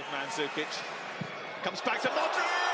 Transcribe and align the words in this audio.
of 0.00 0.06
Mandzukic. 0.06 0.82
Comes 1.62 1.80
back 1.82 2.00
to 2.02 2.08
Modric. 2.08 2.69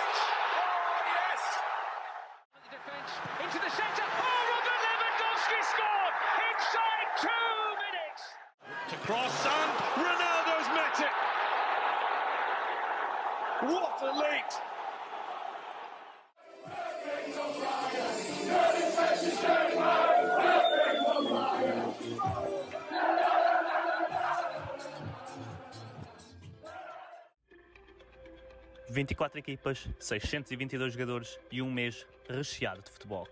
24 28.97 29.39
equipas, 29.39 29.87
622 30.01 30.95
jogadores 30.95 31.39
e 31.53 31.61
um 31.61 31.71
mês 31.71 32.07
recheado 32.31 32.81
de 32.81 32.91
futebol. 32.91 33.29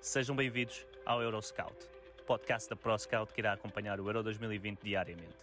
Sejam 0.00 0.34
bem-vindos 0.34 0.84
ao 1.06 1.22
Euroscout, 1.22 1.72
podcast 2.26 2.68
da 2.68 2.74
ProScout 2.74 3.32
que 3.32 3.40
irá 3.40 3.52
acompanhar 3.52 4.00
o 4.00 4.08
Euro 4.08 4.24
2020 4.24 4.80
diariamente. 4.82 5.36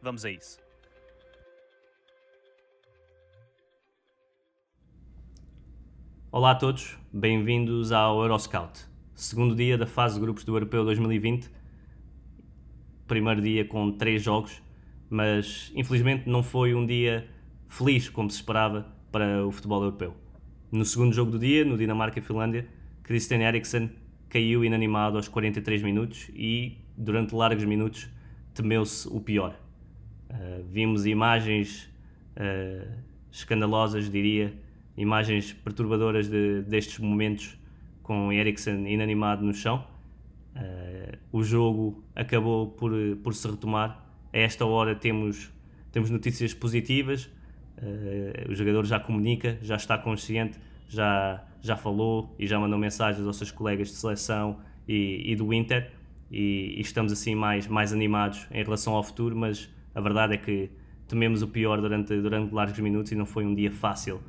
Vamos 0.00 0.24
a 0.24 0.30
isso. 0.30 0.58
Olá 6.32 6.52
a 6.52 6.54
todos, 6.54 6.96
bem-vindos 7.12 7.92
ao 7.92 8.22
Euroscout, 8.22 8.86
segundo 9.14 9.54
dia 9.54 9.76
da 9.76 9.86
fase 9.86 10.14
de 10.14 10.22
grupos 10.22 10.44
do 10.44 10.56
Europeu 10.56 10.82
2020, 10.82 11.50
primeiro 13.06 13.42
dia 13.42 13.66
com 13.66 13.92
três 13.92 14.22
jogos, 14.22 14.62
mas 15.10 15.70
infelizmente 15.74 16.26
não 16.26 16.42
foi 16.42 16.74
um 16.74 16.86
dia 16.86 17.28
feliz 17.68 18.08
como 18.08 18.30
se 18.30 18.36
esperava 18.36 18.93
para 19.14 19.46
o 19.46 19.52
futebol 19.52 19.80
europeu. 19.80 20.12
No 20.72 20.84
segundo 20.84 21.14
jogo 21.14 21.30
do 21.30 21.38
dia, 21.38 21.64
no 21.64 21.78
Dinamarca-Finlândia, 21.78 22.66
Christian 23.04 23.42
Eriksen 23.42 23.92
caiu 24.28 24.64
inanimado 24.64 25.16
aos 25.16 25.28
43 25.28 25.84
minutos 25.84 26.32
e, 26.34 26.78
durante 26.96 27.32
largos 27.32 27.64
minutos, 27.64 28.08
temeu-se 28.52 29.06
o 29.06 29.20
pior. 29.20 29.56
Uh, 30.28 30.64
vimos 30.68 31.06
imagens 31.06 31.88
uh, 32.36 32.90
escandalosas, 33.30 34.10
diria, 34.10 34.52
imagens 34.96 35.52
perturbadoras 35.52 36.28
de, 36.28 36.62
destes 36.62 36.98
momentos 36.98 37.56
com 38.02 38.32
Eriksen 38.32 38.92
inanimado 38.92 39.44
no 39.44 39.54
chão. 39.54 39.86
Uh, 40.56 41.16
o 41.30 41.44
jogo 41.44 42.02
acabou 42.16 42.66
por, 42.66 42.90
por 43.22 43.32
se 43.32 43.46
retomar. 43.46 44.04
A 44.32 44.38
esta 44.38 44.66
hora 44.66 44.92
temos, 44.96 45.52
temos 45.92 46.10
notícias 46.10 46.52
positivas. 46.52 47.30
Uh, 47.76 48.50
o 48.50 48.54
jogador 48.54 48.84
já 48.86 49.00
comunica, 49.00 49.58
já 49.60 49.76
está 49.76 49.98
consciente, 49.98 50.58
já, 50.88 51.44
já 51.60 51.76
falou 51.76 52.34
e 52.38 52.46
já 52.46 52.58
mandou 52.58 52.78
mensagens 52.78 53.26
aos 53.26 53.36
seus 53.36 53.50
colegas 53.50 53.88
de 53.88 53.94
seleção 53.94 54.60
e, 54.86 55.32
e 55.32 55.36
do 55.36 55.52
Inter. 55.52 55.90
E, 56.30 56.74
e, 56.76 56.80
estamos 56.80 57.12
assim 57.12 57.34
mais, 57.34 57.66
mais 57.66 57.92
animados 57.92 58.46
em 58.50 58.62
relação 58.62 58.94
ao 58.94 59.02
futuro, 59.02 59.36
mas 59.36 59.70
a 59.94 60.00
verdade 60.00 60.34
é 60.34 60.36
que 60.36 60.70
tememos 61.06 61.42
o 61.42 61.48
pior 61.48 61.80
durante, 61.80 62.20
durante 62.20 62.52
largos 62.52 62.78
minutos 62.78 63.12
e 63.12 63.14
não 63.14 63.26
foi 63.26 63.44
um 63.44 63.54
dia 63.54 63.70
fácil 63.70 64.20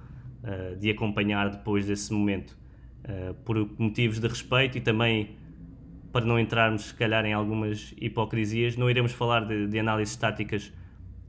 uh, 0.44 0.76
de 0.78 0.90
acompanhar 0.90 1.50
depois 1.50 1.86
desse 1.86 2.14
momento. 2.14 2.58
Uh, 3.04 3.34
por 3.46 3.70
motivos 3.78 4.20
de 4.20 4.28
respeito 4.28 4.78
e 4.78 4.82
também 4.82 5.36
para 6.16 6.26
não 6.26 6.40
entrarmos, 6.40 6.86
se 6.86 6.94
calhar, 6.94 7.26
em 7.26 7.34
algumas 7.34 7.94
hipocrisias, 8.00 8.78
não 8.78 8.90
iremos 8.90 9.12
falar 9.12 9.42
de, 9.42 9.68
de 9.68 9.80
análises 9.80 10.16
táticas 10.16 10.72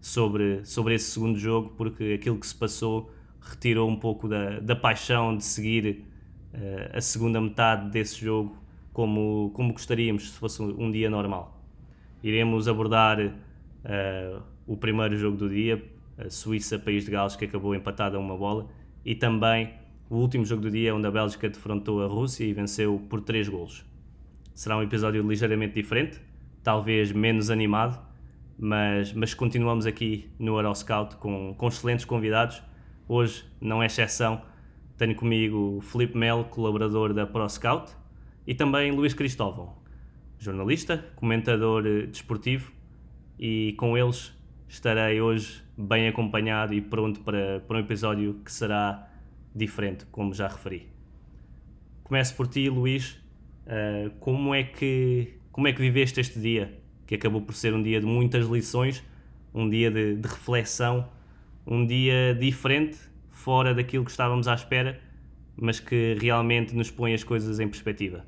sobre, 0.06 0.64
sobre 0.64 0.94
esse 0.94 1.10
segundo 1.10 1.36
jogo, 1.36 1.70
porque 1.76 2.14
aquilo 2.14 2.38
que 2.38 2.46
se 2.46 2.54
passou 2.54 3.10
retirou 3.40 3.88
um 3.90 3.96
pouco 3.96 4.28
da, 4.28 4.60
da 4.60 4.76
paixão 4.76 5.36
de 5.36 5.44
seguir 5.44 6.04
uh, 6.54 6.96
a 6.96 7.00
segunda 7.00 7.40
metade 7.40 7.90
desse 7.90 8.24
jogo 8.24 8.56
como, 8.92 9.50
como 9.52 9.72
gostaríamos 9.72 10.30
se 10.30 10.38
fosse 10.38 10.62
um 10.62 10.92
dia 10.92 11.10
normal. 11.10 11.60
Iremos 12.22 12.68
abordar 12.68 13.18
uh, 13.20 14.42
o 14.64 14.76
primeiro 14.76 15.16
jogo 15.16 15.36
do 15.36 15.50
dia, 15.50 15.84
a 16.16 16.30
Suíça-País 16.30 17.04
de 17.04 17.10
Gales, 17.10 17.34
que 17.34 17.44
acabou 17.44 17.74
empatado 17.74 18.16
a 18.16 18.20
uma 18.20 18.36
bola, 18.36 18.68
e 19.04 19.12
também 19.12 19.74
o 20.08 20.14
último 20.18 20.44
jogo 20.44 20.62
do 20.62 20.70
dia, 20.70 20.94
onde 20.94 21.06
a 21.08 21.10
Bélgica 21.10 21.48
defrontou 21.48 22.00
a 22.00 22.06
Rússia 22.06 22.44
e 22.44 22.52
venceu 22.52 23.04
por 23.10 23.20
3 23.22 23.48
golos. 23.48 23.84
Será 24.54 24.76
um 24.78 24.82
episódio 24.82 25.20
ligeiramente 25.28 25.74
diferente, 25.74 26.20
talvez 26.62 27.10
menos 27.10 27.50
animado, 27.50 28.06
mas, 28.58 29.12
mas 29.12 29.34
continuamos 29.34 29.86
aqui 29.86 30.30
no 30.38 30.56
Euroscout 30.56 31.16
com, 31.16 31.54
com 31.54 31.68
excelentes 31.68 32.04
convidados. 32.04 32.62
Hoje 33.08 33.44
não 33.60 33.82
é 33.82 33.86
exceção, 33.86 34.42
tenho 34.96 35.14
comigo 35.14 35.76
o 35.76 35.80
Felipe 35.80 36.16
Melo, 36.16 36.44
colaborador 36.44 37.12
da 37.12 37.26
ProScout, 37.26 37.92
e 38.46 38.54
também 38.54 38.90
Luís 38.90 39.14
Cristóvão, 39.14 39.76
jornalista, 40.38 41.04
comentador 41.16 41.82
desportivo, 42.06 42.72
e 43.38 43.74
com 43.76 43.96
eles 43.96 44.32
estarei 44.68 45.20
hoje 45.20 45.62
bem 45.76 46.08
acompanhado 46.08 46.72
e 46.74 46.80
pronto 46.80 47.20
para, 47.20 47.60
para 47.60 47.76
um 47.76 47.80
episódio 47.80 48.40
que 48.44 48.50
será 48.50 49.08
diferente, 49.54 50.06
como 50.06 50.32
já 50.32 50.48
referi. 50.48 50.88
Começo 52.02 52.34
por 52.34 52.46
ti, 52.46 52.68
Luís. 52.68 53.20
Uh, 53.66 54.10
como, 54.20 54.54
é 54.54 54.62
que, 54.62 55.38
como 55.50 55.66
é 55.66 55.72
que 55.72 55.80
viveste 55.80 56.20
este 56.20 56.38
dia? 56.38 56.80
Que 57.06 57.14
acabou 57.14 57.40
por 57.42 57.54
ser 57.54 57.72
um 57.74 57.82
dia 57.82 58.00
de 58.00 58.06
muitas 58.06 58.46
lições, 58.46 59.02
um 59.54 59.68
dia 59.68 59.90
de, 59.90 60.16
de 60.16 60.28
reflexão, 60.28 61.08
um 61.66 61.86
dia 61.86 62.34
diferente, 62.34 62.98
fora 63.30 63.74
daquilo 63.74 64.04
que 64.04 64.10
estávamos 64.10 64.48
à 64.48 64.54
espera, 64.54 65.00
mas 65.56 65.80
que 65.80 66.14
realmente 66.20 66.74
nos 66.74 66.90
põe 66.90 67.14
as 67.14 67.24
coisas 67.24 67.60
em 67.60 67.68
perspectiva. 67.68 68.24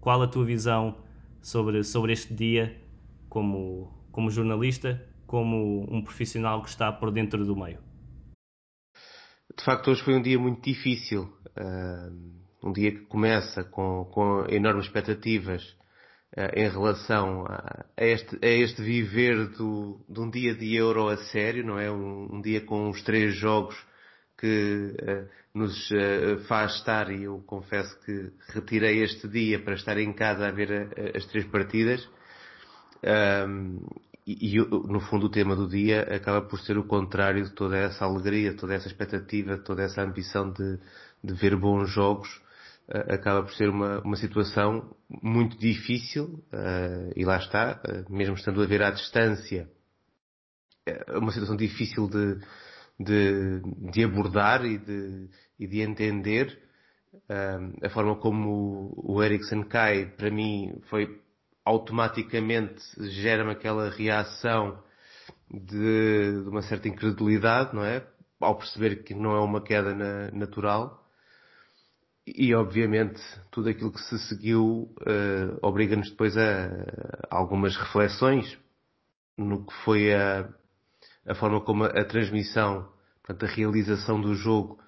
Qual 0.00 0.20
a 0.22 0.26
tua 0.26 0.44
visão 0.44 0.96
sobre, 1.40 1.82
sobre 1.84 2.12
este 2.12 2.34
dia 2.34 2.76
como, 3.28 3.92
como 4.10 4.30
jornalista 4.30 5.02
como 5.26 5.86
um 5.90 6.02
profissional 6.02 6.62
que 6.62 6.68
está 6.68 6.92
por 6.92 7.10
dentro 7.10 7.44
do 7.44 7.56
meio? 7.56 7.80
De 9.56 9.64
facto, 9.64 9.90
hoje 9.90 10.02
foi 10.04 10.14
um 10.14 10.22
dia 10.22 10.38
muito 10.38 10.62
difícil. 10.62 11.32
Uh, 11.56 12.36
um 12.62 12.72
dia 12.72 12.92
que 12.92 13.00
começa 13.06 13.64
com, 13.64 14.04
com 14.12 14.44
enormes 14.48 14.86
expectativas 14.86 15.76
em 16.54 16.68
relação 16.68 17.46
a, 17.46 17.84
a, 17.96 18.04
este, 18.04 18.38
a 18.42 18.48
este 18.48 18.82
viver 18.82 19.48
do, 19.48 20.00
de 20.08 20.20
um 20.20 20.30
dia 20.30 20.54
de 20.54 20.74
Euro 20.74 21.08
a 21.08 21.16
sério, 21.16 21.64
não 21.64 21.78
é? 21.78 21.90
Um, 21.90 22.36
um 22.36 22.40
dia 22.40 22.60
com 22.60 22.90
os 22.90 23.02
três 23.02 23.34
jogos 23.34 23.76
que 24.38 24.94
uh, 25.00 25.28
nos 25.54 25.88
faz 26.46 26.74
estar, 26.74 27.10
e 27.10 27.24
eu 27.24 27.42
confesso 27.46 27.98
que 28.00 28.30
retirei 28.52 29.02
este 29.02 29.26
dia 29.28 29.58
para 29.58 29.74
estar 29.74 29.96
em 29.98 30.12
casa 30.12 30.46
a 30.46 30.50
ver 30.50 30.70
a, 30.72 31.16
as 31.16 31.24
três 31.26 31.46
partidas. 31.46 32.06
Um, 33.02 33.80
e, 34.26 34.56
e, 34.56 34.58
no 34.58 35.00
fundo 35.00 35.26
o 35.26 35.30
tema 35.30 35.54
do 35.54 35.68
dia 35.68 36.02
acaba 36.02 36.42
por 36.42 36.58
ser 36.60 36.76
o 36.76 36.84
contrário 36.84 37.44
de 37.44 37.52
toda 37.52 37.76
essa 37.76 38.04
alegria, 38.04 38.56
toda 38.56 38.74
essa 38.74 38.88
expectativa, 38.88 39.56
toda 39.58 39.84
essa 39.84 40.02
ambição 40.02 40.50
de, 40.50 40.78
de 41.22 41.34
ver 41.34 41.54
bons 41.56 41.88
jogos, 41.88 42.28
uh, 42.28 42.45
acaba 42.88 43.42
por 43.42 43.52
ser 43.54 43.68
uma, 43.68 44.00
uma 44.00 44.16
situação 44.16 44.94
muito 45.10 45.58
difícil, 45.58 46.44
uh, 46.52 47.12
e 47.16 47.24
lá 47.24 47.38
está, 47.38 47.80
uh, 47.84 48.12
mesmo 48.12 48.34
estando 48.34 48.62
a 48.62 48.66
ver 48.66 48.82
à 48.82 48.90
distância, 48.90 49.68
é 50.86 51.18
uma 51.18 51.32
situação 51.32 51.56
difícil 51.56 52.08
de, 52.08 52.38
de, 53.00 53.60
de 53.90 54.04
abordar 54.04 54.64
e 54.64 54.78
de, 54.78 55.28
e 55.58 55.66
de 55.66 55.80
entender. 55.80 56.56
a 57.82 57.90
forma 57.90 58.14
como 58.16 58.92
o, 58.96 59.16
o 59.16 59.22
Eriksen 59.22 59.64
cai, 59.64 60.06
para 60.06 60.30
mim, 60.30 60.80
foi 60.88 61.20
automaticamente 61.64 62.80
gera-me 63.10 63.50
aquela 63.50 63.90
reação 63.90 64.80
de, 65.50 66.42
de, 66.42 66.48
uma 66.48 66.62
certa 66.62 66.88
incredulidade, 66.88 67.74
não 67.74 67.84
é? 67.84 68.06
Ao 68.40 68.56
perceber 68.56 69.02
que 69.02 69.14
não 69.14 69.34
é 69.34 69.40
uma 69.40 69.60
queda 69.60 69.92
na, 69.94 70.30
natural. 70.30 71.05
E, 72.26 72.52
obviamente, 72.54 73.22
tudo 73.52 73.68
aquilo 73.68 73.92
que 73.92 74.00
se 74.00 74.18
seguiu 74.28 74.92
uh, 75.00 75.58
obriga-nos 75.62 76.10
depois 76.10 76.36
a, 76.36 76.66
a, 77.30 77.36
algumas 77.36 77.76
reflexões 77.76 78.58
no 79.38 79.64
que 79.64 79.74
foi 79.84 80.12
a, 80.12 80.48
a 81.26 81.34
forma 81.36 81.60
como 81.60 81.84
a, 81.84 81.88
a 81.88 82.04
transmissão, 82.04 82.88
portanto, 83.22 83.44
a 83.44 83.54
realização 83.54 84.20
do 84.20 84.34
jogo 84.34 84.78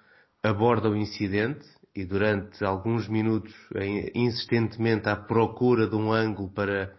aborda 0.42 0.90
o 0.90 0.96
incidente 0.96 1.64
e 1.94 2.04
durante 2.04 2.64
alguns 2.64 3.08
minutos 3.08 3.54
insistentemente 4.14 5.08
à 5.08 5.16
procura 5.16 5.86
de 5.86 5.94
um 5.94 6.12
ângulo 6.12 6.50
para 6.50 6.94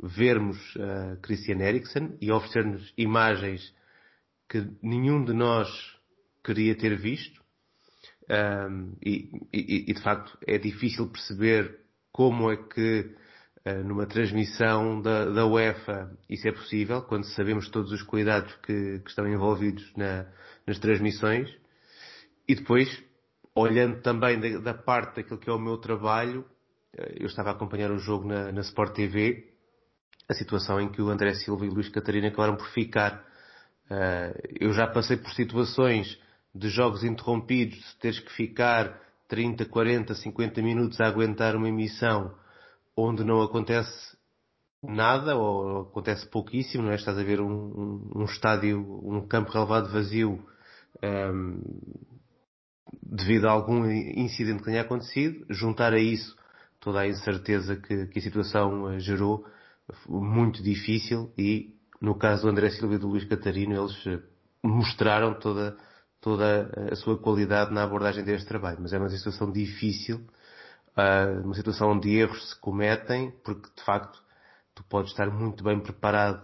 vermos 0.00 0.58
uh, 0.76 1.16
Christian 1.22 1.60
Eriksen 1.60 2.16
e 2.20 2.32
oferecer-nos 2.32 2.92
imagens 2.96 3.74
que 4.48 4.66
nenhum 4.82 5.24
de 5.24 5.32
nós 5.32 5.68
queria 6.42 6.76
ter 6.76 6.96
visto. 6.96 7.43
Um, 8.30 8.94
e, 9.04 9.30
e, 9.52 9.90
e, 9.90 9.92
de 9.92 10.02
facto 10.02 10.38
é 10.46 10.56
difícil 10.56 11.10
perceber 11.10 11.78
como 12.10 12.50
é 12.50 12.56
que 12.56 13.14
numa 13.84 14.06
transmissão 14.06 15.00
da, 15.00 15.24
da, 15.30 15.46
UEFA 15.46 16.10
isso 16.28 16.46
é 16.46 16.52
possível, 16.52 17.00
quando 17.02 17.24
sabemos 17.24 17.70
todos 17.70 17.92
os 17.92 18.02
cuidados 18.02 18.54
que, 18.56 18.98
que 19.00 19.08
estão 19.08 19.26
envolvidos 19.26 19.90
na, 19.96 20.26
nas 20.66 20.78
transmissões. 20.78 21.50
E 22.46 22.54
depois, 22.54 23.02
olhando 23.54 24.02
também 24.02 24.38
da, 24.38 24.60
da, 24.60 24.74
parte 24.74 25.16
daquilo 25.16 25.38
que 25.38 25.48
é 25.48 25.52
o 25.52 25.58
meu 25.58 25.78
trabalho, 25.78 26.44
eu 27.18 27.26
estava 27.26 27.50
a 27.50 27.52
acompanhar 27.52 27.90
o 27.90 27.98
jogo 27.98 28.28
na, 28.28 28.52
na 28.52 28.60
Sport 28.60 28.94
TV, 28.94 29.50
a 30.28 30.34
situação 30.34 30.78
em 30.78 30.90
que 30.90 31.00
o 31.00 31.08
André 31.08 31.32
Silva 31.34 31.64
e 31.64 31.68
o 31.68 31.72
Luís 31.72 31.88
Catarina 31.88 32.28
acabaram 32.28 32.56
por 32.56 32.68
ficar. 32.68 33.24
eu 34.60 34.74
já 34.74 34.86
passei 34.86 35.16
por 35.16 35.32
situações 35.32 36.18
de 36.54 36.68
jogos 36.68 37.02
interrompidos, 37.02 37.78
de 37.78 37.96
teres 38.00 38.20
que 38.20 38.32
ficar 38.32 39.00
30, 39.28 39.64
40, 39.66 40.14
50 40.14 40.62
minutos 40.62 41.00
a 41.00 41.06
aguentar 41.06 41.56
uma 41.56 41.68
emissão 41.68 42.34
onde 42.96 43.24
não 43.24 43.42
acontece 43.42 44.16
nada 44.82 45.36
ou 45.36 45.82
acontece 45.82 46.26
pouquíssimo, 46.28 46.84
não 46.84 46.92
é? 46.92 46.94
Estás 46.94 47.18
a 47.18 47.22
ver 47.22 47.40
um, 47.40 48.10
um, 48.14 48.24
estádio, 48.24 48.78
um 49.02 49.26
campo 49.26 49.50
relevado 49.50 49.90
vazio 49.90 50.44
um, 51.02 51.60
devido 53.02 53.46
a 53.46 53.50
algum 53.50 53.90
incidente 53.90 54.58
que 54.58 54.66
tenha 54.66 54.82
acontecido, 54.82 55.44
juntar 55.50 55.92
a 55.92 55.98
isso 55.98 56.36
toda 56.84 57.00
a 57.00 57.08
incerteza 57.08 57.76
que, 57.76 58.06
que 58.08 58.18
a 58.18 58.22
situação 58.22 58.92
eh, 58.92 59.00
gerou, 59.00 59.46
muito 60.06 60.62
difícil 60.62 61.32
e 61.36 61.74
no 62.00 62.14
caso 62.14 62.42
do 62.42 62.48
André 62.48 62.70
Silva 62.70 62.94
e 62.94 62.98
do 62.98 63.08
Luís 63.08 63.24
Catarino 63.24 63.74
eles 63.74 64.06
eh, 64.06 64.18
mostraram 64.62 65.34
toda 65.34 65.76
toda 66.24 66.70
a 66.90 66.96
sua 66.96 67.18
qualidade 67.18 67.70
na 67.70 67.84
abordagem 67.84 68.24
deste 68.24 68.48
trabalho. 68.48 68.78
Mas 68.80 68.94
é 68.94 68.98
uma 68.98 69.10
situação 69.10 69.52
difícil, 69.52 70.26
ah, 70.96 71.42
uma 71.44 71.54
situação 71.54 71.90
onde 71.90 72.16
erros 72.16 72.48
se 72.48 72.58
cometem, 72.60 73.30
porque 73.44 73.68
de 73.76 73.84
facto 73.84 74.18
tu 74.74 74.82
podes 74.84 75.10
estar 75.10 75.30
muito 75.30 75.62
bem 75.62 75.78
preparado 75.78 76.42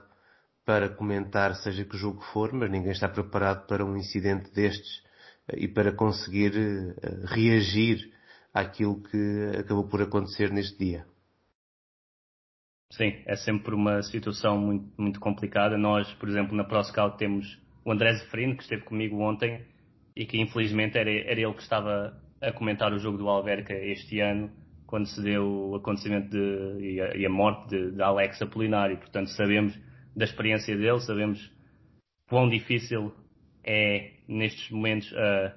para 0.67 0.91
comentar 0.91 1.55
seja 1.56 1.82
que 1.82 1.97
jogo 1.97 2.21
for, 2.21 2.53
mas 2.53 2.71
ninguém 2.71 2.93
está 2.93 3.09
preparado 3.09 3.67
para 3.67 3.82
um 3.82 3.97
incidente 3.97 4.53
destes 4.53 5.03
ah, 5.49 5.56
e 5.56 5.67
para 5.67 5.93
conseguir 5.93 6.53
ah, 7.03 7.35
reagir 7.35 8.12
àquilo 8.53 9.03
que 9.03 9.50
acabou 9.59 9.88
por 9.88 10.03
acontecer 10.03 10.53
neste 10.53 10.77
dia. 10.77 11.06
Sim, 12.93 13.23
é 13.25 13.35
sempre 13.35 13.75
uma 13.75 14.03
situação 14.03 14.59
muito, 14.59 14.93
muito 14.99 15.21
complicada. 15.21 15.79
Nós, 15.79 16.12
por 16.15 16.29
exemplo, 16.29 16.55
na 16.55 16.65
ProScout 16.65 17.17
temos 17.17 17.59
o 17.91 17.93
André 17.93 18.15
Zeferino, 18.15 18.57
que 18.57 18.63
esteve 18.63 18.83
comigo 18.83 19.21
ontem 19.21 19.63
e 20.15 20.25
que 20.25 20.41
infelizmente 20.41 20.97
era, 20.97 21.11
era 21.11 21.41
ele 21.41 21.53
que 21.55 21.63
estava 21.63 22.17
a 22.41 22.53
comentar 22.53 22.93
o 22.93 22.99
jogo 22.99 23.19
do 23.19 23.29
Alverca 23.29 23.75
este 23.75 24.21
ano, 24.21 24.51
quando 24.87 25.07
se 25.07 25.21
deu 25.21 25.45
o 25.45 25.75
acontecimento 25.75 26.31
de, 26.31 26.85
e, 26.85 27.01
a, 27.01 27.17
e 27.17 27.27
a 27.27 27.29
morte 27.29 27.69
de, 27.69 27.91
de 27.93 28.03
Alex 28.03 28.41
Apolinário. 28.41 28.97
Portanto, 28.97 29.29
sabemos 29.31 29.77
da 30.15 30.25
experiência 30.25 30.77
dele, 30.77 31.01
sabemos 31.01 31.53
quão 32.29 32.49
difícil 32.49 33.13
é 33.65 34.13
nestes 34.29 34.71
momentos 34.71 35.11
uh, 35.13 35.53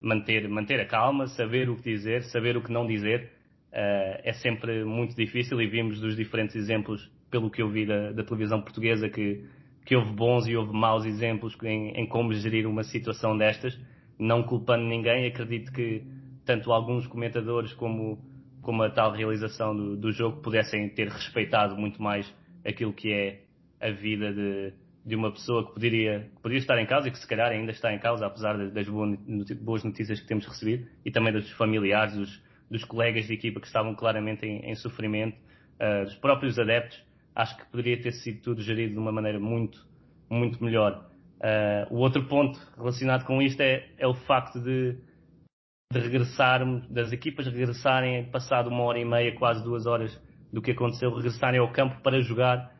manter, 0.00 0.48
manter 0.48 0.80
a 0.80 0.86
calma, 0.86 1.26
saber 1.26 1.68
o 1.68 1.76
que 1.76 1.82
dizer, 1.82 2.22
saber 2.24 2.56
o 2.56 2.62
que 2.62 2.72
não 2.72 2.86
dizer. 2.86 3.32
Uh, 3.72 4.22
é 4.22 4.32
sempre 4.34 4.84
muito 4.84 5.16
difícil 5.16 5.60
e 5.60 5.66
vimos 5.66 6.00
dos 6.00 6.16
diferentes 6.16 6.54
exemplos, 6.54 7.10
pelo 7.30 7.50
que 7.50 7.60
eu 7.60 7.68
vi 7.68 7.84
da, 7.84 8.12
da 8.12 8.22
televisão 8.22 8.62
portuguesa, 8.62 9.08
que 9.08 9.44
que 9.84 9.94
houve 9.94 10.12
bons 10.12 10.46
e 10.46 10.56
houve 10.56 10.72
maus 10.72 11.04
exemplos 11.04 11.56
em, 11.62 11.90
em, 11.90 12.06
como 12.06 12.32
gerir 12.32 12.66
uma 12.66 12.82
situação 12.82 13.36
destas, 13.36 13.78
não 14.18 14.42
culpando 14.42 14.84
ninguém. 14.84 15.26
Acredito 15.26 15.72
que 15.72 16.02
tanto 16.44 16.72
alguns 16.72 17.06
comentadores 17.06 17.72
como, 17.74 18.18
como 18.62 18.82
a 18.82 18.90
tal 18.90 19.12
realização 19.12 19.76
do, 19.76 19.96
do 19.96 20.10
jogo 20.10 20.40
pudessem 20.40 20.88
ter 20.88 21.08
respeitado 21.08 21.76
muito 21.76 22.02
mais 22.02 22.32
aquilo 22.64 22.92
que 22.92 23.12
é 23.12 23.42
a 23.80 23.90
vida 23.90 24.32
de, 24.32 24.72
de 25.04 25.14
uma 25.14 25.30
pessoa 25.30 25.66
que 25.66 25.74
poderia, 25.74 26.30
que 26.34 26.40
poderia 26.40 26.60
estar 26.60 26.80
em 26.80 26.86
causa 26.86 27.08
e 27.08 27.10
que 27.10 27.18
se 27.18 27.28
calhar 27.28 27.50
ainda 27.50 27.70
está 27.70 27.92
em 27.92 27.98
causa, 27.98 28.24
apesar 28.26 28.56
das 28.56 28.88
boas 28.88 29.84
notícias 29.84 30.18
que 30.18 30.26
temos 30.26 30.46
recebido 30.46 30.86
e 31.04 31.10
também 31.10 31.32
dos 31.32 31.50
familiares, 31.52 32.14
dos, 32.14 32.42
dos 32.70 32.84
colegas 32.84 33.26
de 33.26 33.34
equipa 33.34 33.60
que 33.60 33.66
estavam 33.66 33.94
claramente 33.94 34.46
em, 34.46 34.70
em 34.70 34.74
sofrimento, 34.74 35.36
uh, 35.78 36.04
dos 36.06 36.14
próprios 36.14 36.58
adeptos 36.58 37.02
acho 37.34 37.56
que 37.56 37.64
poderia 37.66 38.00
ter 38.00 38.12
sido 38.12 38.40
tudo 38.40 38.62
gerido 38.62 38.92
de 38.92 38.98
uma 38.98 39.10
maneira 39.10 39.40
muito, 39.40 39.86
muito 40.30 40.62
melhor. 40.62 41.10
Uh, 41.36 41.94
o 41.94 41.98
outro 41.98 42.24
ponto 42.26 42.58
relacionado 42.76 43.24
com 43.24 43.42
isto 43.42 43.60
é, 43.60 43.88
é 43.98 44.06
o 44.06 44.14
facto 44.14 44.60
de, 44.60 44.96
de 45.92 45.98
regressarmos, 45.98 46.88
das 46.88 47.12
equipas 47.12 47.46
regressarem, 47.46 48.30
passado 48.30 48.68
uma 48.68 48.84
hora 48.84 48.98
e 48.98 49.04
meia, 49.04 49.34
quase 49.34 49.62
duas 49.62 49.84
horas 49.84 50.18
do 50.52 50.62
que 50.62 50.70
aconteceu, 50.70 51.12
regressarem 51.14 51.60
ao 51.60 51.70
campo 51.72 52.00
para 52.00 52.20
jogar 52.20 52.72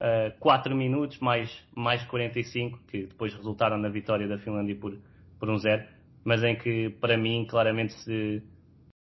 uh, 0.00 0.38
4 0.38 0.74
minutos 0.74 1.18
mais, 1.18 1.50
mais 1.74 2.02
45, 2.04 2.78
que 2.86 3.06
depois 3.06 3.34
resultaram 3.34 3.76
na 3.76 3.88
vitória 3.88 4.28
da 4.28 4.38
Finlândia 4.38 4.76
por, 4.76 4.96
por 5.38 5.50
um 5.50 5.58
zero, 5.58 5.84
mas 6.24 6.42
em 6.44 6.56
que, 6.56 6.90
para 7.00 7.16
mim, 7.16 7.46
claramente 7.48 7.92
se, 7.94 8.42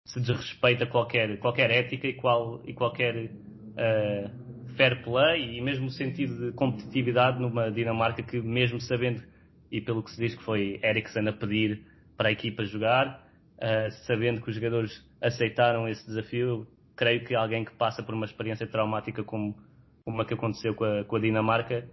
se 0.08 0.20
desrespeita 0.20 0.86
qualquer, 0.86 1.40
qualquer 1.40 1.72
ética 1.72 2.08
e, 2.08 2.14
qual, 2.14 2.62
e 2.66 2.74
qualquer 2.74 3.16
uh, 3.26 4.65
fair 4.76 5.04
play 5.04 5.58
e 5.58 5.62
mesmo 5.62 5.88
o 5.88 5.92
sentido 5.92 6.48
de 6.48 6.52
competitividade 6.54 7.40
numa 7.40 7.72
Dinamarca 7.72 8.22
que, 8.22 8.42
mesmo 8.42 8.80
sabendo, 8.80 9.24
e 9.72 9.82
pelo 9.82 10.04
que 10.04 10.12
se 10.12 10.18
diz 10.18 10.36
que 10.36 10.44
foi 10.44 10.80
Eriksen 10.84 11.28
a 11.28 11.34
pedir 11.34 11.82
para 12.16 12.30
a 12.30 12.32
equipa 12.32 12.64
jogar, 12.64 13.28
uh, 13.58 13.92
sabendo 14.06 14.42
que 14.42 14.50
os 14.50 14.56
jogadores 14.56 15.04
aceitaram 15.22 15.88
esse 15.88 16.06
desafio, 16.06 16.68
creio 16.96 17.24
que 17.26 17.36
alguém 17.36 17.66
que 17.66 17.74
passa 17.74 18.04
por 18.04 18.14
uma 18.14 18.26
experiência 18.26 18.68
traumática 18.68 19.24
como, 19.24 19.56
como 20.04 20.22
a 20.22 20.26
que 20.26 20.34
aconteceu 20.34 20.74
com 20.76 20.86
a, 20.86 21.04
com 21.04 21.16
a 21.16 21.20
Dinamarca, 21.20 21.88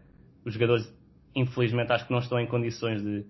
os 0.45 0.55
jogadores, 0.55 0.93
infelizmente, 1.35 1.93
acho 1.93 2.07
que 2.07 2.13
não 2.13 2.21
estão 2.21 2.39
em 2.39 2.47
condições 2.47 3.03
de, 3.03 3.23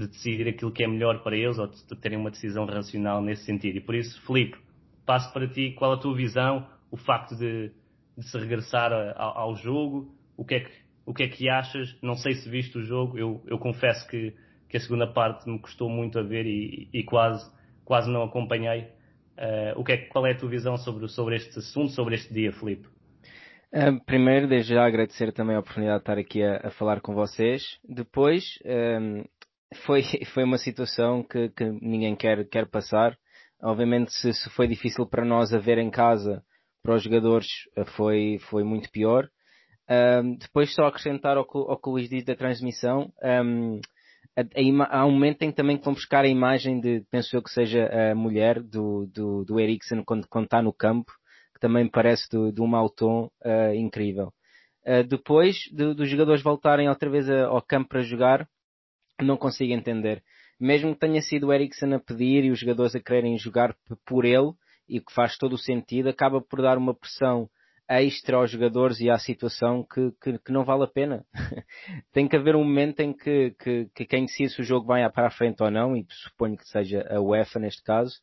de 0.00 0.06
decidir 0.06 0.48
aquilo 0.48 0.72
que 0.72 0.84
é 0.84 0.88
melhor 0.88 1.22
para 1.22 1.36
eles 1.36 1.58
ou 1.58 1.66
de, 1.66 1.82
terem 1.96 2.18
uma 2.18 2.30
decisão 2.30 2.66
racional 2.66 3.22
nesse 3.22 3.44
sentido. 3.44 3.78
E 3.78 3.80
por 3.80 3.94
isso, 3.94 4.20
Felipe, 4.26 4.58
passo 5.06 5.32
para 5.32 5.48
ti 5.48 5.72
qual 5.72 5.92
a 5.92 5.96
tua 5.96 6.14
visão, 6.14 6.68
o 6.90 6.96
facto 6.96 7.36
de 7.36 7.72
de 8.18 8.28
se 8.28 8.36
regressar 8.36 8.92
a, 8.92 9.14
ao 9.16 9.54
jogo? 9.54 10.12
O 10.36 10.44
que, 10.44 10.56
é 10.56 10.60
que, 10.60 10.72
o 11.06 11.14
que 11.14 11.22
é 11.22 11.28
que 11.28 11.48
achas? 11.48 11.96
Não 12.02 12.16
sei 12.16 12.34
se 12.34 12.48
viste 12.50 12.76
o 12.76 12.82
jogo, 12.82 13.16
eu, 13.16 13.42
eu 13.46 13.58
confesso 13.58 14.06
que, 14.08 14.34
que 14.68 14.76
a 14.76 14.80
segunda 14.80 15.06
parte 15.06 15.48
me 15.48 15.58
custou 15.58 15.88
muito 15.88 16.18
a 16.18 16.22
ver 16.22 16.44
e, 16.46 16.88
e 16.92 17.04
quase, 17.04 17.48
quase 17.84 18.10
não 18.10 18.22
acompanhei. 18.22 18.88
Uh, 19.38 19.78
o 19.78 19.84
que 19.84 19.92
é, 19.92 19.96
qual 19.98 20.26
é 20.26 20.32
a 20.32 20.36
tua 20.36 20.48
visão 20.48 20.76
sobre, 20.76 21.06
sobre 21.08 21.36
este 21.36 21.60
assunto, 21.60 21.92
sobre 21.92 22.16
este 22.16 22.34
dia, 22.34 22.52
Felipe? 22.52 22.88
Uh, 23.72 24.02
primeiro, 24.04 24.48
desde 24.48 24.74
já 24.74 24.84
agradecer 24.84 25.32
também 25.32 25.54
a 25.54 25.60
oportunidade 25.60 25.98
de 25.98 26.02
estar 26.02 26.18
aqui 26.18 26.42
a, 26.42 26.66
a 26.66 26.70
falar 26.70 27.00
com 27.00 27.14
vocês. 27.14 27.78
Depois, 27.88 28.58
um, 28.64 29.24
foi, 29.86 30.02
foi 30.34 30.42
uma 30.42 30.58
situação 30.58 31.22
que, 31.22 31.50
que, 31.50 31.64
ninguém 31.64 32.16
quer, 32.16 32.48
quer 32.48 32.66
passar. 32.68 33.16
Obviamente, 33.62 34.12
se, 34.12 34.32
se 34.32 34.50
foi 34.50 34.66
difícil 34.66 35.06
para 35.06 35.24
nós 35.24 35.52
a 35.52 35.58
ver 35.58 35.78
em 35.78 35.90
casa 35.90 36.42
para 36.82 36.94
os 36.94 37.02
jogadores 37.02 37.46
eh, 37.76 37.84
foi, 37.84 38.38
foi 38.50 38.64
muito 38.64 38.90
pior. 38.90 39.28
Um, 39.90 40.36
depois 40.36 40.74
só 40.74 40.86
acrescentar 40.86 41.38
ao, 41.38 41.46
ao 41.52 41.80
que 41.80 41.88
o 41.88 41.92
Luís 41.92 42.10
diz 42.10 42.22
da 42.24 42.36
transmissão, 42.36 43.10
um, 43.22 43.80
a, 44.36 44.42
a, 44.42 45.00
há 45.00 45.06
um 45.06 45.10
momento 45.10 45.42
em 45.42 45.50
que 45.50 45.56
também 45.56 45.78
vão 45.78 45.94
buscar 45.94 46.24
a 46.24 46.28
imagem 46.28 46.78
de, 46.78 47.02
penso 47.10 47.34
eu 47.34 47.42
que 47.42 47.50
seja 47.50 47.86
a 47.86 48.14
mulher 48.14 48.62
do, 48.62 49.06
do, 49.06 49.44
do 49.44 49.58
Eriksen 49.58 50.04
quando, 50.04 50.28
quando 50.28 50.44
está 50.44 50.62
no 50.62 50.72
campo, 50.72 51.10
que 51.54 51.60
também 51.60 51.88
parece 51.88 52.28
de, 52.30 52.52
de 52.52 52.60
um 52.60 52.66
mau 52.66 52.88
tom 52.88 53.30
uh, 53.44 53.74
incrível. 53.74 54.32
Uh, 54.86 55.02
depois 55.08 55.56
de, 55.72 55.94
dos 55.94 56.08
jogadores 56.08 56.42
voltarem 56.42 56.88
outra 56.88 57.10
vez 57.10 57.28
a, 57.28 57.46
ao 57.46 57.62
campo 57.62 57.88
para 57.88 58.02
jogar, 58.02 58.46
não 59.20 59.36
consigo 59.36 59.72
entender. 59.72 60.22
Mesmo 60.60 60.92
que 60.92 61.00
tenha 61.00 61.22
sido 61.22 61.48
o 61.48 61.52
Eriksen 61.52 61.94
a 61.94 61.98
pedir 61.98 62.44
e 62.44 62.50
os 62.50 62.60
jogadores 62.60 62.94
a 62.94 63.00
quererem 63.00 63.36
jogar 63.38 63.74
por 64.06 64.24
ele, 64.24 64.52
e 64.88 65.00
que 65.00 65.12
faz 65.12 65.36
todo 65.36 65.54
o 65.54 65.58
sentido, 65.58 66.08
acaba 66.08 66.40
por 66.40 66.62
dar 66.62 66.78
uma 66.78 66.94
pressão 66.94 67.48
extra 67.88 68.36
aos 68.36 68.50
jogadores 68.50 69.00
e 69.00 69.08
à 69.08 69.18
situação 69.18 69.82
que, 69.82 70.12
que, 70.20 70.38
que 70.38 70.52
não 70.52 70.64
vale 70.64 70.84
a 70.84 70.88
pena. 70.88 71.24
Tem 72.12 72.28
que 72.28 72.36
haver 72.36 72.54
um 72.54 72.64
momento 72.64 73.00
em 73.00 73.12
que, 73.12 73.54
que, 73.58 73.88
que 73.94 74.04
quem 74.04 74.26
decide 74.26 74.50
se 74.50 74.60
o 74.60 74.64
jogo 74.64 74.86
vai 74.86 75.10
para 75.10 75.28
a 75.28 75.30
frente 75.30 75.62
ou 75.62 75.70
não, 75.70 75.96
e 75.96 76.06
suponho 76.10 76.56
que 76.56 76.68
seja 76.68 77.06
a 77.10 77.20
UEFA 77.20 77.58
neste 77.58 77.82
caso, 77.82 78.14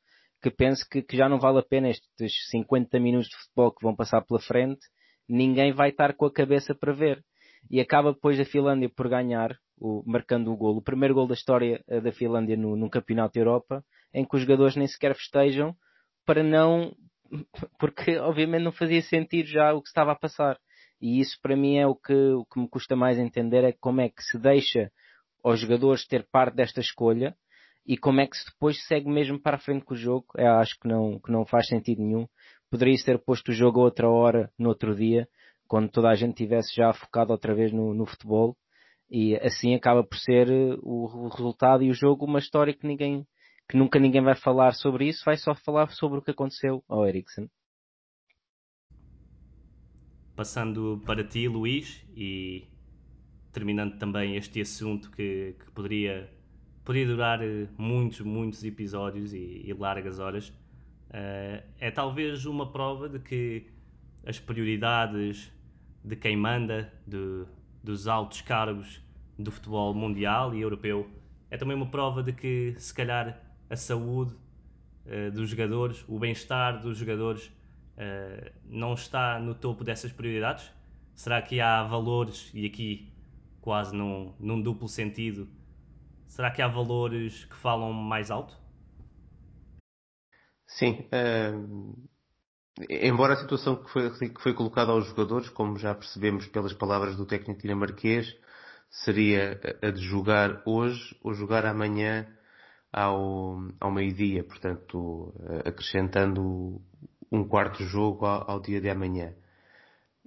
que 0.41 0.51
pense 0.51 0.88
que, 0.88 1.01
que 1.01 1.17
já 1.17 1.27
não 1.27 1.39
vale 1.39 1.60
a 1.60 1.63
pena 1.63 1.89
estes 1.89 2.50
50 2.51 3.00
minutos 3.00 3.29
de 3.29 3.38
futebol 3.38 3.72
que 3.72 3.84
vão 3.84 3.95
passar 3.95 4.22
pela 4.22 4.39
frente, 4.39 4.81
ninguém 5.27 5.74
vai 5.74 5.89
estar 5.89 6.13
com 6.13 6.25
a 6.25 6.31
cabeça 6.31 6.75
para 6.75 6.93
ver. 6.93 7.24
E 7.69 7.81
acaba 7.81 8.13
depois 8.13 8.39
a 8.39 8.45
Finlândia 8.45 8.89
por 8.95 9.10
ganhar, 9.10 9.57
o, 9.79 10.03
marcando 10.05 10.51
o 10.51 10.55
golo. 10.55 10.77
O 10.77 10.84
primeiro 10.84 11.15
gol 11.15 11.25
da 11.25 11.34
história 11.34 11.84
eh, 11.88 12.00
da 12.00 12.12
Finlândia 12.12 12.55
no, 12.55 12.75
no 12.75 12.91
Campeonato 12.91 13.34
da 13.34 13.39
Europa, 13.39 13.84
em 14.13 14.24
que 14.24 14.36
os 14.36 14.43
jogadores 14.43 14.75
nem 14.75 14.88
sequer 14.88 15.15
festejam, 15.15 15.75
para 16.25 16.44
não, 16.44 16.96
porque 17.79 18.17
obviamente 18.17 18.63
não 18.63 18.72
fazia 18.72 19.01
sentido 19.01 19.48
já 19.48 19.74
o 19.74 19.82
que 19.82 19.89
estava 19.89 20.12
a 20.12 20.20
passar. 20.20 20.58
E 21.01 21.20
isso 21.20 21.38
para 21.41 21.55
mim 21.55 21.77
é 21.77 21.88
o 21.88 21.96
que, 21.96 22.13
o 22.13 22.46
que 22.46 22.60
me 22.60 22.70
custa 22.70 22.96
mais 22.96 23.17
entender, 23.17 23.63
é 23.63 23.72
como 23.72 24.01
é 24.01 24.10
que 24.10 24.24
se 24.24 24.38
deixa 24.39 24.91
aos 25.44 25.60
jogadores 25.60 26.08
ter 26.08 26.27
parte 26.32 26.55
desta 26.55 26.79
escolha 26.79 27.36
e 27.86 27.98
como 27.98 28.20
é 28.20 28.27
que 28.27 28.36
se 28.36 28.46
depois 28.46 28.84
segue 28.88 29.08
mesmo 29.08 29.39
para 29.39 29.58
a 29.58 29.60
frente 29.60 29.86
com 29.86 29.94
o 29.94 29.98
jogo. 29.98 30.25
Eu 30.36 30.53
acho 30.53 30.79
que 30.79 30.88
não, 30.88 31.20
que 31.20 31.32
não 31.32 31.46
faz 31.46 31.67
sentido 31.67 32.01
nenhum. 32.01 32.27
poderia 32.70 32.96
ter 33.05 33.20
posto 33.20 33.50
o 33.50 33.53
jogo 33.53 33.79
a 33.79 33.84
outra 33.84 34.10
hora, 34.10 34.51
no 34.58 34.70
outro 34.70 34.96
dia, 34.96 35.27
quando 35.67 35.89
toda 35.91 36.10
a 36.10 36.15
gente 36.15 36.36
tivesse 36.36 36.75
já 36.75 36.91
focado 36.94 37.32
outra 37.32 37.53
vez 37.53 37.72
no, 37.72 37.94
no 37.94 38.05
futebol. 38.05 38.58
E 39.10 39.36
assim 39.38 39.75
acaba 39.75 40.03
por 40.03 40.17
ser 40.17 40.50
eh, 40.50 40.75
o, 40.82 41.05
o 41.25 41.27
resultado 41.27 41.84
e 41.84 41.91
o 41.91 41.94
jogo 41.94 42.25
uma 42.25 42.39
história 42.39 42.74
que 42.74 42.88
ninguém, 42.88 43.25
que 43.67 43.77
nunca 43.77 44.00
ninguém 44.00 44.22
vai 44.22 44.36
falar 44.36 44.74
sobre 44.74 45.07
isso, 45.07 45.25
vai 45.25 45.38
só 45.38 45.55
falar 45.55 45.89
sobre 45.91 46.19
o 46.19 46.22
que 46.22 46.31
aconteceu 46.31 46.84
ao 46.88 47.07
Eriksen. 47.07 47.50
Passando 50.36 51.01
para 51.05 51.24
ti, 51.24 51.48
Luís, 51.48 52.05
e 52.15 52.67
terminando 53.51 53.98
também 53.98 54.36
este 54.36 54.62
assunto 54.62 55.10
que, 55.12 55.55
que 55.57 55.72
poderia, 55.72 56.29
poderia 56.84 57.07
durar 57.07 57.41
eh, 57.41 57.67
muitos, 57.77 58.19
muitos 58.19 58.63
episódios 58.63 59.34
e, 59.34 59.63
e 59.65 59.74
largas 59.74 60.19
horas, 60.19 60.50
uh, 60.50 61.63
é 61.79 61.89
talvez 61.89 62.45
uma 62.45 62.69
prova 62.69 63.07
de 63.07 63.19
que 63.19 63.65
as 64.25 64.39
prioridades 64.39 65.51
de 66.03 66.15
quem 66.17 66.36
manda, 66.36 66.91
de, 67.07 67.45
dos 67.81 68.07
altos 68.07 68.41
cargos 68.41 69.01
do 69.39 69.51
futebol 69.51 69.93
mundial 69.93 70.53
e 70.53 70.62
europeu, 70.62 71.10
é 71.50 71.57
também 71.57 71.77
uma 71.77 71.88
prova 71.88 72.22
de 72.22 72.34
que, 72.34 72.75
se 72.77 72.93
calhar, 72.93 73.41
a 73.69 73.75
saúde 73.75 74.36
uh, 75.05 75.31
dos 75.31 75.50
jogadores, 75.50 76.03
o 76.07 76.19
bem-estar 76.19 76.81
dos 76.81 76.98
jogadores, 76.98 77.48
uh, 77.98 78.51
não 78.65 78.93
está 78.93 79.39
no 79.39 79.55
topo 79.55 79.84
dessas 79.84 80.12
prioridades? 80.12 80.72
Será 81.13 81.41
que 81.41 81.60
há 81.62 81.84
valores, 81.84 82.51
e 82.53 82.65
aqui 82.65 83.12
quase 83.62 83.95
num, 83.95 84.34
num 84.39 84.62
duplo 84.62 84.88
sentido, 84.88 85.48
será 86.27 86.51
que 86.51 86.62
há 86.62 86.67
valores 86.67 87.45
que 87.45 87.55
falam 87.55 87.91
mais 87.91 88.29
alto? 88.29 88.55
Sim. 90.67 91.07
Uh, 91.12 92.07
embora 92.89 93.34
a 93.34 93.38
situação 93.38 93.75
que 93.77 93.89
foi, 93.89 94.29
que 94.29 94.41
foi 94.41 94.53
colocada 94.53 94.91
aos 94.91 95.07
jogadores, 95.07 95.50
como 95.50 95.77
já 95.77 95.95
percebemos 95.95 96.48
pelas 96.48 96.74
palavras 96.74 97.15
do 97.15 97.25
técnico 97.25 97.62
dinamarquês, 97.62 98.36
seria 98.89 99.60
a 99.81 99.89
de 99.91 100.01
jogar 100.01 100.62
hoje 100.65 101.17
ou 101.24 101.34
jogar 101.34 101.65
amanhã 101.65 102.27
ao, 102.95 103.59
ao 103.79 103.91
meio-dia, 103.91 104.41
portanto, 104.41 105.33
acrescentando 105.65 106.81
um 107.29 107.43
quarto 107.45 107.83
jogo 107.83 108.25
ao, 108.25 108.49
ao, 108.49 108.59
dia 108.61 108.79
de 108.79 108.89
amanhã. 108.89 109.33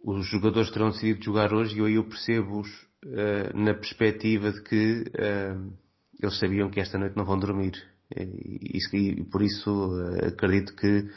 Os 0.04 0.26
jogadores 0.26 0.70
terão 0.70 0.90
decidido 0.90 1.25
jogar 1.25 1.52
hoje 1.52 1.76
e 1.76 1.78
eu, 1.78 1.88
eu 1.88 2.04
percebo-os 2.04 2.68
uh, 3.04 3.56
na 3.56 3.72
perspectiva 3.72 4.52
de 4.52 4.62
que 4.62 5.02
uh, 5.02 5.72
eles 6.20 6.38
sabiam 6.38 6.70
que 6.70 6.80
esta 6.80 6.98
noite 6.98 7.16
não 7.16 7.25
vão 7.25 7.38
dormir. 7.38 7.72
E, 8.14 8.78
e, 8.78 8.96
e 8.96 9.25
por 9.25 9.42
isso 9.42 9.70
uh, 9.70 10.26
acredito 10.26 10.75
que 10.76 11.08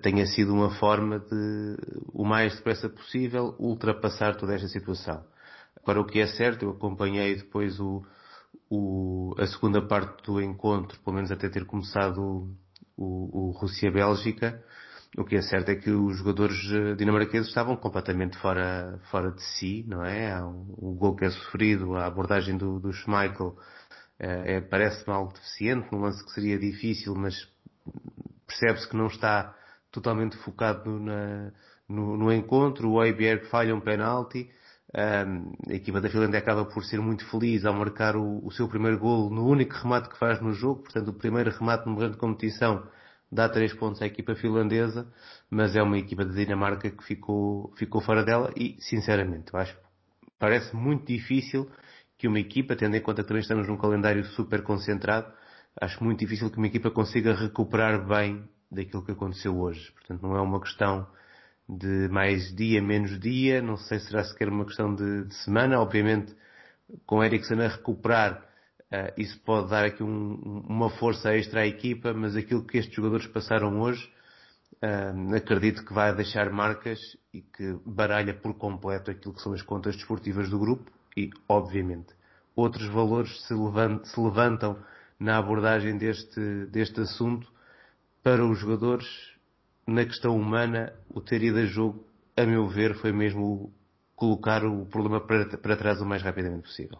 tenha 0.00 0.24
sido 0.26 0.54
uma 0.54 0.70
forma 0.76 1.18
de, 1.18 1.76
o 2.12 2.24
mais 2.24 2.54
depressa 2.54 2.88
possível, 2.88 3.56
ultrapassar 3.58 4.36
toda 4.36 4.54
esta 4.54 4.68
situação. 4.68 5.24
Agora, 5.82 6.00
o 6.00 6.06
que 6.06 6.20
é 6.20 6.26
certo, 6.26 6.64
eu 6.64 6.70
acompanhei 6.70 7.34
depois 7.34 7.80
o, 7.80 8.02
o, 8.74 9.34
a 9.38 9.46
segunda 9.46 9.82
parte 9.82 10.24
do 10.24 10.40
encontro, 10.40 10.98
pelo 11.00 11.16
menos 11.16 11.30
até 11.30 11.46
ter 11.50 11.66
começado 11.66 12.48
o, 12.96 13.48
o, 13.48 13.50
Rússia-Bélgica, 13.50 14.64
o 15.18 15.24
que 15.24 15.36
é 15.36 15.42
certo 15.42 15.68
é 15.68 15.76
que 15.76 15.90
os 15.90 16.16
jogadores 16.16 16.56
eh, 16.72 16.94
dinamarqueses 16.94 17.48
estavam 17.48 17.76
completamente 17.76 18.38
fora, 18.38 18.98
fora 19.10 19.30
de 19.30 19.42
si, 19.42 19.84
não 19.86 20.02
é? 20.02 20.42
O 20.42 20.94
gol 20.94 21.14
que 21.14 21.26
é 21.26 21.30
sofrido, 21.30 21.96
a 21.96 22.06
abordagem 22.06 22.56
do, 22.56 22.80
do 22.80 22.94
Schmeichel 22.94 23.54
é, 24.18 24.62
parece-me 24.62 25.12
algo 25.14 25.34
deficiente, 25.34 25.88
num 25.92 26.00
lance 26.00 26.24
que 26.24 26.30
seria 26.30 26.58
difícil, 26.58 27.14
mas 27.14 27.34
percebe-se 28.46 28.88
que 28.88 28.96
não 28.96 29.08
está 29.08 29.54
totalmente 29.90 30.36
focado 30.38 30.98
na, 30.98 31.52
no, 31.86 32.16
no, 32.16 32.32
encontro. 32.32 32.90
O 32.90 33.04
Eiberg 33.04 33.46
falha 33.48 33.74
um 33.74 33.80
penalti. 33.80 34.48
A 34.94 35.72
equipa 35.72 36.00
da 36.00 36.10
Finlândia 36.10 36.38
acaba 36.38 36.66
por 36.66 36.84
ser 36.84 37.00
muito 37.00 37.24
feliz 37.30 37.64
ao 37.64 37.72
marcar 37.72 38.14
o, 38.14 38.44
o, 38.44 38.50
seu 38.50 38.68
primeiro 38.68 38.98
gol 38.98 39.30
no 39.30 39.46
único 39.46 39.74
remate 39.74 40.10
que 40.10 40.18
faz 40.18 40.40
no 40.40 40.52
jogo, 40.52 40.82
portanto 40.82 41.08
o 41.08 41.14
primeiro 41.14 41.50
remate 41.50 41.88
no 41.88 41.96
grande 41.96 42.18
competição 42.18 42.86
dá 43.30 43.48
três 43.48 43.72
pontos 43.72 44.02
à 44.02 44.06
equipa 44.06 44.34
finlandesa, 44.34 45.10
mas 45.50 45.74
é 45.74 45.82
uma 45.82 45.96
equipa 45.96 46.26
da 46.26 46.34
Dinamarca 46.34 46.90
que 46.90 47.02
ficou, 47.04 47.72
ficou 47.76 48.02
fora 48.02 48.22
dela 48.22 48.52
e, 48.54 48.76
sinceramente, 48.80 49.54
eu 49.54 49.58
acho 49.58 49.74
parece 50.38 50.74
muito 50.76 51.06
difícil 51.06 51.70
que 52.18 52.28
uma 52.28 52.38
equipa, 52.38 52.76
tendo 52.76 52.96
em 52.96 53.00
conta 53.00 53.22
que 53.22 53.28
também 53.28 53.40
estamos 53.40 53.66
num 53.68 53.76
calendário 53.76 54.24
super 54.24 54.62
concentrado, 54.62 55.32
acho 55.80 56.02
muito 56.04 56.18
difícil 56.18 56.50
que 56.50 56.58
uma 56.58 56.66
equipa 56.66 56.90
consiga 56.90 57.32
recuperar 57.32 58.06
bem 58.06 58.44
daquilo 58.70 59.04
que 59.04 59.12
aconteceu 59.12 59.56
hoje. 59.56 59.92
Portanto, 59.92 60.20
não 60.20 60.36
é 60.36 60.40
uma 60.40 60.60
questão 60.60 61.06
de 61.68 62.08
mais 62.08 62.54
dia, 62.54 62.82
menos 62.82 63.18
dia, 63.18 63.62
não 63.62 63.76
sei 63.76 63.98
se 63.98 64.06
será 64.06 64.24
sequer 64.24 64.48
uma 64.48 64.64
questão 64.64 64.94
de, 64.94 65.24
de 65.24 65.34
semana. 65.36 65.80
Obviamente, 65.80 66.34
com 67.06 67.22
Eriksen 67.22 67.60
a 67.60 67.68
recuperar, 67.68 68.42
uh, 68.92 69.12
isso 69.16 69.40
pode 69.42 69.70
dar 69.70 69.84
aqui 69.84 70.02
um, 70.02 70.64
uma 70.68 70.90
força 70.90 71.34
extra 71.34 71.60
à 71.60 71.66
equipa, 71.66 72.12
mas 72.12 72.36
aquilo 72.36 72.64
que 72.64 72.78
estes 72.78 72.94
jogadores 72.94 73.26
passaram 73.26 73.80
hoje, 73.80 74.04
uh, 74.82 75.34
acredito 75.34 75.84
que 75.84 75.92
vai 75.92 76.14
deixar 76.14 76.50
marcas 76.50 76.98
e 77.32 77.40
que 77.40 77.78
baralha 77.86 78.34
por 78.34 78.54
completo 78.54 79.10
aquilo 79.10 79.34
que 79.34 79.42
são 79.42 79.52
as 79.52 79.62
contas 79.62 79.96
desportivas 79.96 80.50
do 80.50 80.58
grupo 80.58 80.90
e, 81.16 81.30
obviamente, 81.48 82.12
outros 82.54 82.86
valores 82.88 83.46
se 83.46 83.54
levantam, 83.54 84.04
se 84.04 84.20
levantam 84.20 84.78
na 85.18 85.38
abordagem 85.38 85.96
deste, 85.96 86.66
deste 86.66 87.00
assunto 87.00 87.50
para 88.22 88.44
os 88.44 88.58
jogadores 88.58 89.31
na 89.86 90.04
questão 90.04 90.36
humana, 90.36 90.92
o 91.10 91.20
ter 91.20 91.42
ido 91.42 91.58
a 91.58 91.64
jogo, 91.64 92.06
a 92.36 92.44
meu 92.44 92.68
ver, 92.68 92.94
foi 92.94 93.12
mesmo 93.12 93.72
colocar 94.14 94.64
o 94.64 94.86
problema 94.86 95.20
para, 95.20 95.56
para 95.58 95.76
trás 95.76 96.00
o 96.00 96.06
mais 96.06 96.22
rapidamente 96.22 96.62
possível. 96.62 96.98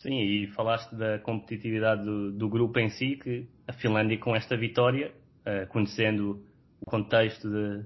Sim, 0.00 0.18
e 0.18 0.46
falaste 0.54 0.94
da 0.94 1.18
competitividade 1.18 2.02
do, 2.02 2.32
do 2.32 2.48
grupo 2.48 2.78
em 2.78 2.88
si, 2.88 3.16
que 3.16 3.46
a 3.68 3.72
Finlândia 3.74 4.18
com 4.18 4.34
esta 4.34 4.56
vitória, 4.56 5.12
uh, 5.40 5.66
conhecendo 5.68 6.42
o 6.80 6.86
contexto 6.86 7.50
de, 7.50 7.84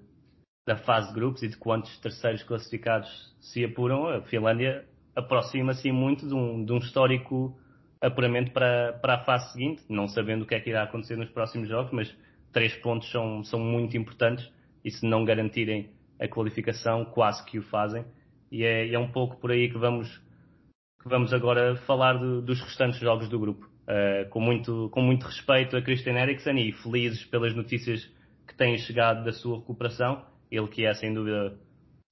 da 0.64 0.76
fase 0.76 1.08
de 1.08 1.14
grupos 1.14 1.42
e 1.42 1.48
de 1.48 1.56
quantos 1.56 1.98
terceiros 1.98 2.44
classificados 2.44 3.36
se 3.40 3.64
apuram, 3.64 4.06
a 4.06 4.22
Finlândia 4.22 4.86
aproxima-se 5.16 5.90
muito 5.90 6.28
de 6.28 6.34
um, 6.34 6.64
de 6.64 6.72
um 6.72 6.78
histórico 6.78 7.58
apuramento 8.00 8.52
para, 8.52 8.92
para 9.00 9.14
a 9.14 9.24
fase 9.24 9.52
seguinte, 9.52 9.82
não 9.88 10.06
sabendo 10.06 10.42
o 10.42 10.46
que 10.46 10.54
é 10.54 10.60
que 10.60 10.70
irá 10.70 10.84
acontecer 10.84 11.16
nos 11.16 11.30
próximos 11.30 11.68
jogos, 11.68 11.90
mas 11.92 12.14
três 12.54 12.74
pontos 12.76 13.10
são, 13.10 13.44
são 13.44 13.60
muito 13.60 13.96
importantes 13.96 14.50
e 14.82 14.90
se 14.90 15.04
não 15.04 15.24
garantirem 15.24 15.90
a 16.18 16.28
qualificação, 16.28 17.04
quase 17.04 17.44
que 17.44 17.58
o 17.58 17.62
fazem. 17.62 18.04
E 18.50 18.64
é, 18.64 18.94
é 18.94 18.98
um 18.98 19.10
pouco 19.10 19.36
por 19.36 19.50
aí 19.50 19.68
que 19.68 19.76
vamos, 19.76 20.08
que 21.02 21.08
vamos 21.08 21.34
agora 21.34 21.76
falar 21.78 22.14
dos 22.14 22.60
restantes 22.60 23.00
jogos 23.00 23.28
do 23.28 23.38
grupo. 23.38 23.68
Uh, 23.84 24.26
com, 24.30 24.40
muito, 24.40 24.88
com 24.90 25.02
muito 25.02 25.26
respeito 25.26 25.76
a 25.76 25.82
Christian 25.82 26.14
Eriksen 26.14 26.56
e 26.58 26.72
felizes 26.72 27.22
pelas 27.26 27.54
notícias 27.54 28.02
que 28.46 28.54
têm 28.56 28.78
chegado 28.78 29.24
da 29.24 29.32
sua 29.32 29.58
recuperação. 29.58 30.24
Ele 30.50 30.68
que 30.68 30.86
é 30.86 30.94
sem 30.94 31.12
dúvida 31.12 31.58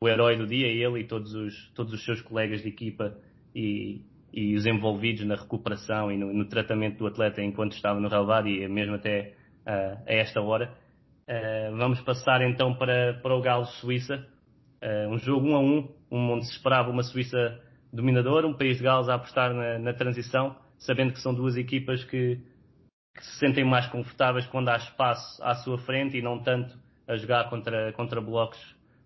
o 0.02 0.08
herói 0.08 0.36
do 0.36 0.46
dia, 0.46 0.66
ele 0.66 1.00
e 1.00 1.04
todos 1.04 1.32
os, 1.32 1.70
todos 1.74 1.94
os 1.94 2.04
seus 2.04 2.20
colegas 2.20 2.60
de 2.60 2.68
equipa 2.68 3.16
e, 3.54 4.02
e 4.32 4.54
os 4.56 4.66
envolvidos 4.66 5.24
na 5.24 5.36
recuperação 5.36 6.10
e 6.10 6.18
no, 6.18 6.32
no 6.32 6.44
tratamento 6.46 6.98
do 6.98 7.06
atleta 7.06 7.40
enquanto 7.40 7.72
estava 7.72 8.00
no 8.00 8.08
relevado 8.08 8.48
e 8.48 8.68
mesmo 8.68 8.96
até 8.96 9.34
uh, 9.66 10.02
a 10.06 10.12
esta 10.12 10.40
hora. 10.40 10.72
Uh, 11.28 11.76
vamos 11.76 12.00
passar 12.00 12.42
então 12.42 12.74
para, 12.74 13.14
para 13.22 13.34
o 13.34 13.40
Galo-Suíça. 13.40 14.26
Uh, 14.82 15.08
um 15.10 15.18
jogo 15.18 15.46
1 15.48 15.54
a 15.56 15.60
1, 15.60 15.88
onde 16.10 16.46
se 16.46 16.52
esperava 16.52 16.90
uma 16.90 17.02
Suíça 17.02 17.60
dominadora, 17.92 18.46
um 18.46 18.54
país 18.54 18.78
de 18.78 18.82
Gales 18.82 19.08
a 19.08 19.14
apostar 19.14 19.52
na, 19.52 19.78
na 19.78 19.92
transição, 19.92 20.56
sabendo 20.78 21.12
que 21.12 21.20
são 21.20 21.34
duas 21.34 21.56
equipas 21.56 22.02
que, 22.04 22.40
que, 23.14 23.24
se 23.24 23.38
sentem 23.38 23.64
mais 23.64 23.86
confortáveis 23.88 24.46
quando 24.46 24.70
há 24.70 24.76
espaço 24.76 25.42
à 25.44 25.54
sua 25.56 25.78
frente 25.78 26.16
e 26.16 26.22
não 26.22 26.42
tanto 26.42 26.76
a 27.06 27.16
jogar 27.16 27.50
contra, 27.50 27.92
contra 27.92 28.20
blocos 28.20 28.58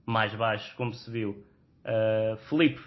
mais 0.06 0.34
baixos, 0.34 0.72
como 0.74 0.94
se 0.94 1.10
viu. 1.10 1.44
Uh, 1.84 2.36
Felipe, 2.48 2.80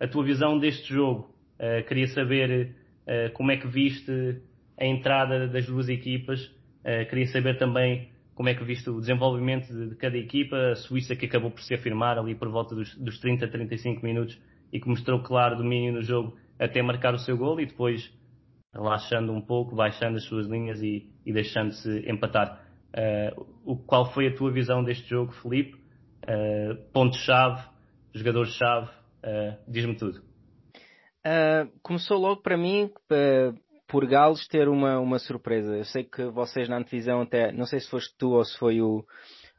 a 0.00 0.08
tua 0.08 0.24
visão 0.24 0.58
deste 0.58 0.92
jogo? 0.92 1.34
Uh, 1.58 1.86
queria 1.86 2.08
saber 2.08 2.74
uh, 3.06 3.32
como 3.32 3.50
é 3.52 3.56
que 3.56 3.66
viste 3.66 4.42
a 4.78 4.84
entrada 4.84 5.48
das 5.48 5.66
duas 5.66 5.88
equipas 5.88 6.54
queria 7.08 7.26
saber 7.26 7.58
também 7.58 8.10
como 8.34 8.48
é 8.48 8.54
que 8.54 8.62
viste 8.62 8.88
o 8.90 9.00
desenvolvimento 9.00 9.66
de, 9.72 9.88
de, 9.88 9.96
cada 9.96 10.16
equipa, 10.16 10.56
a 10.56 10.76
Suíça 10.76 11.16
que 11.16 11.26
acabou 11.26 11.50
por 11.50 11.62
se 11.62 11.74
afirmar 11.74 12.18
ali 12.18 12.34
por 12.34 12.48
volta 12.48 12.74
dos, 12.74 12.94
dos 12.96 13.18
30, 13.18 13.48
35 13.48 14.04
minutos 14.04 14.38
e 14.72 14.78
que 14.78 14.88
mostrou 14.88 15.22
claro 15.22 15.56
domínio 15.56 15.94
no 15.94 16.02
jogo 16.02 16.36
até 16.58 16.82
marcar 16.82 17.14
o 17.14 17.18
seu 17.18 17.36
gol 17.36 17.60
e 17.60 17.66
depois 17.66 18.12
relaxando 18.72 19.32
um 19.32 19.40
pouco, 19.40 19.74
baixando 19.74 20.18
as 20.18 20.24
suas 20.24 20.46
linhas 20.46 20.82
e, 20.82 21.10
e 21.24 21.32
deixando-se 21.32 22.04
empatar. 22.10 22.62
Uh, 22.94 23.46
o, 23.64 23.76
qual 23.76 24.12
foi 24.12 24.28
a 24.28 24.34
tua 24.34 24.52
visão 24.52 24.84
deste 24.84 25.08
jogo, 25.08 25.32
Felipe? 25.32 25.74
Uh, 26.24 26.76
Pontos-chave, 26.92 27.62
jogadores-chave, 28.14 28.88
uh, 28.88 29.56
diz-me 29.66 29.96
tudo. 29.96 30.22
começou 31.82 32.18
logo 32.18 32.42
para 32.42 32.56
mim 32.56 32.90
por 33.88 34.06
Gales 34.06 34.46
ter 34.48 34.68
uma, 34.68 34.98
uma 34.98 35.18
surpresa. 35.18 35.76
Eu 35.76 35.84
sei 35.84 36.04
que 36.04 36.24
vocês 36.26 36.68
na 36.68 36.78
antevisão 36.78 37.20
até, 37.20 37.52
não 37.52 37.66
sei 37.66 37.80
se 37.80 37.88
foste 37.88 38.14
tu 38.18 38.30
ou 38.30 38.44
se 38.44 38.56
foi 38.58 38.80
o, 38.80 39.04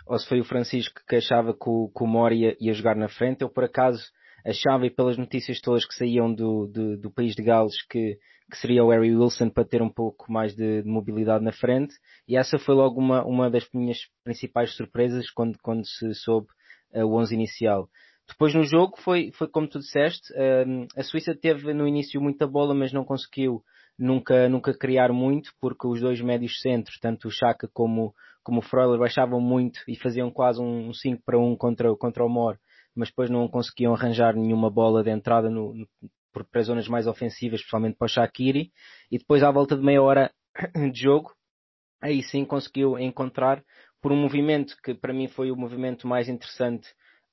ou 0.05 0.19
se 0.19 0.27
foi 0.27 0.39
o 0.39 0.45
Francisco 0.45 1.01
que 1.07 1.15
achava 1.15 1.53
que 1.53 1.69
o, 1.69 1.89
que 1.89 2.03
o 2.03 2.29
ia, 2.31 2.73
jogar 2.73 2.95
na 2.95 3.07
frente. 3.07 3.41
Eu 3.41 3.49
por 3.49 3.63
acaso 3.63 4.03
achava 4.45 4.85
e 4.85 4.89
pelas 4.89 5.17
notícias 5.17 5.59
todas 5.61 5.85
que 5.85 5.95
saíam 5.95 6.33
do, 6.33 6.67
do, 6.67 6.97
do 6.97 7.11
país 7.11 7.35
de 7.35 7.43
Gales 7.43 7.81
que, 7.89 8.17
que 8.49 8.57
seria 8.57 8.83
o 8.83 8.89
Harry 8.89 9.15
Wilson 9.15 9.49
para 9.49 9.65
ter 9.65 9.81
um 9.81 9.89
pouco 9.89 10.31
mais 10.31 10.55
de, 10.55 10.83
de, 10.83 10.89
mobilidade 10.89 11.43
na 11.43 11.51
frente 11.51 11.93
e 12.27 12.37
essa 12.37 12.57
foi 12.57 12.75
logo 12.75 12.99
uma, 12.99 13.25
uma 13.25 13.49
das 13.49 13.67
minhas 13.73 13.97
principais 14.23 14.73
surpresas 14.75 15.29
quando, 15.31 15.57
quando 15.61 15.85
se 15.85 16.13
soube 16.13 16.47
uh, 16.93 17.05
o 17.05 17.19
11 17.19 17.33
inicial. 17.35 17.89
Depois 18.27 18.53
no 18.53 18.63
jogo 18.63 18.97
foi, 18.97 19.31
foi 19.33 19.47
como 19.49 19.67
tu 19.67 19.79
disseste, 19.79 20.31
uh, 20.33 20.87
a 20.95 21.03
Suíça 21.03 21.35
teve 21.35 21.73
no 21.73 21.87
início 21.87 22.21
muita 22.21 22.47
bola 22.47 22.73
mas 22.73 22.93
não 22.93 23.03
conseguiu 23.03 23.61
nunca, 23.97 24.47
nunca 24.49 24.77
criar 24.77 25.11
muito 25.11 25.51
porque 25.59 25.87
os 25.87 25.99
dois 26.01 26.21
médios 26.21 26.61
centros, 26.61 26.97
tanto 26.99 27.27
o 27.27 27.31
Chaka 27.31 27.69
como, 27.73 28.13
como 28.43 28.59
o 28.59 28.63
Freuler 28.63 28.99
baixavam 28.99 29.41
muito 29.41 29.79
e 29.87 29.95
faziam 29.95 30.31
quase 30.31 30.61
um 30.61 30.93
5 30.93 31.23
para 31.25 31.39
1 31.39 31.55
contra, 31.55 31.95
contra 31.95 32.25
o 32.25 32.29
Mor 32.29 32.57
mas 32.97 33.09
depois 33.09 33.29
não 33.29 33.47
conseguiam 33.47 33.93
arranjar 33.93 34.35
nenhuma 34.35 34.71
bola 34.71 35.03
de 35.03 35.11
entrada 35.11 35.49
no, 35.49 35.73
no, 35.73 35.87
para 36.33 36.61
zonas 36.63 36.87
mais 36.87 37.05
ofensivas, 37.05 37.59
especialmente 37.59 37.95
para 37.95 38.05
o 38.05 38.09
Shakiri, 38.09 38.71
e 39.11 39.19
depois 39.19 39.43
à 39.43 39.51
volta 39.51 39.77
de 39.77 39.83
meia 39.83 40.01
hora 40.01 40.31
de 40.91 40.99
jogo, 40.99 41.31
aí 42.01 42.23
sim 42.23 42.43
conseguiu 42.43 42.97
encontrar 42.97 43.63
por 44.01 44.11
um 44.11 44.19
movimento 44.19 44.75
que 44.83 44.95
para 44.95 45.13
mim 45.13 45.27
foi 45.27 45.51
o 45.51 45.55
movimento 45.55 46.07
mais 46.07 46.27
interessante 46.27 46.87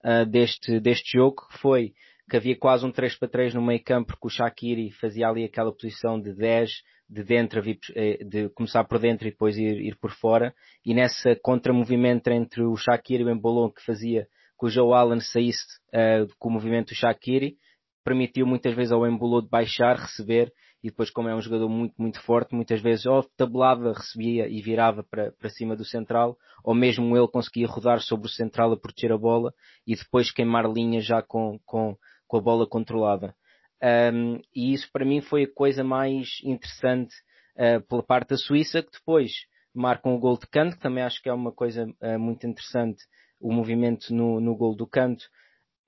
uh, 0.04 0.26
deste, 0.26 0.78
deste 0.80 1.16
jogo, 1.16 1.46
que 1.48 1.58
foi 1.58 1.94
que 2.28 2.36
havia 2.36 2.56
quase 2.56 2.86
um 2.86 2.90
3 2.90 3.18
para 3.18 3.28
3 3.28 3.54
no 3.54 3.62
meio 3.62 3.82
campo, 3.82 4.08
porque 4.08 4.26
o 4.26 4.30
Shakiri 4.30 4.90
fazia 4.92 5.28
ali 5.28 5.44
aquela 5.44 5.72
posição 5.72 6.20
de 6.20 6.34
10, 6.34 6.70
de 7.08 7.22
dentro, 7.22 7.62
eh, 7.94 8.24
de 8.24 8.48
começar 8.50 8.84
por 8.84 8.98
dentro 8.98 9.26
e 9.26 9.30
depois 9.30 9.56
ir, 9.56 9.80
ir 9.80 9.96
por 9.96 10.10
fora, 10.10 10.54
e 10.84 10.94
nessa 10.94 11.36
contramovimento 11.36 12.30
entre 12.30 12.62
o 12.62 12.76
Shakiri 12.76 13.22
e 13.22 13.26
o 13.26 13.30
Embolon 13.30 13.70
que 13.70 13.84
fazia 13.84 14.26
que 14.58 14.66
o 14.66 14.68
Joe 14.68 14.94
Allen 14.94 15.20
saísse 15.20 15.64
uh, 15.88 16.26
com 16.38 16.48
o 16.48 16.52
movimento 16.52 16.88
do 16.88 16.94
Shakiri, 16.94 17.56
permitiu 18.04 18.46
muitas 18.46 18.74
vezes 18.74 18.92
ao 18.92 19.06
Embolo 19.06 19.40
de 19.40 19.48
baixar, 19.48 19.96
receber, 19.96 20.52
e 20.82 20.90
depois 20.90 21.10
como 21.10 21.30
é 21.30 21.34
um 21.34 21.40
jogador 21.40 21.68
muito, 21.68 21.94
muito 21.96 22.20
forte, 22.20 22.54
muitas 22.54 22.80
vezes 22.82 23.06
ou 23.06 23.22
tabelava, 23.36 23.94
recebia 23.94 24.46
e 24.46 24.60
virava 24.60 25.02
para, 25.02 25.32
para 25.32 25.48
cima 25.48 25.74
do 25.74 25.84
central, 25.84 26.36
ou 26.62 26.74
mesmo 26.74 27.16
ele 27.16 27.26
conseguia 27.26 27.66
rodar 27.66 28.00
sobre 28.00 28.26
o 28.26 28.30
central 28.30 28.70
a 28.72 28.76
proteger 28.76 29.10
a 29.10 29.16
bola 29.16 29.52
e 29.86 29.96
depois 29.96 30.30
queimar 30.30 30.70
linhas 30.70 31.06
já 31.06 31.22
com, 31.22 31.58
com, 31.64 31.96
com 32.26 32.36
a 32.36 32.40
bola 32.40 32.66
controlada. 32.66 33.34
Um, 33.82 34.40
e 34.54 34.72
isso 34.72 34.88
para 34.92 35.04
mim 35.04 35.20
foi 35.20 35.44
a 35.44 35.52
coisa 35.52 35.84
mais 35.84 36.38
interessante 36.42 37.14
uh, 37.56 37.80
pela 37.86 38.02
parte 38.02 38.30
da 38.30 38.36
Suíça, 38.36 38.82
que 38.82 38.92
depois 38.92 39.32
marcam 39.74 40.14
o 40.14 40.18
gol 40.18 40.38
de 40.38 40.46
canto, 40.46 40.76
que 40.76 40.82
também 40.82 41.02
acho 41.02 41.20
que 41.22 41.28
é 41.28 41.32
uma 41.32 41.52
coisa 41.52 41.84
uh, 41.84 42.18
muito 42.18 42.46
interessante 42.46 43.02
o 43.40 43.52
movimento 43.52 44.14
no, 44.14 44.40
no 44.40 44.56
gol 44.56 44.74
do 44.74 44.86
canto, 44.86 45.24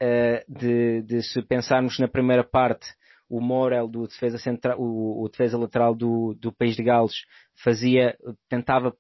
uh, 0.03 0.53
de, 0.53 1.03
de, 1.03 1.23
se 1.23 1.41
pensarmos 1.43 1.99
na 1.99 2.09
primeira 2.09 2.45
parte, 2.45 2.87
o 3.29 3.41
Morel 3.41 3.89
do 3.89 4.07
defesa 4.07 4.39
central, 4.39 4.79
o, 4.79 5.25
o 5.25 5.29
defesa 5.29 5.57
lateral 5.57 5.95
do, 5.95 6.35
do 6.35 6.53
País 6.53 6.77
de 6.77 6.83
Gales 6.83 7.25
fazia, 7.63 8.17
tentava 8.49 8.95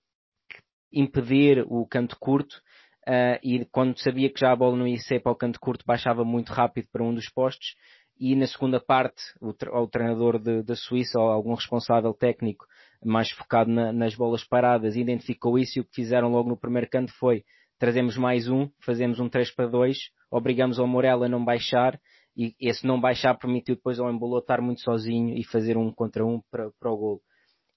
impedir 0.92 1.64
o 1.68 1.86
canto 1.86 2.16
curto, 2.18 2.60
uh, 3.08 3.38
e 3.42 3.64
quando 3.66 3.98
sabia 3.98 4.30
que 4.30 4.40
já 4.40 4.52
a 4.52 4.56
bola 4.56 4.76
não 4.76 4.86
ia 4.86 4.98
ser 4.98 5.20
para 5.20 5.32
o 5.32 5.36
canto 5.36 5.60
curto, 5.60 5.84
baixava 5.86 6.24
muito 6.24 6.52
rápido 6.52 6.88
para 6.92 7.04
um 7.04 7.14
dos 7.14 7.28
postos, 7.30 7.74
e 8.18 8.34
na 8.34 8.46
segunda 8.46 8.80
parte, 8.80 9.22
o, 9.40 9.50
o 9.50 9.88
treinador 9.88 10.38
da 10.38 10.74
Suíça, 10.74 11.18
ou 11.20 11.28
algum 11.28 11.54
responsável 11.54 12.14
técnico 12.14 12.64
mais 13.04 13.30
focado 13.30 13.70
na, 13.70 13.92
nas 13.92 14.14
bolas 14.14 14.42
paradas, 14.42 14.96
identificou 14.96 15.58
isso 15.58 15.78
e 15.78 15.80
o 15.80 15.84
que 15.84 15.94
fizeram 15.94 16.30
logo 16.30 16.48
no 16.48 16.56
primeiro 16.56 16.88
canto 16.88 17.12
foi 17.18 17.44
trazemos 17.78 18.16
mais 18.16 18.48
um, 18.48 18.70
fazemos 18.80 19.20
um 19.20 19.28
3 19.28 19.54
para 19.54 19.66
2, 19.66 19.98
obrigamos 20.30 20.78
ao 20.78 20.86
Morel 20.86 21.24
a 21.24 21.28
não 21.28 21.44
baixar 21.44 22.00
e 22.36 22.54
esse 22.60 22.86
não 22.86 23.00
baixar 23.00 23.34
permitiu 23.34 23.76
depois 23.76 23.98
ao 23.98 24.10
Embolo 24.10 24.38
estar 24.38 24.60
muito 24.60 24.80
sozinho 24.80 25.36
e 25.36 25.44
fazer 25.44 25.76
um 25.76 25.92
contra 25.92 26.24
um 26.24 26.40
para, 26.50 26.70
para 26.78 26.90
o 26.90 26.96
gol. 26.96 27.20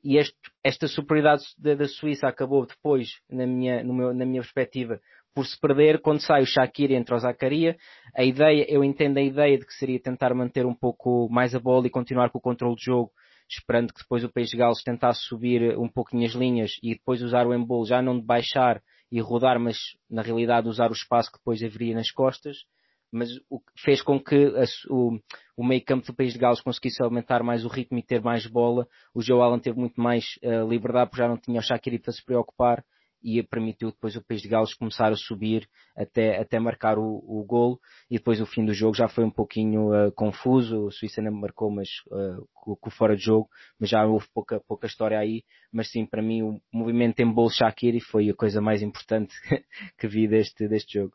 E 0.03 0.17
este, 0.17 0.37
esta 0.63 0.87
superioridade 0.87 1.43
da, 1.57 1.75
da, 1.75 1.85
Suíça 1.85 2.27
acabou 2.27 2.65
depois, 2.65 3.09
na 3.29 3.45
minha, 3.45 3.83
meu, 3.83 4.13
na 4.13 4.25
minha 4.25 4.41
perspectiva, 4.41 5.01
por 5.39 5.45
se 5.45 5.57
perder 5.57 6.01
quando 6.01 6.19
sai 6.19 6.41
o 6.41 6.45
Shakiri 6.45 6.95
entre 6.95 7.15
o 7.15 7.17
Zacaria. 7.17 7.77
A 8.13 8.25
ideia, 8.25 8.65
eu 8.67 8.83
entendo 8.83 9.19
a 9.19 9.21
ideia 9.21 9.57
de 9.57 9.65
que 9.65 9.73
seria 9.73 9.97
tentar 9.97 10.35
manter 10.35 10.65
um 10.65 10.75
pouco 10.75 11.29
mais 11.31 11.55
a 11.55 11.59
bola 11.61 11.87
e 11.87 11.89
continuar 11.89 12.29
com 12.29 12.39
o 12.39 12.41
controle 12.41 12.75
de 12.75 12.83
jogo, 12.83 13.09
esperando 13.49 13.93
que 13.93 14.01
depois 14.01 14.21
o 14.21 14.29
País 14.29 14.49
de 14.49 14.57
Gales 14.57 14.83
tentasse 14.83 15.21
subir 15.21 15.79
um 15.79 15.87
pouquinho 15.87 16.25
as 16.25 16.33
linhas 16.33 16.71
e 16.83 16.93
depois 16.93 17.21
usar 17.21 17.47
o 17.47 17.53
embolo 17.53 17.85
já 17.85 18.01
não 18.01 18.19
de 18.19 18.25
baixar 18.25 18.81
e 19.09 19.21
rodar, 19.21 19.57
mas 19.61 19.77
na 20.09 20.21
realidade 20.21 20.67
usar 20.67 20.89
o 20.89 20.93
espaço 20.93 21.31
que 21.31 21.37
depois 21.37 21.63
haveria 21.63 21.95
nas 21.95 22.11
costas, 22.11 22.57
mas 23.09 23.29
o 23.49 23.61
que 23.61 23.81
fez 23.81 24.01
com 24.01 24.19
que 24.19 24.35
a, 24.35 24.65
o, 24.93 25.17
o 25.55 25.63
meio 25.63 25.85
campo 25.85 26.05
do 26.05 26.13
País 26.13 26.33
de 26.33 26.39
Gales 26.39 26.59
conseguisse 26.59 27.01
aumentar 27.01 27.43
mais 27.43 27.63
o 27.63 27.69
ritmo 27.69 27.97
e 27.97 28.03
ter 28.03 28.21
mais 28.21 28.45
bola. 28.45 28.85
O 29.13 29.21
Joe 29.21 29.39
Allen 29.39 29.61
teve 29.61 29.79
muito 29.79 30.01
mais 30.01 30.25
uh, 30.43 30.67
liberdade 30.69 31.09
porque 31.09 31.23
já 31.23 31.29
não 31.29 31.37
tinha 31.37 31.59
o 31.59 31.63
Shaqiri 31.63 31.97
para 31.97 32.11
se 32.11 32.25
preocupar 32.25 32.83
e 33.21 33.41
permitiu 33.43 33.91
depois 33.91 34.15
o 34.15 34.23
País 34.25 34.41
de 34.41 34.47
Gales 34.47 34.73
começar 34.73 35.11
a 35.11 35.15
subir 35.15 35.67
até, 35.95 36.39
até 36.39 36.59
marcar 36.59 36.97
o, 36.97 37.03
o 37.03 37.43
golo. 37.45 37.79
E 38.09 38.17
depois 38.17 38.39
o 38.39 38.45
fim 38.45 38.65
do 38.65 38.73
jogo 38.73 38.95
já 38.95 39.07
foi 39.07 39.23
um 39.23 39.31
pouquinho 39.31 39.89
uh, 39.89 40.11
confuso, 40.13 40.85
o 40.85 40.91
Suíça 40.91 41.21
não 41.21 41.31
marcou 41.31 41.69
mas 41.69 41.89
uh, 42.07 42.47
com, 42.53 42.75
com 42.75 42.89
fora 42.89 43.15
de 43.15 43.23
jogo, 43.23 43.49
mas 43.79 43.89
já 43.89 44.05
houve 44.05 44.27
pouca, 44.33 44.61
pouca 44.67 44.87
história 44.87 45.19
aí, 45.19 45.43
mas 45.71 45.91
sim 45.91 46.05
para 46.05 46.21
mim 46.21 46.41
o 46.41 46.61
movimento 46.73 47.19
em 47.19 47.31
bolo 47.31 47.49
Shakiri 47.49 47.99
foi 47.99 48.29
a 48.29 48.35
coisa 48.35 48.61
mais 48.61 48.81
importante 48.81 49.33
que 49.97 50.07
vi 50.07 50.27
deste, 50.27 50.67
deste 50.67 50.99
jogo. 50.99 51.13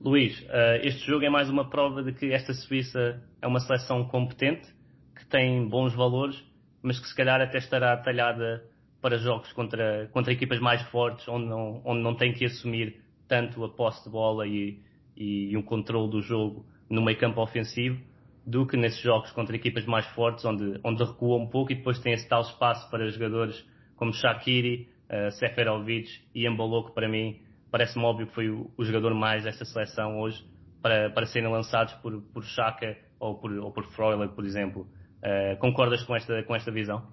Luís, 0.00 0.40
uh, 0.42 0.78
este 0.82 1.06
jogo 1.06 1.24
é 1.24 1.30
mais 1.30 1.50
uma 1.50 1.68
prova 1.68 2.02
de 2.02 2.12
que 2.12 2.32
esta 2.32 2.52
Suíça 2.52 3.20
é 3.42 3.46
uma 3.46 3.58
seleção 3.58 4.06
competente, 4.06 4.68
que 5.16 5.26
tem 5.26 5.68
bons 5.68 5.94
valores, 5.94 6.40
mas 6.82 7.00
que 7.00 7.06
se 7.06 7.16
calhar 7.16 7.40
até 7.40 7.58
estará 7.58 7.96
talhada 7.96 8.62
para 9.00 9.18
jogos 9.18 9.52
contra, 9.52 10.08
contra 10.12 10.32
equipas 10.32 10.58
mais 10.60 10.82
fortes, 10.90 11.26
onde 11.28 11.46
não, 11.46 11.80
onde 11.84 12.02
não 12.02 12.14
tem 12.14 12.32
que 12.32 12.44
assumir 12.44 13.00
tanto 13.28 13.64
a 13.64 13.68
posse 13.68 14.04
de 14.04 14.10
bola 14.10 14.46
e, 14.46 14.80
e, 15.16 15.56
um 15.56 15.62
controle 15.62 16.10
do 16.10 16.20
jogo 16.20 16.64
no 16.88 17.02
meio 17.02 17.18
campo 17.18 17.40
ofensivo, 17.40 18.00
do 18.44 18.66
que 18.66 18.76
nesses 18.76 19.00
jogos 19.00 19.30
contra 19.32 19.54
equipas 19.54 19.84
mais 19.84 20.06
fortes, 20.14 20.44
onde, 20.44 20.80
onde 20.82 21.04
recua 21.04 21.36
um 21.36 21.46
pouco 21.46 21.70
e 21.70 21.74
depois 21.74 21.98
tem 21.98 22.14
esse 22.14 22.26
tal 22.28 22.40
espaço 22.40 22.90
para 22.90 23.08
jogadores 23.10 23.64
como 23.94 24.12
Shakiri, 24.12 24.88
uh, 25.10 25.30
Seferovic 25.32 26.08
e 26.34 26.46
Embolo, 26.46 26.86
que 26.86 26.92
para 26.92 27.08
mim 27.08 27.40
parece-me 27.70 28.04
óbvio 28.04 28.26
que 28.26 28.34
foi 28.34 28.48
o, 28.48 28.70
o, 28.76 28.84
jogador 28.84 29.12
mais 29.14 29.44
desta 29.44 29.64
seleção 29.64 30.18
hoje, 30.18 30.42
para, 30.80 31.10
para 31.10 31.26
serem 31.26 31.50
lançados 31.50 31.92
por, 31.94 32.22
por 32.32 32.42
Chaka 32.44 32.96
ou 33.20 33.36
por, 33.36 33.52
ou 33.52 33.70
por 33.70 33.84
Freuler, 33.92 34.30
por 34.30 34.44
exemplo. 34.44 34.88
Uh, 35.18 35.58
concordas 35.58 36.02
com 36.04 36.16
esta, 36.16 36.42
com 36.44 36.54
esta 36.54 36.70
visão? 36.70 37.06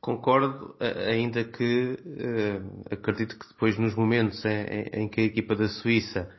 Concordo, 0.00 0.76
ainda 0.80 1.44
que 1.44 1.92
uh, 1.92 2.84
acredito 2.90 3.38
que 3.38 3.48
depois 3.48 3.78
nos 3.78 3.94
momentos 3.94 4.42
em, 4.44 5.08
que 5.08 5.20
a 5.20 5.24
equipa 5.24 5.54
da 5.54 5.68
Suíça 5.68 6.30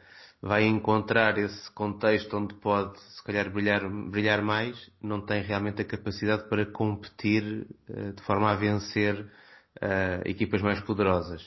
vai 0.42 0.64
encontrar 0.64 1.38
esse 1.38 1.70
contexto 1.72 2.36
onde 2.36 2.56
pode 2.56 3.00
se 3.00 3.24
calhar 3.24 3.52
brilhar, 3.52 3.88
brilhar 4.10 4.42
mais, 4.42 4.92
não 5.00 5.22
tem 5.22 5.44
realmente 5.44 5.82
a 5.84 5.86
capacidade 5.86 6.50
para 6.50 6.66
competir 6.66 7.68
uh, 7.88 8.14
de 8.14 8.24
forma 8.24 8.50
a 8.52 8.56
vencer 8.56 9.20
uh, 9.20 10.22
equipas 10.26 10.62
mais 10.64 10.80
poderosas. 10.82 11.44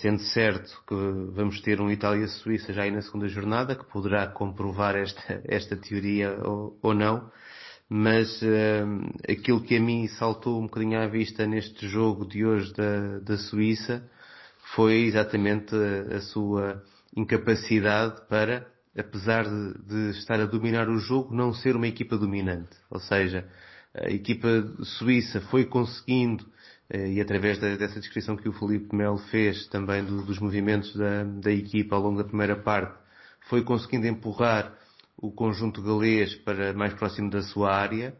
sendo 0.00 0.20
certo 0.20 0.82
que 0.88 0.94
vamos 1.34 1.60
ter 1.60 1.78
um 1.78 1.90
Itália-Suíça 1.90 2.72
já 2.72 2.84
aí 2.84 2.90
na 2.90 3.02
segunda 3.02 3.28
jornada, 3.28 3.76
que 3.76 3.84
poderá 3.84 4.26
comprovar 4.28 4.96
esta, 4.96 5.42
esta 5.44 5.76
teoria 5.76 6.38
ou, 6.42 6.78
ou 6.82 6.94
não, 6.94 7.30
mas 7.88 8.42
uh, 8.42 9.30
aquilo 9.30 9.62
que 9.62 9.76
a 9.76 9.80
mim 9.80 10.06
saltou 10.08 10.58
um 10.60 10.66
bocadinho 10.66 11.00
à 11.00 11.06
vista 11.06 11.46
neste 11.46 11.88
jogo 11.88 12.26
de 12.26 12.44
hoje 12.44 12.72
da, 12.74 13.18
da 13.20 13.38
Suíça 13.38 14.06
foi 14.74 15.04
exatamente 15.04 15.74
a, 15.74 16.16
a 16.16 16.20
sua 16.20 16.82
incapacidade 17.16 18.20
para, 18.28 18.66
apesar 18.96 19.44
de, 19.44 19.78
de, 19.86 20.18
estar 20.18 20.38
a 20.38 20.44
dominar 20.44 20.88
o 20.90 20.98
jogo, 20.98 21.34
não 21.34 21.54
ser 21.54 21.76
uma 21.76 21.88
equipa 21.88 22.18
dominante. 22.18 22.76
Ou 22.90 23.00
seja, 23.00 23.48
a 23.94 24.10
equipa 24.10 24.48
suíça 24.82 25.40
foi 25.40 25.64
conseguindo, 25.64 26.44
uh, 26.92 27.06
e 27.06 27.22
através 27.22 27.58
da, 27.58 27.74
dessa 27.76 27.98
descrição 27.98 28.36
que 28.36 28.50
o 28.50 28.52
Felipe 28.52 28.94
Melo 28.94 29.18
fez 29.30 29.66
também 29.68 30.04
do, 30.04 30.22
dos 30.22 30.38
movimentos 30.38 30.94
da, 30.94 31.24
da 31.24 31.50
equipa 31.50 31.96
ao 31.96 32.02
longo 32.02 32.18
da 32.18 32.28
primeira 32.28 32.56
parte, 32.56 32.94
foi 33.48 33.62
conseguindo 33.62 34.06
empurrar 34.06 34.76
o 35.20 35.32
conjunto 35.32 35.82
galês 35.82 36.34
para 36.36 36.72
mais 36.72 36.94
próximo 36.94 37.28
da 37.28 37.42
sua 37.42 37.74
área, 37.74 38.16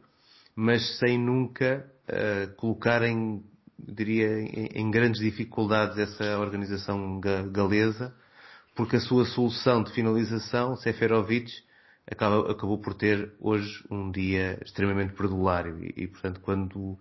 mas 0.55 0.99
sem 0.99 1.17
nunca 1.17 1.89
uh, 2.09 2.55
colocar 2.57 3.03
em, 3.03 3.43
diria, 3.79 4.41
em, 4.41 4.69
em, 4.75 4.91
grandes 4.91 5.21
dificuldades 5.21 5.97
essa 5.97 6.39
organização 6.39 7.21
ga 7.21 7.43
galesa, 7.43 8.13
porque 8.75 8.97
a 8.97 9.01
sua 9.01 9.25
solução 9.27 9.83
de 9.83 9.93
finalização, 9.93 10.75
Seferovic, 10.77 11.53
acaba, 12.11 12.51
acabou 12.51 12.79
por 12.79 12.95
ter 12.95 13.33
hoje 13.41 13.85
um 13.89 14.11
dia 14.11 14.59
extremamente 14.65 15.15
perdulário 15.15 15.79
e, 15.85 16.05
e 16.05 16.09
portanto, 16.09 16.41
quando 16.41 16.99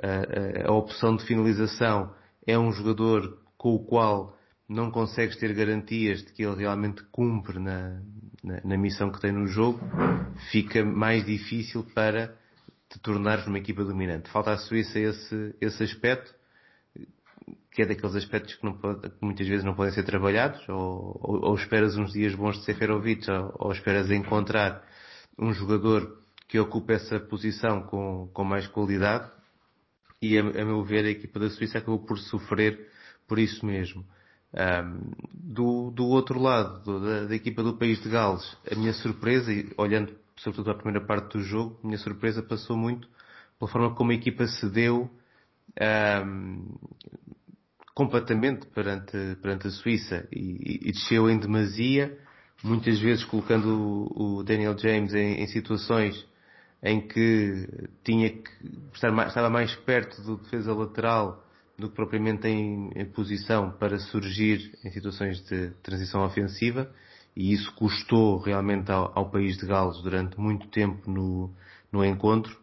a, 0.00 0.66
a, 0.66 0.70
a 0.70 0.72
opção 0.72 1.16
de 1.16 1.24
finalização 1.24 2.14
é 2.46 2.56
um 2.56 2.70
jogador 2.70 3.38
com 3.58 3.74
o 3.74 3.84
qual 3.84 4.36
não 4.68 4.92
consegues 4.92 5.36
ter 5.36 5.52
garantias 5.52 6.22
de 6.22 6.32
que 6.32 6.44
ele 6.44 6.62
realmente 6.62 7.02
cumpre 7.10 7.58
na, 7.58 8.00
na, 8.42 8.76
missão 8.76 9.10
que 9.10 9.20
tem 9.20 9.32
no 9.32 9.46
jogo, 9.46 9.80
fica 10.50 10.84
mais 10.84 11.24
difícil 11.24 11.84
para 11.94 12.34
te 12.88 12.98
tornares 13.00 13.46
uma 13.46 13.58
equipa 13.58 13.84
dominante. 13.84 14.30
Falta 14.30 14.52
à 14.52 14.56
Suíça 14.56 14.98
esse, 14.98 15.54
esse 15.60 15.82
aspecto, 15.82 16.34
que 17.70 17.82
é 17.82 17.86
daqueles 17.86 18.16
aspectos 18.16 18.54
que, 18.54 18.72
pode, 18.72 19.10
que 19.10 19.24
muitas 19.24 19.46
vezes 19.46 19.64
não 19.64 19.74
podem 19.74 19.92
ser 19.92 20.02
trabalhados, 20.02 20.68
ou, 20.68 21.20
ou, 21.22 21.44
ou 21.44 21.54
esperas 21.54 21.96
uns 21.96 22.12
dias 22.12 22.34
bons 22.34 22.58
de 22.58 22.64
Seferovic, 22.64 23.30
ou, 23.30 23.54
ou 23.58 23.72
esperas 23.72 24.10
encontrar 24.10 24.84
um 25.38 25.52
jogador 25.52 26.18
que 26.48 26.58
ocupe 26.58 26.92
essa 26.92 27.20
posição 27.20 27.82
com, 27.82 28.28
com 28.32 28.44
mais 28.44 28.66
qualidade, 28.66 29.30
e 30.20 30.36
a, 30.36 30.40
a, 30.40 30.64
meu 30.64 30.82
ver 30.84 31.04
a 31.04 31.10
equipa 31.10 31.38
da 31.38 31.48
Suíça 31.48 31.78
acabou 31.78 32.00
por 32.00 32.18
sofrer 32.18 32.88
por 33.26 33.38
isso 33.38 33.64
mesmo. 33.64 34.04
Um, 34.52 35.12
do, 35.32 35.90
do 35.92 36.06
outro 36.06 36.40
lado, 36.40 36.82
do, 36.82 37.00
da, 37.00 37.24
da, 37.26 37.34
equipa 37.36 37.62
do 37.62 37.76
país 37.76 38.02
de 38.02 38.08
Gales, 38.08 38.56
a 38.70 38.74
minha 38.74 38.92
surpresa, 38.92 39.52
e 39.52 39.72
olhando 39.76 40.12
sobretudo 40.40 40.70
a 40.70 40.74
primeira 40.74 41.06
parte 41.06 41.36
do 41.36 41.42
jogo, 41.42 41.78
a 41.82 41.86
minha 41.86 41.98
surpresa 41.98 42.42
passou 42.42 42.76
muito 42.76 43.08
pela 43.58 43.70
forma 43.70 43.94
como 43.94 44.10
a 44.10 44.14
equipa 44.14 44.46
cedeu 44.46 45.10
um, 46.26 46.74
completamente 47.94 48.66
perante, 48.68 49.36
perante 49.42 49.66
a 49.66 49.70
Suíça 49.70 50.26
e, 50.32 50.88
e, 50.88 50.92
desceu 50.92 51.28
em 51.28 51.38
demasia, 51.38 52.18
muitas 52.64 52.98
vezes 52.98 53.24
colocando 53.24 53.68
o, 54.16 54.38
o 54.38 54.42
Daniel 54.42 54.76
James 54.78 55.12
em, 55.14 55.42
em, 55.42 55.46
situações 55.46 56.26
em 56.82 57.06
que 57.06 57.68
tinha 58.02 58.30
que 58.30 58.50
estar 58.94 59.12
mais, 59.12 59.28
estava 59.28 59.50
mais 59.50 59.74
perto 59.76 60.22
do 60.22 60.38
defesa 60.38 60.72
lateral 60.72 61.46
do 61.80 61.88
que 61.88 61.96
propriamente 61.96 62.46
em, 62.46 62.90
em 62.94 63.04
posição 63.06 63.72
para 63.72 63.98
surgir 63.98 64.78
em 64.84 64.90
situações 64.90 65.40
de 65.46 65.70
transição 65.82 66.24
ofensiva 66.24 66.92
e 67.36 67.52
isso 67.52 67.72
custou 67.74 68.38
realmente 68.38 68.90
ao, 68.90 69.12
ao 69.16 69.30
país 69.30 69.56
de 69.56 69.66
Gales 69.66 70.02
durante 70.02 70.38
muito 70.38 70.68
tempo 70.68 71.10
no, 71.10 71.50
no 71.90 72.04
encontro, 72.04 72.56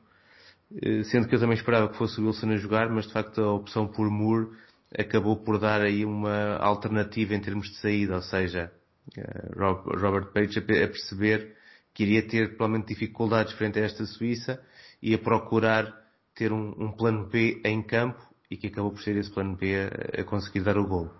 eh, 0.81 1.03
sendo 1.05 1.27
que 1.27 1.35
eu 1.35 1.39
também 1.39 1.55
esperava 1.55 1.89
que 1.89 1.97
fosse 1.97 2.19
o 2.19 2.25
Wilson 2.25 2.51
a 2.51 2.57
jogar, 2.57 2.89
mas 2.89 3.07
de 3.07 3.13
facto 3.13 3.41
a 3.41 3.53
opção 3.53 3.87
por 3.87 4.09
Moore 4.09 4.49
acabou 4.97 5.37
por 5.37 5.59
dar 5.59 5.81
aí 5.81 6.05
uma 6.05 6.57
alternativa 6.57 7.33
em 7.33 7.41
termos 7.41 7.69
de 7.69 7.77
saída, 7.77 8.15
ou 8.15 8.21
seja, 8.21 8.71
eh, 9.17 9.51
Robert 9.55 10.31
Page 10.33 10.59
a 10.59 10.61
perceber 10.61 11.55
que 11.93 12.03
iria 12.03 12.27
ter 12.27 12.49
provavelmente 12.49 12.89
dificuldades 12.89 13.53
frente 13.53 13.79
a 13.79 13.83
esta 13.83 14.05
Suíça 14.05 14.61
e 15.01 15.13
a 15.13 15.17
procurar 15.17 15.91
ter 16.35 16.51
um, 16.51 16.75
um 16.77 16.91
plano 16.91 17.27
B 17.27 17.59
em 17.65 17.81
campo 17.81 18.21
e 18.49 18.57
que 18.57 18.67
acabou 18.67 18.91
por 18.91 19.01
ser 19.01 19.15
esse 19.17 19.31
plano 19.31 19.55
B 19.55 19.73
a, 19.75 20.21
a 20.21 20.23
conseguir 20.23 20.63
dar 20.63 20.77
o 20.77 20.87
gol. 20.87 21.11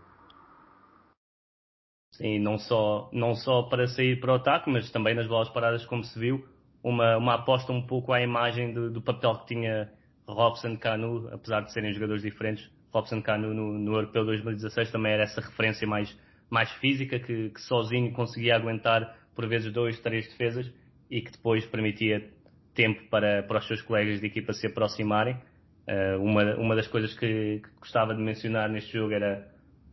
Sim, 2.13 2.39
não 2.39 2.57
só, 2.57 3.09
não 3.13 3.35
só 3.35 3.63
para 3.63 3.87
sair 3.87 4.19
para 4.19 4.33
o 4.33 4.35
ataque, 4.35 4.69
mas 4.69 4.89
também 4.91 5.13
nas 5.13 5.27
bolas 5.27 5.49
paradas, 5.49 5.85
como 5.85 6.03
se 6.03 6.17
viu, 6.17 6.43
uma, 6.83 7.17
uma 7.17 7.35
aposta 7.35 7.71
um 7.71 7.85
pouco 7.85 8.11
à 8.11 8.21
imagem 8.21 8.73
do, 8.73 8.89
do 8.89 9.01
papel 9.01 9.35
que 9.39 9.47
tinha 9.47 9.91
Robson 10.27 10.77
Canu, 10.77 11.29
apesar 11.31 11.61
de 11.61 11.71
serem 11.71 11.93
jogadores 11.93 12.23
diferentes, 12.23 12.69
Robson 12.91 13.21
Canu 13.21 13.53
no, 13.53 13.77
no 13.77 13.93
Europeu 13.93 14.25
2016 14.25 14.91
também 14.91 15.13
era 15.13 15.23
essa 15.23 15.41
referência 15.41 15.87
mais, 15.87 16.17
mais 16.49 16.71
física, 16.73 17.19
que, 17.19 17.49
que 17.49 17.61
sozinho 17.61 18.11
conseguia 18.13 18.55
aguentar 18.55 19.17
por 19.35 19.47
vezes 19.47 19.71
dois, 19.71 19.99
três 19.99 20.27
defesas 20.27 20.71
e 21.11 21.21
que 21.21 21.31
depois 21.31 21.65
permitia 21.67 22.27
tempo 22.73 23.03
para, 23.09 23.43
para 23.43 23.59
os 23.59 23.67
seus 23.67 23.81
colegas 23.81 24.19
de 24.19 24.27
equipa 24.27 24.53
se 24.53 24.67
aproximarem. 24.67 25.37
Uh, 25.88 26.21
uma, 26.21 26.56
uma 26.56 26.76
das 26.76 26.88
coisas 26.88 27.13
que, 27.13 27.62
que, 27.62 27.69
gostava 27.80 28.13
de 28.13 28.21
mencionar 28.21 28.69
neste 28.69 28.91
jogo 28.91 29.13
era, 29.13 29.47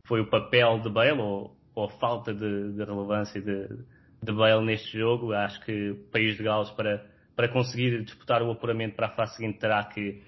foi 0.05 0.19
o 0.19 0.29
papel 0.29 0.79
de 0.79 0.89
Bale, 0.89 1.21
ou, 1.21 1.55
ou 1.73 1.85
a 1.85 1.89
falta 1.89 2.33
de, 2.33 2.73
de 2.73 2.83
relevância 2.83 3.41
de, 3.41 3.69
de, 4.21 4.31
Bale 4.33 4.65
neste 4.65 4.97
jogo. 4.97 5.31
Acho 5.31 5.63
que 5.63 5.91
o 5.91 5.95
País 6.11 6.35
de 6.35 6.43
Gales, 6.43 6.69
para, 6.71 7.05
para 7.33 7.47
conseguir 7.47 8.03
disputar 8.03 8.41
o 8.41 8.51
apuramento 8.51 8.95
para 8.95 9.07
a 9.07 9.11
fase 9.11 9.37
seguinte, 9.37 9.59
terá 9.59 9.81
que 9.85 10.21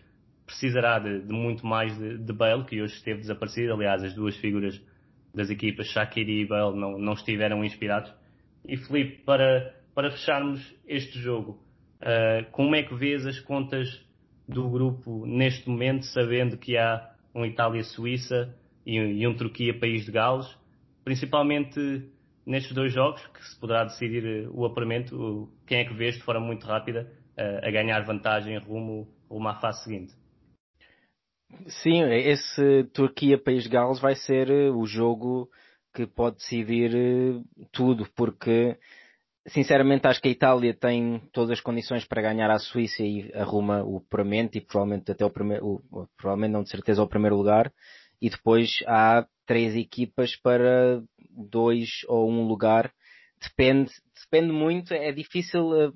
precisará 0.45 0.99
de, 0.99 1.19
de 1.19 1.34
muito 1.34 1.65
mais 1.65 1.97
de, 1.97 2.17
de, 2.17 2.32
Bale, 2.34 2.63
que 2.63 2.82
hoje 2.82 2.95
esteve 2.95 3.19
desaparecido. 3.19 3.73
Aliás, 3.73 4.01
as 4.01 4.13
duas 4.13 4.38
figuras 4.38 4.82
das 5.36 5.49
equipas, 5.49 5.88
Shaqiri 5.88 6.43
e 6.43 6.47
Bale, 6.47 6.80
não, 6.80 6.97
não 6.97 7.12
estiveram 7.12 7.63
inspirados. 7.65 8.12
E 8.65 8.77
Felipe, 8.77 9.21
para, 9.23 9.75
para 9.93 10.12
fecharmos 10.12 10.62
este 10.88 11.19
jogo, 11.19 11.60
uh, 12.01 12.49
como 12.51 12.73
é 12.73 12.84
que 12.84 12.95
vês 12.95 13.25
as 13.27 13.38
contas 13.41 14.06
do 14.47 14.69
grupo 14.69 15.25
neste 15.25 15.69
momento, 15.69 16.05
sabendo 16.05 16.57
que 16.57 16.77
há 16.77 17.12
um 17.36 17.45
Itália-Suíça 17.45 18.55
e, 18.86 19.27
um 19.27 19.36
Turquia-País 19.36 20.05
de 20.05 20.12
Gales, 20.12 20.47
principalmente 21.03 22.10
nestes 22.45 22.73
dois 22.73 22.93
jogos, 22.93 23.25
que 23.27 23.45
se 23.45 23.60
poderá 23.60 23.83
decidir 23.83 24.47
o 24.51 24.65
apuramento, 24.65 25.51
quem 25.65 25.79
é 25.79 25.86
que 25.86 25.93
vês 25.93 26.15
de 26.15 26.23
forma 26.23 26.45
muito 26.45 26.65
rápida 26.65 27.12
uh, 27.38 27.67
a 27.67 27.71
ganhar 27.71 27.99
vantagem 28.05 28.57
rumo, 28.57 29.07
rumo 29.29 29.49
à 29.49 29.55
fase 29.55 29.83
seguinte? 29.83 30.13
Sim, 31.67 32.03
esse 32.03 32.86
Turquia-País 32.93 33.63
de 33.63 33.69
Gales 33.69 33.99
vai 33.99 34.15
ser 34.15 34.49
eh, 34.49 34.69
o 34.69 34.86
jogo 34.86 35.49
que 35.93 36.05
pode 36.05 36.38
decidir 36.38 36.93
eh, 36.93 37.41
tudo, 37.71 38.05
porque 38.15 38.77
sinceramente 39.47 40.07
acho 40.07 40.21
que 40.21 40.27
a 40.27 40.31
Itália 40.31 40.73
tem 40.73 41.21
todas 41.31 41.51
as 41.51 41.62
condições 41.62 42.05
para 42.05 42.21
ganhar 42.21 42.49
a 42.49 42.60
Suíça 42.60 43.03
e 43.03 43.31
arruma 43.33 43.83
o 43.83 43.97
apuramento 43.97 44.57
e 44.57 44.62
provavelmente 44.62 45.12
até 45.12 45.25
o 45.25 45.29
primeiro, 45.29 45.81
provavelmente 46.17 46.51
não 46.51 46.63
de 46.63 46.69
certeza 46.69 47.01
o 47.01 47.07
primeiro 47.07 47.36
lugar. 47.36 47.71
E 48.21 48.29
depois 48.29 48.79
há 48.88 49.25
três 49.45 49.75
equipas 49.75 50.36
para 50.36 51.01
dois 51.29 51.89
ou 52.07 52.29
um 52.29 52.47
lugar. 52.47 52.91
Depende, 53.41 53.91
depende 54.19 54.51
muito, 54.51 54.93
é 54.93 55.12
difícil 55.12 55.93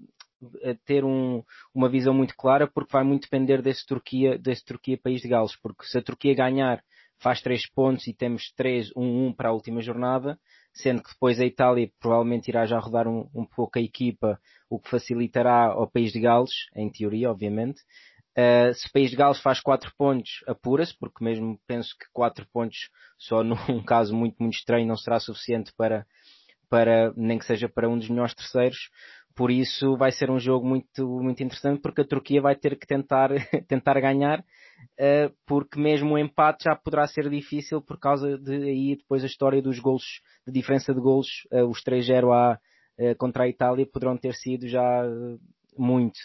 eh, 0.62 0.76
ter 0.86 1.04
um, 1.04 1.44
uma 1.74 1.90
visão 1.90 2.14
muito 2.14 2.36
clara 2.36 2.68
porque 2.68 2.94
vai 2.94 3.04
muito 3.04 3.24
depender 3.24 3.62
desse 3.62 3.86
Turquia, 3.86 4.38
desse 4.38 4.64
Turquia 4.64 5.00
país 5.02 5.22
de 5.22 5.28
Gales, 5.28 5.56
porque 5.62 5.86
se 5.86 5.98
a 5.98 6.02
Turquia 6.04 6.36
ganhar 6.36 6.84
faz 7.20 7.42
três 7.42 7.70
pontos 7.70 8.08
e 8.08 8.14
temos 8.14 8.52
3, 8.56 8.92
1, 8.96 9.28
1 9.28 9.34
para 9.34 9.50
a 9.50 9.54
última 9.54 9.82
jornada, 9.82 10.40
sendo 10.74 11.04
que 11.04 11.12
depois 11.12 11.40
a 11.40 11.46
Itália 11.46 11.92
provavelmente 12.00 12.48
irá 12.48 12.66
já 12.66 12.80
rodar 12.80 13.08
um, 13.08 13.30
um 13.34 13.46
pouco 13.46 13.78
a 13.78 13.82
equipa, 13.82 14.40
o 14.70 14.80
que 14.80 14.90
facilitará 14.90 15.66
ao 15.66 15.90
país 15.90 16.12
de 16.12 16.20
Gales, 16.20 16.52
em 16.76 16.90
teoria, 16.90 17.30
obviamente. 17.30 17.82
Uh, 18.32 18.74
se 18.74 18.88
o 18.88 18.92
país 18.92 19.10
de 19.10 19.18
Gales 19.18 19.42
faz 19.42 19.60
4 19.60 19.92
pontos, 19.98 20.44
apura-se, 20.48 20.98
porque 20.98 21.24
mesmo 21.24 21.60
penso 21.68 21.94
que 21.98 22.06
4 22.14 22.48
pontos 22.52 22.90
só 23.18 23.44
num 23.44 23.84
caso 23.84 24.16
muito, 24.16 24.38
muito 24.40 24.56
estranho 24.56 24.88
não 24.88 24.96
será 24.96 25.20
suficiente 25.20 25.74
para, 25.76 26.06
para, 26.70 27.14
nem 27.18 27.38
que 27.38 27.46
seja 27.46 27.68
para 27.68 27.90
um 27.90 27.98
dos 27.98 28.10
melhores 28.10 28.34
terceiros. 28.34 28.90
Por 29.36 29.52
isso 29.52 29.98
vai 29.98 30.12
ser 30.12 30.30
um 30.30 30.40
jogo 30.40 30.66
muito, 30.66 31.06
muito 31.22 31.44
interessante 31.44 31.82
porque 31.82 32.02
a 32.02 32.08
Turquia 32.08 32.42
vai 32.42 32.56
ter 32.56 32.78
que 32.78 32.88
tentar, 32.88 33.30
tentar 33.68 34.00
ganhar, 34.00 34.44
porque 35.46 35.80
mesmo 35.80 36.14
o 36.14 36.18
empate 36.18 36.66
já 36.66 36.76
poderá 36.76 37.08
ser 37.08 37.30
difícil 37.30 37.82
por 37.82 38.00
causa 38.00 38.38
de 38.38 38.56
aí 38.56 38.96
depois 38.96 39.24
a 39.24 39.28
história 39.28 39.62
dos 39.62 39.80
golos, 39.80 40.04
de 40.46 40.54
diferença 40.54 40.94
de 40.94 41.00
golos, 41.00 41.28
uh, 41.52 41.66
os 41.66 41.84
3-0 41.84 42.32
a, 42.32 42.60
uh, 43.00 43.16
contra 43.18 43.44
a 43.44 43.48
Itália 43.48 43.86
poderão 43.86 44.18
ter 44.18 44.34
sido 44.34 44.68
já 44.68 45.04
muito. 45.78 46.20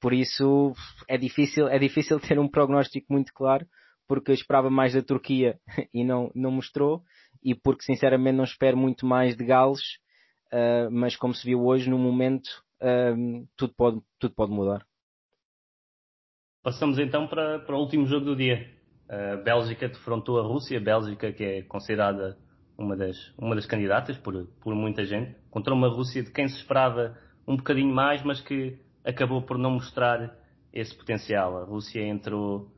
Por 0.00 0.12
isso 0.12 0.72
é 1.08 1.18
difícil, 1.18 1.68
é 1.68 1.78
difícil 1.78 2.18
ter 2.20 2.38
um 2.38 2.48
prognóstico 2.48 3.12
muito 3.12 3.32
claro, 3.34 3.66
porque 4.06 4.30
eu 4.30 4.34
esperava 4.34 4.70
mais 4.70 4.94
da 4.94 5.02
Turquia 5.02 5.58
e 5.92 6.04
não, 6.04 6.30
não 6.34 6.50
mostrou, 6.50 7.02
e 7.42 7.54
porque 7.54 7.84
sinceramente 7.84 8.36
não 8.36 8.44
espero 8.44 8.76
muito 8.76 9.06
mais 9.06 9.36
de 9.36 9.44
Gales, 9.44 9.98
mas 10.90 11.14
como 11.14 11.32
se 11.32 11.46
viu 11.46 11.64
hoje, 11.64 11.88
no 11.88 11.96
momento, 11.96 12.50
tudo, 13.56 13.72
pode, 13.76 14.00
tudo 14.18 14.34
pode 14.34 14.50
mudar. 14.50 14.84
Passamos 16.62 16.98
então 16.98 17.26
para, 17.26 17.60
para 17.60 17.74
o 17.74 17.78
último 17.78 18.04
jogo 18.06 18.26
do 18.26 18.36
dia. 18.36 18.70
A 19.08 19.36
Bélgica 19.36 19.88
defrontou 19.88 20.38
a 20.38 20.42
Rússia, 20.42 20.76
a 20.76 20.80
Bélgica 20.80 21.32
que 21.32 21.42
é 21.42 21.62
considerada 21.62 22.36
uma 22.76 22.94
das, 22.94 23.16
uma 23.38 23.54
das 23.54 23.64
candidatas 23.64 24.18
por, 24.18 24.46
por 24.60 24.74
muita 24.74 25.06
gente, 25.06 25.34
contra 25.50 25.72
uma 25.72 25.88
Rússia 25.88 26.22
de 26.22 26.30
quem 26.30 26.46
se 26.48 26.56
esperava 26.56 27.16
um 27.48 27.56
bocadinho 27.56 27.94
mais, 27.94 28.22
mas 28.22 28.42
que 28.42 28.78
acabou 29.02 29.40
por 29.40 29.56
não 29.56 29.70
mostrar 29.70 30.36
esse 30.70 30.94
potencial. 30.94 31.56
A 31.56 31.64
Rússia 31.64 32.06
entrou 32.06 32.70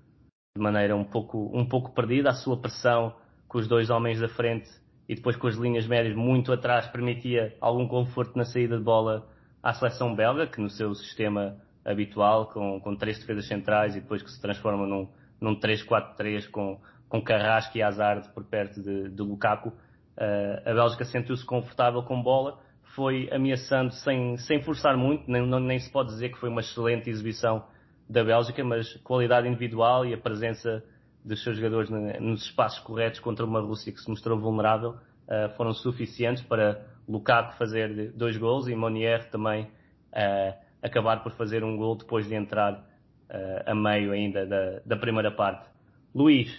de 0.56 0.62
maneira 0.62 0.94
um 0.94 1.04
pouco, 1.04 1.50
um 1.52 1.68
pouco 1.68 1.92
perdida, 1.92 2.30
a 2.30 2.34
sua 2.34 2.56
pressão 2.56 3.16
com 3.48 3.58
os 3.58 3.66
dois 3.66 3.90
homens 3.90 4.20
da 4.20 4.28
frente 4.28 4.70
e 5.08 5.16
depois 5.16 5.34
com 5.34 5.48
as 5.48 5.56
linhas 5.56 5.88
médias 5.88 6.14
muito 6.14 6.52
atrás 6.52 6.86
permitia 6.86 7.56
algum 7.60 7.88
conforto 7.88 8.38
na 8.38 8.44
saída 8.44 8.78
de 8.78 8.84
bola 8.84 9.28
à 9.60 9.74
seleção 9.74 10.14
belga, 10.14 10.46
que 10.46 10.60
no 10.60 10.70
seu 10.70 10.94
sistema 10.94 11.60
habitual, 11.84 12.46
com, 12.46 12.80
com 12.80 12.94
três 12.96 13.18
defesas 13.18 13.46
centrais 13.46 13.96
e 13.96 14.00
depois 14.00 14.22
que 14.22 14.30
se 14.30 14.40
transforma 14.40 14.86
num, 14.86 15.08
num 15.40 15.58
3-4-3 15.58 16.48
com, 16.50 16.80
com 17.08 17.22
Carrasco 17.22 17.76
e 17.76 17.82
Hazard 17.82 18.28
por 18.32 18.44
perto 18.44 18.80
de, 18.80 19.08
de 19.08 19.22
Lukaku, 19.22 19.70
uh, 19.70 20.70
a 20.70 20.74
Bélgica 20.74 21.04
sentiu-se 21.04 21.44
confortável 21.44 22.02
com 22.02 22.22
bola, 22.22 22.60
foi 22.94 23.28
ameaçando 23.32 23.92
sem, 23.92 24.36
sem 24.36 24.62
forçar 24.62 24.96
muito, 24.96 25.30
nem, 25.30 25.46
não, 25.46 25.58
nem 25.58 25.78
se 25.78 25.90
pode 25.90 26.10
dizer 26.10 26.30
que 26.30 26.38
foi 26.38 26.48
uma 26.48 26.60
excelente 26.60 27.10
exibição 27.10 27.64
da 28.08 28.22
Bélgica, 28.22 28.62
mas 28.62 28.94
qualidade 28.98 29.48
individual 29.48 30.04
e 30.04 30.12
a 30.12 30.18
presença 30.18 30.84
dos 31.24 31.42
seus 31.42 31.56
jogadores 31.56 31.88
nos 32.20 32.44
espaços 32.44 32.80
corretos 32.80 33.20
contra 33.20 33.44
uma 33.44 33.60
Rússia 33.60 33.92
que 33.92 34.00
se 34.00 34.08
mostrou 34.10 34.38
vulnerável 34.38 34.90
uh, 34.90 35.56
foram 35.56 35.72
suficientes 35.72 36.42
para 36.42 36.84
Lukaku 37.08 37.56
fazer 37.56 38.12
dois 38.12 38.36
gols 38.36 38.68
e 38.68 38.74
Monier 38.74 39.30
também 39.30 39.64
uh, 39.64 40.71
acabar 40.82 41.22
por 41.22 41.32
fazer 41.32 41.62
um 41.64 41.76
gol 41.76 41.96
depois 41.96 42.26
de 42.26 42.34
entrar 42.34 42.74
uh, 42.74 43.70
a 43.70 43.74
meio 43.74 44.12
ainda 44.12 44.46
da, 44.46 44.80
da 44.84 44.96
primeira 44.96 45.30
parte. 45.30 45.70
Luís, 46.14 46.50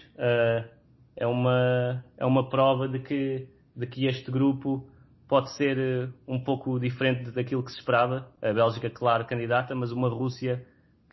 é, 1.15 1.27
uma, 1.27 2.03
é 2.17 2.25
uma 2.25 2.49
prova 2.49 2.87
de 2.87 2.99
que, 2.99 3.47
de 3.75 3.85
que 3.85 4.07
este 4.07 4.31
grupo 4.31 4.89
pode 5.27 5.51
ser 5.55 6.11
um 6.27 6.43
pouco 6.43 6.79
diferente 6.79 7.29
daquilo 7.29 7.63
que 7.63 7.71
se 7.71 7.77
esperava. 7.77 8.27
A 8.41 8.51
Bélgica, 8.51 8.89
claro, 8.89 9.25
candidata, 9.25 9.75
mas 9.75 9.91
uma 9.91 10.09
Rússia 10.09 10.65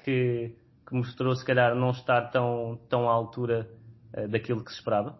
que 0.02 0.54
que 0.90 0.96
mostrou 0.96 1.34
se 1.36 1.44
calhar 1.44 1.74
não 1.76 1.92
estar 1.92 2.30
tão, 2.32 2.80
tão 2.88 3.08
à 3.08 3.12
altura 3.12 3.70
uh, 4.12 4.26
daquilo 4.26 4.64
que 4.64 4.72
se 4.72 4.78
esperava? 4.78 5.16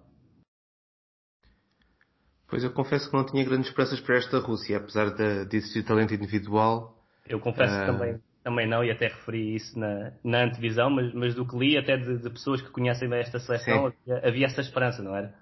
Pois 2.49 2.65
eu 2.65 2.73
confesso 2.73 3.09
que 3.09 3.17
não 3.17 3.25
tinha 3.25 3.45
grandes 3.45 3.69
esperanças 3.69 4.01
para 4.01 4.17
esta 4.17 4.41
Rússia, 4.41 4.79
apesar 4.79 5.15
de, 5.15 5.47
de 5.47 5.57
existir 5.57 5.85
talento 5.85 6.13
individual. 6.13 7.00
Eu 7.31 7.39
confesso 7.39 7.79
que 7.79 7.87
também, 7.87 8.21
também 8.43 8.69
não, 8.69 8.83
e 8.85 8.91
até 8.91 9.07
referi 9.07 9.55
isso 9.55 9.79
na, 9.79 10.13
na 10.25 10.45
antevisão, 10.45 10.91
mas, 10.91 11.15
mas 11.15 11.35
do 11.35 11.47
que 11.47 11.57
li, 11.57 11.79
até 11.79 11.97
de, 11.97 12.19
de 12.19 12.31
pessoas 12.31 12.61
que 12.61 12.71
conhecem 12.71 13.09
bem 13.09 13.21
esta 13.21 13.39
seleção, 13.39 13.87
havia, 13.87 14.29
havia, 14.29 14.47
essa 14.47 14.61
esperança, 14.61 15.01
não 15.01 15.15
era? 15.15 15.33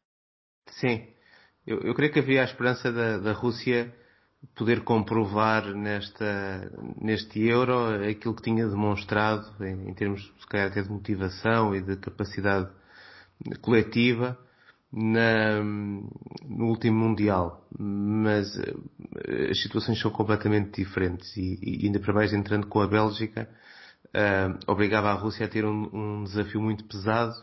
Sim, 0.68 1.08
eu, 1.66 1.80
eu 1.80 1.94
creio 1.94 2.12
que 2.12 2.18
havia 2.18 2.42
a 2.42 2.44
esperança 2.44 2.92
da, 2.92 3.16
da 3.16 3.32
Rússia 3.32 3.90
poder 4.54 4.84
comprovar 4.84 5.74
nesta, 5.74 6.70
neste 7.00 7.40
Euro 7.40 8.04
aquilo 8.08 8.36
que 8.36 8.42
tinha 8.42 8.68
demonstrado 8.68 9.64
em, 9.64 9.88
em 9.88 9.94
termos, 9.94 10.22
se 10.38 10.46
calhar, 10.46 10.68
até 10.68 10.82
de 10.82 10.90
motivação 10.90 11.74
e 11.74 11.80
de 11.80 11.96
capacidade 11.96 12.70
coletiva 13.62 14.38
na, 14.92 15.62
no 15.62 16.66
último 16.66 16.98
Mundial. 16.98 17.66
Mas 17.78 18.56
uh, 18.56 19.50
as 19.50 19.60
situações 19.62 20.00
são 20.00 20.10
completamente 20.10 20.82
diferentes 20.82 21.36
e, 21.36 21.58
e, 21.62 21.86
ainda 21.86 22.00
para 22.00 22.12
mais 22.12 22.32
entrando 22.32 22.66
com 22.66 22.80
a 22.80 22.86
Bélgica, 22.86 23.48
uh, 24.06 24.58
obrigava 24.66 25.10
a 25.10 25.14
Rússia 25.14 25.46
a 25.46 25.48
ter 25.48 25.64
um, 25.64 25.88
um 25.92 26.24
desafio 26.24 26.60
muito 26.60 26.84
pesado 26.84 27.34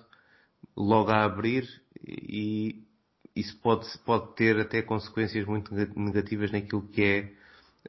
logo 0.76 1.12
a 1.12 1.24
abrir 1.24 1.68
e 2.08 2.84
isso 3.36 3.58
pode, 3.58 3.86
pode 4.06 4.34
ter 4.36 4.60
até 4.60 4.82
consequências 4.82 5.46
muito 5.46 5.74
negativas 5.96 6.52
naquilo 6.52 6.88
que 6.88 7.04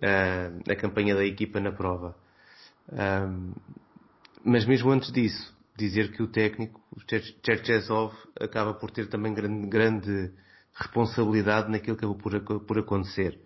é 0.02 0.56
uh, 0.58 0.70
a 0.70 0.76
campanha 0.76 1.14
da 1.14 1.24
equipa 1.24 1.60
na 1.60 1.72
prova. 1.72 2.16
Um, 2.92 3.52
mas 4.44 4.64
mesmo 4.64 4.90
antes 4.90 5.10
disso, 5.10 5.55
dizer 5.76 6.12
que 6.12 6.22
o 6.22 6.28
técnico, 6.28 6.80
o 6.90 7.00
Cherchesov, 7.44 8.14
acaba 8.40 8.74
por 8.74 8.90
ter 8.90 9.08
também 9.08 9.34
grande, 9.34 9.66
grande 9.68 10.32
responsabilidade 10.74 11.70
naquilo 11.70 11.96
que 11.96 12.04
acabou 12.04 12.18
por, 12.18 12.60
por 12.60 12.78
acontecer. 12.78 13.40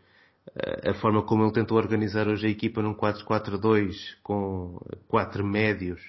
Uh, 0.48 0.90
a 0.90 0.94
forma 0.94 1.22
como 1.22 1.44
ele 1.44 1.52
tentou 1.52 1.76
organizar 1.76 2.26
hoje 2.26 2.46
a 2.46 2.50
equipa 2.50 2.82
num 2.82 2.94
4-4-2 2.94 3.92
com 4.22 4.80
quatro 5.06 5.44
médios, 5.44 6.00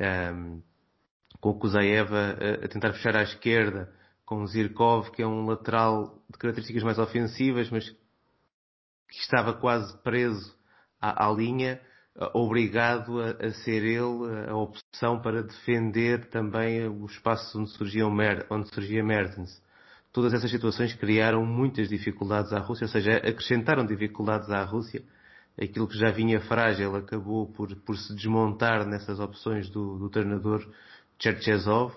um, 0.00 0.60
com 1.40 1.50
o 1.50 1.58
Kuzaeva 1.58 2.36
a, 2.38 2.64
a 2.64 2.68
tentar 2.68 2.92
fechar 2.92 3.16
à 3.16 3.22
esquerda, 3.22 3.92
com 4.24 4.46
Zirkov, 4.46 5.10
que 5.10 5.22
é 5.22 5.26
um 5.26 5.46
lateral 5.46 6.22
de 6.30 6.38
características 6.38 6.82
mais 6.82 6.98
ofensivas, 6.98 7.70
mas 7.70 7.88
que 7.88 9.20
estava 9.20 9.54
quase 9.54 9.96
preso 10.02 10.54
à, 11.00 11.26
à 11.26 11.32
linha, 11.32 11.80
obrigado 12.34 13.20
a, 13.20 13.30
a, 13.46 13.50
ser 13.50 13.84
ele 13.84 14.48
a 14.48 14.56
opção 14.56 15.20
para 15.20 15.42
defender 15.42 16.28
também 16.28 16.86
o 16.88 17.06
espaço 17.06 17.58
onde 17.60 17.70
surgia, 17.70 18.06
onde 18.50 18.68
surgia 18.74 19.04
Mertens. 19.04 19.62
Todas 20.12 20.32
essas 20.34 20.50
situações 20.50 20.94
criaram 20.94 21.44
muitas 21.44 21.88
dificuldades 21.88 22.52
à 22.52 22.58
Rússia, 22.58 22.86
ou 22.86 22.90
seja, 22.90 23.18
acrescentaram 23.18 23.86
dificuldades 23.86 24.50
à 24.50 24.64
Rússia. 24.64 25.02
Aquilo 25.60 25.86
que 25.86 25.98
já 25.98 26.10
vinha 26.10 26.40
frágil 26.40 26.96
acabou 26.96 27.52
por, 27.52 27.74
por 27.82 27.96
se 27.96 28.14
desmontar 28.14 28.86
nessas 28.86 29.20
opções 29.20 29.68
do, 29.70 29.98
do 29.98 30.08
treinador 30.08 30.66
Cherchezov 31.18 31.92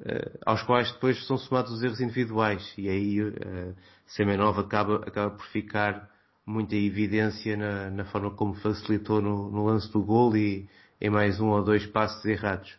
uh, 0.00 0.38
aos 0.44 0.62
quais 0.62 0.90
depois 0.92 1.24
são 1.26 1.36
somados 1.36 1.72
os 1.72 1.82
erros 1.82 2.00
individuais 2.00 2.72
e 2.78 2.88
aí 2.88 3.22
uh, 3.22 3.74
Semenov 4.06 4.58
acaba, 4.58 4.96
acaba 5.06 5.30
por 5.36 5.46
ficar 5.46 6.10
muita 6.46 6.74
evidência 6.74 7.56
na, 7.56 7.90
na 7.90 8.04
forma 8.06 8.30
como 8.32 8.54
facilitou 8.54 9.22
no, 9.22 9.50
no, 9.50 9.64
lance 9.66 9.90
do 9.92 10.02
gol 10.02 10.36
e 10.36 10.68
em 11.00 11.10
mais 11.10 11.40
um 11.40 11.48
ou 11.48 11.62
dois 11.62 11.86
passos 11.86 12.24
errados. 12.24 12.72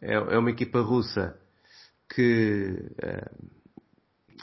É, 0.00 0.14
é 0.14 0.38
uma 0.38 0.50
equipa 0.50 0.80
russa 0.80 1.38
que 2.14 2.90
uh, 3.02 3.50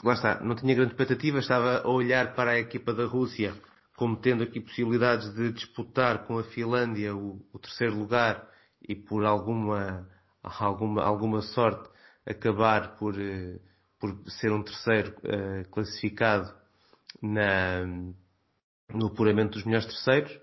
lá 0.04 0.14
está, 0.14 0.40
não 0.40 0.56
tinha 0.56 0.74
grande 0.74 0.92
expectativa, 0.92 1.38
estava 1.38 1.78
a 1.78 1.88
olhar 1.88 2.34
para 2.34 2.52
a 2.52 2.58
equipa 2.58 2.92
da 2.92 3.06
Rússia 3.06 3.54
como 4.00 4.16
tendo 4.16 4.42
aqui 4.42 4.60
possibilidades 4.60 5.30
de 5.34 5.52
disputar 5.52 6.26
com 6.26 6.38
a 6.38 6.44
Finlândia 6.44 7.14
o, 7.14 7.38
o 7.52 7.58
terceiro 7.58 7.96
lugar 7.96 8.48
e 8.88 8.94
por 8.94 9.26
alguma, 9.26 10.08
alguma, 10.42 11.02
alguma 11.02 11.42
sorte 11.42 11.86
acabar 12.24 12.96
por, 12.96 13.20
eh, 13.20 13.60
por 13.98 14.18
ser 14.26 14.52
um 14.52 14.62
terceiro 14.62 15.14
uh, 15.18 15.68
classificado 15.68 16.50
na, 17.20 17.84
no 18.94 19.06
apuramento 19.06 19.52
dos 19.52 19.64
melhores 19.64 19.86
terceiros. 19.86 20.38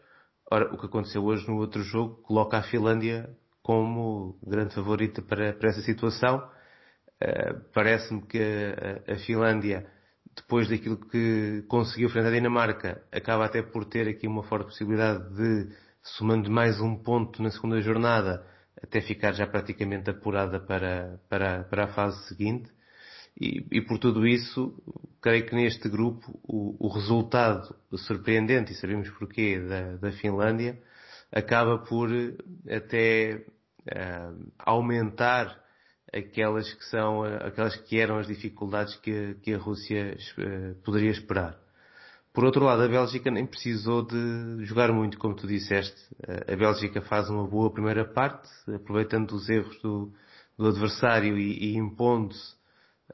Ora, 0.51 0.73
o 0.73 0.77
que 0.77 0.86
aconteceu 0.86 1.23
hoje 1.23 1.47
no 1.47 1.57
outro 1.57 1.81
jogo 1.83 2.15
coloca 2.21 2.57
a 2.57 2.63
Finlândia 2.63 3.29
como 3.62 4.39
grande 4.41 4.73
favorita 4.73 5.21
para, 5.21 5.53
para 5.53 5.69
essa 5.69 5.81
situação. 5.81 6.38
Uh, 7.21 7.60
Parece-me 7.73 8.21
que 8.21 8.39
a, 8.39 9.13
a, 9.13 9.17
Finlândia, 9.17 9.86
depois 10.36 10.69
daquilo 10.69 10.97
que 10.97 11.65
conseguiu 11.67 12.10
frente 12.10 12.27
à 12.27 12.31
Dinamarca, 12.31 13.03
acaba 13.12 13.45
até 13.45 13.62
por 13.62 13.83
ter 13.86 14.07
aqui 14.07 14.25
uma 14.27 14.43
forte 14.43 14.67
possibilidade 14.67 15.36
de, 15.36 15.75
somando 16.01 16.49
mais 16.49 16.79
um 16.79 16.95
ponto 16.95 17.43
na 17.43 17.51
segunda 17.51 17.81
jornada, 17.81 18.45
até 18.81 19.01
ficar 19.01 19.33
já 19.33 19.45
praticamente 19.45 20.10
apurada 20.10 20.60
para, 20.60 21.19
para, 21.27 21.63
para 21.65 21.86
a 21.86 21.88
fase 21.88 22.25
seguinte. 22.27 22.71
E, 23.39 23.63
e, 23.71 23.82
por 23.82 24.00
tudo 24.00 24.26
isso, 24.26 24.73
creio 25.21 25.45
que 25.45 25.56
neste 25.56 25.88
grupo 25.88 26.39
o, 26.43 26.88
o 26.88 26.89
resultado 26.89 27.76
surpreendente, 27.95 28.71
e 28.71 28.76
sabemos 28.76 29.10
porquê, 29.12 29.60
da, 29.60 29.97
da 29.97 30.12
Finlândia, 30.13 30.82
acaba 31.32 31.78
por 31.78 32.10
até 32.67 33.45
uh, 33.86 34.52
aumentar 34.58 35.56
aquelas 36.12 36.73
que 36.73 36.86
são, 36.86 37.23
aquelas 37.23 37.76
que 37.76 38.00
eram 38.00 38.17
as 38.17 38.26
dificuldades 38.26 38.95
que, 38.95 39.36
que 39.43 39.54
a 39.54 39.60
Rússia 39.60 40.17
uh, 40.39 40.76
poderia 40.84 41.12
esperar. 41.12 41.60
Por 42.34 42.43
outro 42.43 42.63
lado, 42.65 42.82
a 42.82 42.88
Bélgica 42.88 43.30
nem 43.30 43.45
precisou 43.45 44.04
de 44.04 44.65
jogar 44.65 44.91
muito, 44.91 45.17
como 45.17 45.36
tu 45.36 45.47
disseste. 45.47 46.00
A 46.47 46.56
Bélgica 46.56 47.02
faz 47.02 47.28
uma 47.32 47.47
boa 47.47 47.71
primeira 47.71 48.06
parte, 48.06 48.47
aproveitando 48.71 49.32
os 49.32 49.50
erros 49.50 49.82
do, 49.82 50.13
do 50.56 50.67
adversário 50.67 51.36
e, 51.36 51.71
e 51.71 51.78
impondo-se 51.78 52.57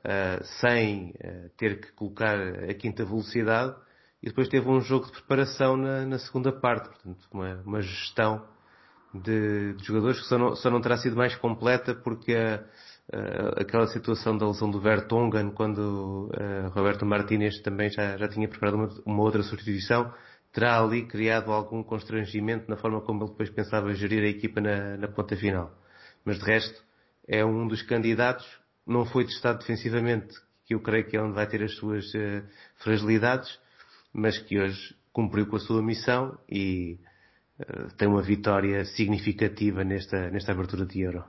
uh, 0.05 0.43
sem 0.59 1.11
uh, 1.11 1.49
ter 1.57 1.79
que 1.79 1.91
colocar 1.93 2.37
a 2.37 2.73
quinta 2.73 3.05
velocidade. 3.05 3.75
E 4.21 4.27
depois 4.27 4.47
teve 4.47 4.69
um 4.69 4.79
jogo 4.79 5.07
de 5.07 5.11
preparação 5.11 5.75
na, 5.75 6.05
na 6.05 6.17
segunda 6.17 6.51
parte, 6.51 6.87
portanto, 6.87 7.27
uma, 7.31 7.61
uma 7.65 7.81
gestão 7.81 8.45
de, 9.13 9.73
de, 9.73 9.83
jogadores 9.83 10.19
que 10.19 10.27
só 10.27 10.37
não, 10.37 10.55
só 10.55 10.71
não 10.71 10.81
terá 10.81 10.97
sido 10.97 11.15
mais 11.15 11.35
completa 11.35 11.93
porque 11.93 12.33
a, 12.33 12.63
uh, 13.15 13.61
aquela 13.61 13.87
situação 13.87 14.37
da 14.37 14.47
lesão 14.47 14.71
do 14.71 14.79
Vertonghen, 14.79 15.51
quando 15.51 16.29
uh, 16.31 16.69
Roberto 16.69 17.05
Martínez 17.05 17.61
também 17.61 17.89
já, 17.89 18.17
já 18.17 18.27
tinha 18.27 18.47
preparado 18.47 18.75
uma, 18.75 18.89
uma, 19.05 19.21
outra 19.21 19.43
substituição, 19.43 20.11
terá 20.51 20.79
ali 20.79 21.05
criado 21.05 21.51
algum 21.51 21.83
constrangimento 21.83 22.69
na 22.69 22.77
forma 22.77 23.01
como 23.01 23.23
ele 23.23 23.31
depois 23.31 23.49
pensava 23.49 23.93
gerir 23.93 24.23
a 24.23 24.27
equipa 24.27 24.61
na, 24.61 24.97
na 24.97 25.07
ponta 25.07 25.35
final. 25.35 25.71
Mas 26.25 26.39
de 26.39 26.45
resto, 26.45 26.81
é 27.27 27.43
um 27.45 27.67
dos 27.67 27.81
candidatos, 27.81 28.45
não 28.85 29.05
foi 29.05 29.25
testado 29.25 29.59
defensivamente, 29.59 30.33
que 30.65 30.73
eu 30.73 30.81
creio 30.81 31.07
que 31.07 31.17
é 31.17 31.21
onde 31.21 31.35
vai 31.35 31.47
ter 31.47 31.63
as 31.63 31.75
suas 31.75 32.05
uh, 32.13 32.43
fragilidades, 32.77 33.59
mas 34.13 34.37
que 34.37 34.59
hoje 34.59 34.95
cumpriu 35.11 35.47
com 35.47 35.55
a 35.55 35.59
sua 35.59 35.81
missão 35.81 36.37
e 36.49 36.99
uh, 37.59 37.93
tem 37.97 38.07
uma 38.07 38.21
vitória 38.21 38.85
significativa 38.85 39.83
nesta, 39.83 40.29
nesta 40.29 40.51
abertura 40.51 40.85
de 40.85 41.01
Euro. 41.01 41.23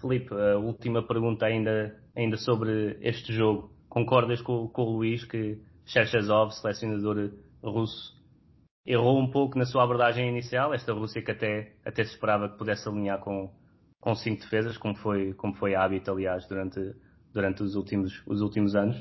Felipe, 0.00 0.32
a 0.32 0.56
última 0.58 1.06
pergunta 1.06 1.46
ainda, 1.46 2.00
ainda 2.14 2.36
sobre 2.36 2.98
este 3.00 3.32
jogo. 3.32 3.72
Concordas 3.88 4.40
com, 4.40 4.68
com 4.68 4.82
o 4.82 4.96
Luís 4.98 5.24
que 5.24 5.58
Cherchezov, 5.86 6.52
selecionador 6.52 7.32
russo, 7.62 8.16
errou 8.86 9.18
um 9.18 9.30
pouco 9.30 9.58
na 9.58 9.64
sua 9.64 9.82
abordagem 9.82 10.28
inicial? 10.28 10.72
Esta 10.72 10.92
Rússia 10.92 11.22
que 11.22 11.30
até, 11.30 11.72
até 11.84 12.04
se 12.04 12.12
esperava 12.12 12.48
que 12.48 12.56
pudesse 12.56 12.88
alinhar 12.88 13.18
com, 13.20 13.52
com 14.00 14.14
cinco 14.14 14.40
defesas, 14.42 14.76
como 14.76 14.94
foi, 14.96 15.34
como 15.34 15.54
foi 15.54 15.74
hábito, 15.74 16.10
aliás, 16.10 16.46
durante, 16.46 16.94
durante 17.32 17.62
os, 17.62 17.74
últimos, 17.74 18.22
os 18.26 18.40
últimos 18.40 18.74
anos. 18.74 18.96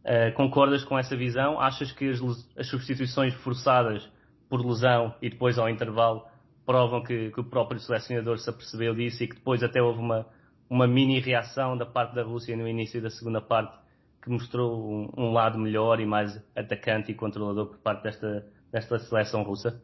Uh, 0.00 0.32
concordas 0.34 0.84
com 0.84 0.98
essa 0.98 1.16
visão? 1.16 1.60
Achas 1.60 1.92
que 1.92 2.08
as, 2.08 2.20
as, 2.56 2.68
substituições 2.68 3.34
forçadas 3.34 4.08
por 4.48 4.64
lesão 4.64 5.14
e 5.20 5.28
depois 5.28 5.58
ao 5.58 5.68
intervalo 5.68 6.24
provam 6.64 7.02
que, 7.02 7.30
que, 7.30 7.40
o 7.40 7.44
próprio 7.44 7.78
selecionador 7.78 8.38
se 8.38 8.48
apercebeu 8.48 8.94
disso 8.94 9.22
e 9.22 9.28
que 9.28 9.36
depois 9.36 9.62
até 9.62 9.80
houve 9.80 10.00
uma, 10.00 10.26
uma 10.68 10.86
mini 10.86 11.20
reação 11.20 11.76
da 11.76 11.86
parte 11.86 12.14
da 12.14 12.22
Rússia 12.22 12.56
no 12.56 12.66
início 12.66 13.00
da 13.00 13.10
segunda 13.10 13.40
parte 13.40 13.78
que 14.22 14.30
mostrou 14.30 14.78
um, 14.78 15.10
um 15.16 15.32
lado 15.32 15.58
melhor 15.58 16.00
e 16.00 16.06
mais 16.06 16.36
atacante 16.54 17.12
e 17.12 17.14
controlador 17.14 17.66
por 17.66 17.78
parte 17.78 18.02
desta, 18.02 18.46
desta 18.70 18.98
seleção 18.98 19.42
russa? 19.42 19.82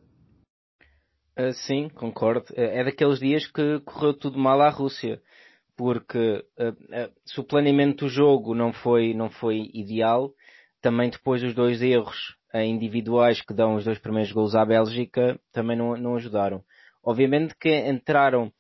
Uh, 1.39 1.53
sim, 1.53 1.89
concordo. 1.91 2.47
É 2.55 2.83
daqueles 2.83 3.19
dias 3.19 3.47
que 3.47 3.81
correu 3.81 4.15
tudo 4.15 4.39
mal 4.39 4.61
à 4.63 4.71
Rússia, 4.71 5.21
porque 5.77 6.45
uh, 6.59 6.71
uh, 6.71 7.13
se 7.25 7.39
o 7.41 7.45
planeamento 7.45 8.07
do 8.07 8.11
jogo 8.11 8.55
não 8.55 8.73
foi, 8.73 9.13
não 9.13 9.29
foi 9.31 9.71
ideal, 9.75 10.33
também 10.81 11.11
depois 11.11 11.43
os 11.43 11.55
dois 11.55 11.83
erros 11.83 12.37
individuais 12.55 13.43
que 13.43 13.53
dão 13.53 13.75
os 13.75 13.85
dois 13.85 13.99
primeiros 13.99 14.33
gols 14.33 14.55
à 14.55 14.65
Bélgica 14.65 15.39
também 15.53 15.77
não, 15.77 15.95
não 15.97 16.17
ajudaram. 16.17 16.65
Obviamente 17.05 17.55
que 17.61 17.69
entraram 17.87 18.51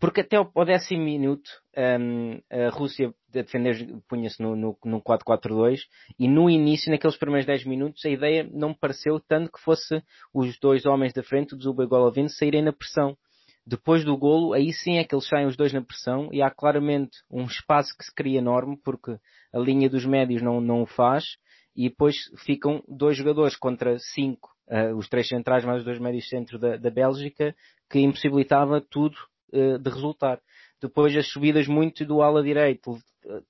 porque 0.00 0.22
até 0.22 0.36
ao 0.36 0.64
décimo 0.64 1.04
minuto 1.04 1.50
um, 1.76 2.40
a 2.50 2.70
Rússia 2.70 3.12
defender 3.32 3.74
punha-se 4.08 4.42
no, 4.42 4.54
no, 4.54 4.78
no 4.84 5.00
4-4-2 5.00 5.80
e 6.18 6.28
no 6.28 6.50
início, 6.50 6.90
naqueles 6.90 7.16
primeiros 7.16 7.46
10 7.46 7.64
minutos, 7.64 8.04
a 8.04 8.10
ideia 8.10 8.48
não 8.52 8.70
me 8.70 8.74
pareceu 8.74 9.18
tanto 9.20 9.50
que 9.50 9.60
fosse 9.60 10.02
os 10.32 10.58
dois 10.58 10.84
homens 10.86 11.12
da 11.12 11.22
frente, 11.22 11.54
o 11.54 11.60
Zuba 11.60 11.82
e 11.82 11.86
o 11.86 11.88
Golovin, 11.88 12.28
saírem 12.28 12.62
na 12.62 12.72
pressão. 12.72 13.16
Depois 13.64 14.04
do 14.04 14.16
golo, 14.16 14.52
aí 14.52 14.72
sim 14.72 14.98
é 14.98 15.04
que 15.04 15.14
eles 15.14 15.28
saem 15.28 15.46
os 15.46 15.56
dois 15.56 15.72
na 15.72 15.80
pressão 15.80 16.28
e 16.32 16.42
há 16.42 16.50
claramente 16.50 17.18
um 17.30 17.44
espaço 17.44 17.96
que 17.96 18.04
se 18.04 18.12
cria 18.12 18.38
enorme 18.38 18.76
porque 18.84 19.16
a 19.52 19.58
linha 19.58 19.88
dos 19.88 20.04
médios 20.04 20.42
não, 20.42 20.60
não 20.60 20.82
o 20.82 20.86
faz 20.86 21.36
e 21.76 21.88
depois 21.88 22.16
ficam 22.44 22.82
dois 22.88 23.16
jogadores 23.16 23.56
contra 23.56 23.96
cinco, 23.98 24.50
uh, 24.68 24.96
os 24.96 25.08
três 25.08 25.28
centrais 25.28 25.64
mais 25.64 25.78
os 25.78 25.84
dois 25.84 26.00
médios 26.00 26.28
centro 26.28 26.58
da, 26.58 26.76
da 26.76 26.90
Bélgica, 26.90 27.54
que 27.88 28.00
impossibilitava 28.00 28.80
tudo 28.80 29.16
uh, 29.52 29.78
de 29.78 29.90
resultar. 29.90 30.40
Depois 30.82 31.16
as 31.16 31.28
subidas 31.30 31.68
muito 31.68 32.04
do 32.04 32.22
ala 32.22 32.42
direito 32.42 32.98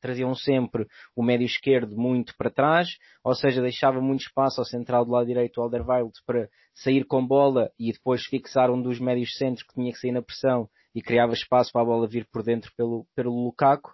traziam 0.00 0.34
sempre 0.34 0.86
o 1.16 1.22
médio 1.22 1.46
esquerdo 1.46 1.96
muito 1.96 2.34
para 2.36 2.50
trás, 2.50 2.88
ou 3.24 3.34
seja, 3.34 3.62
deixava 3.62 4.00
muito 4.00 4.20
espaço 4.20 4.60
ao 4.60 4.66
central 4.66 5.04
do 5.04 5.12
lado 5.12 5.26
direito, 5.26 5.58
o 5.58 5.62
Alderweireld, 5.62 6.12
para 6.26 6.48
sair 6.74 7.04
com 7.04 7.26
bola 7.26 7.70
e 7.78 7.92
depois 7.92 8.24
fixar 8.24 8.70
um 8.70 8.80
dos 8.80 9.00
médios 9.00 9.36
centros 9.36 9.66
que 9.66 9.74
tinha 9.74 9.92
que 9.92 9.98
sair 9.98 10.12
na 10.12 10.22
pressão 10.22 10.68
e 10.94 11.00
criava 11.00 11.32
espaço 11.32 11.72
para 11.72 11.82
a 11.82 11.86
bola 11.86 12.06
vir 12.06 12.26
por 12.30 12.42
dentro 12.42 12.70
pelo, 12.76 13.06
pelo 13.14 13.44
Lukaku. 13.44 13.90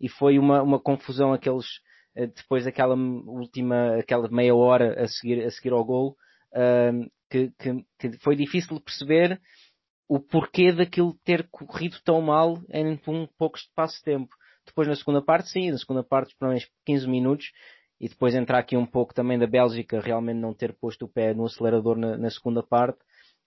E 0.00 0.08
foi 0.08 0.38
uma, 0.38 0.62
uma 0.62 0.78
confusão 0.78 1.32
aqueles, 1.32 1.66
eh, 2.14 2.26
depois 2.26 2.64
daquela 2.64 2.94
última, 2.94 3.96
aquela 3.96 4.28
meia 4.28 4.54
hora 4.54 5.02
a 5.02 5.08
seguir, 5.08 5.42
a 5.44 5.50
seguir 5.50 5.72
ao 5.72 5.84
gol, 5.84 6.16
uh, 6.52 7.10
que, 7.30 7.50
que, 7.58 7.84
que 7.98 8.18
foi 8.18 8.36
difícil 8.36 8.76
de 8.76 8.82
perceber 8.82 9.40
o 10.08 10.20
porquê 10.20 10.72
daquilo 10.72 11.16
ter 11.24 11.48
corrido 11.50 11.96
tão 12.04 12.20
mal 12.20 12.58
em 12.70 12.98
um 13.06 13.26
pouco 13.38 13.56
espaço 13.56 13.98
de 13.98 14.04
tempo. 14.04 14.34
Depois 14.66 14.88
na 14.88 14.94
segunda 14.94 15.22
parte, 15.22 15.50
sim, 15.50 15.70
na 15.70 15.78
segunda 15.78 16.02
parte, 16.02 16.34
pelo 16.38 16.50
menos 16.50 16.68
15 16.86 17.08
minutos, 17.08 17.52
e 18.00 18.08
depois 18.08 18.34
entrar 18.34 18.58
aqui 18.58 18.76
um 18.76 18.86
pouco 18.86 19.14
também 19.14 19.38
da 19.38 19.46
Bélgica 19.46 20.00
realmente 20.00 20.38
não 20.38 20.52
ter 20.52 20.74
posto 20.74 21.04
o 21.04 21.08
pé 21.08 21.32
no 21.32 21.46
acelerador 21.46 21.96
na, 21.96 22.16
na 22.16 22.30
segunda 22.30 22.62
parte, 22.62 22.98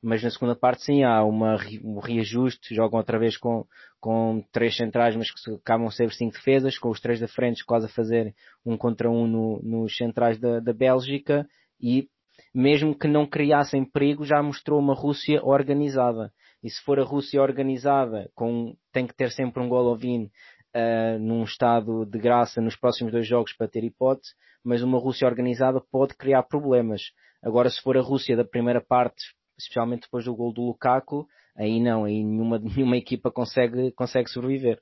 mas 0.02 0.24
na 0.24 0.30
segunda 0.30 0.56
parte 0.56 0.84
sim 0.84 1.04
há 1.04 1.24
uma, 1.24 1.58
um 1.84 2.00
reajuste, 2.00 2.74
jogam 2.74 3.00
outra 3.00 3.18
vez 3.18 3.36
com, 3.36 3.66
com 4.00 4.44
três 4.52 4.76
centrais, 4.76 5.16
mas 5.16 5.32
que 5.32 5.52
acabam 5.52 5.90
ser 5.90 6.12
cinco 6.12 6.34
defesas, 6.34 6.78
com 6.78 6.90
os 6.90 7.00
três 7.00 7.20
da 7.20 7.28
frente 7.28 7.66
quase 7.66 7.88
a 7.88 7.90
fazer 7.90 8.34
um 8.66 8.78
contra 8.78 9.10
um 9.10 9.28
no, 9.28 9.60
nos 9.64 9.96
centrais 9.96 10.40
da, 10.40 10.60
da 10.60 10.74
Bélgica, 10.74 11.48
e 11.82 12.08
mesmo 12.54 12.98
que 12.98 13.08
não 13.08 13.26
criassem 13.26 13.84
perigo, 13.84 14.24
já 14.24 14.42
mostrou 14.42 14.80
uma 14.80 14.94
Rússia 14.94 15.44
organizada. 15.44 16.32
E 16.64 16.70
se 16.70 16.82
for 16.84 17.00
a 17.00 17.04
Rússia 17.04 17.42
organizada, 17.42 18.30
com, 18.34 18.76
tem 18.92 19.06
que 19.06 19.16
ter 19.16 19.32
sempre 19.32 19.62
um 19.62 19.70
Golovin 19.70 20.32
uh, 20.76 21.20
num 21.20 21.44
estado 21.44 22.06
de 22.06 22.18
graça 22.18 22.62
nos 22.62 22.76
próximos 22.76 23.12
dois 23.12 23.28
jogos 23.28 23.54
para 23.54 23.68
ter 23.68 23.84
hipótese, 23.84 24.34
mas 24.64 24.82
uma 24.82 25.00
Rússia 25.00 25.28
organizada 25.28 25.82
pode 25.92 26.16
criar 26.16 26.44
problemas. 26.44 27.02
Agora, 27.44 27.70
se 27.70 27.82
for 27.82 27.98
a 27.98 28.02
Rússia 28.02 28.36
da 28.36 28.44
primeira 28.44 28.82
parte, 28.82 29.24
especialmente 29.58 30.04
depois 30.04 30.26
do 30.26 30.36
gol 30.36 30.54
do 30.54 30.64
Lukaku, 30.64 31.28
aí 31.56 31.80
não, 31.80 32.06
aí 32.06 32.24
nenhuma, 32.24 32.60
nenhuma 32.60 32.98
equipa 32.98 33.32
consegue, 33.32 33.92
consegue 33.92 34.30
sobreviver. 34.30 34.82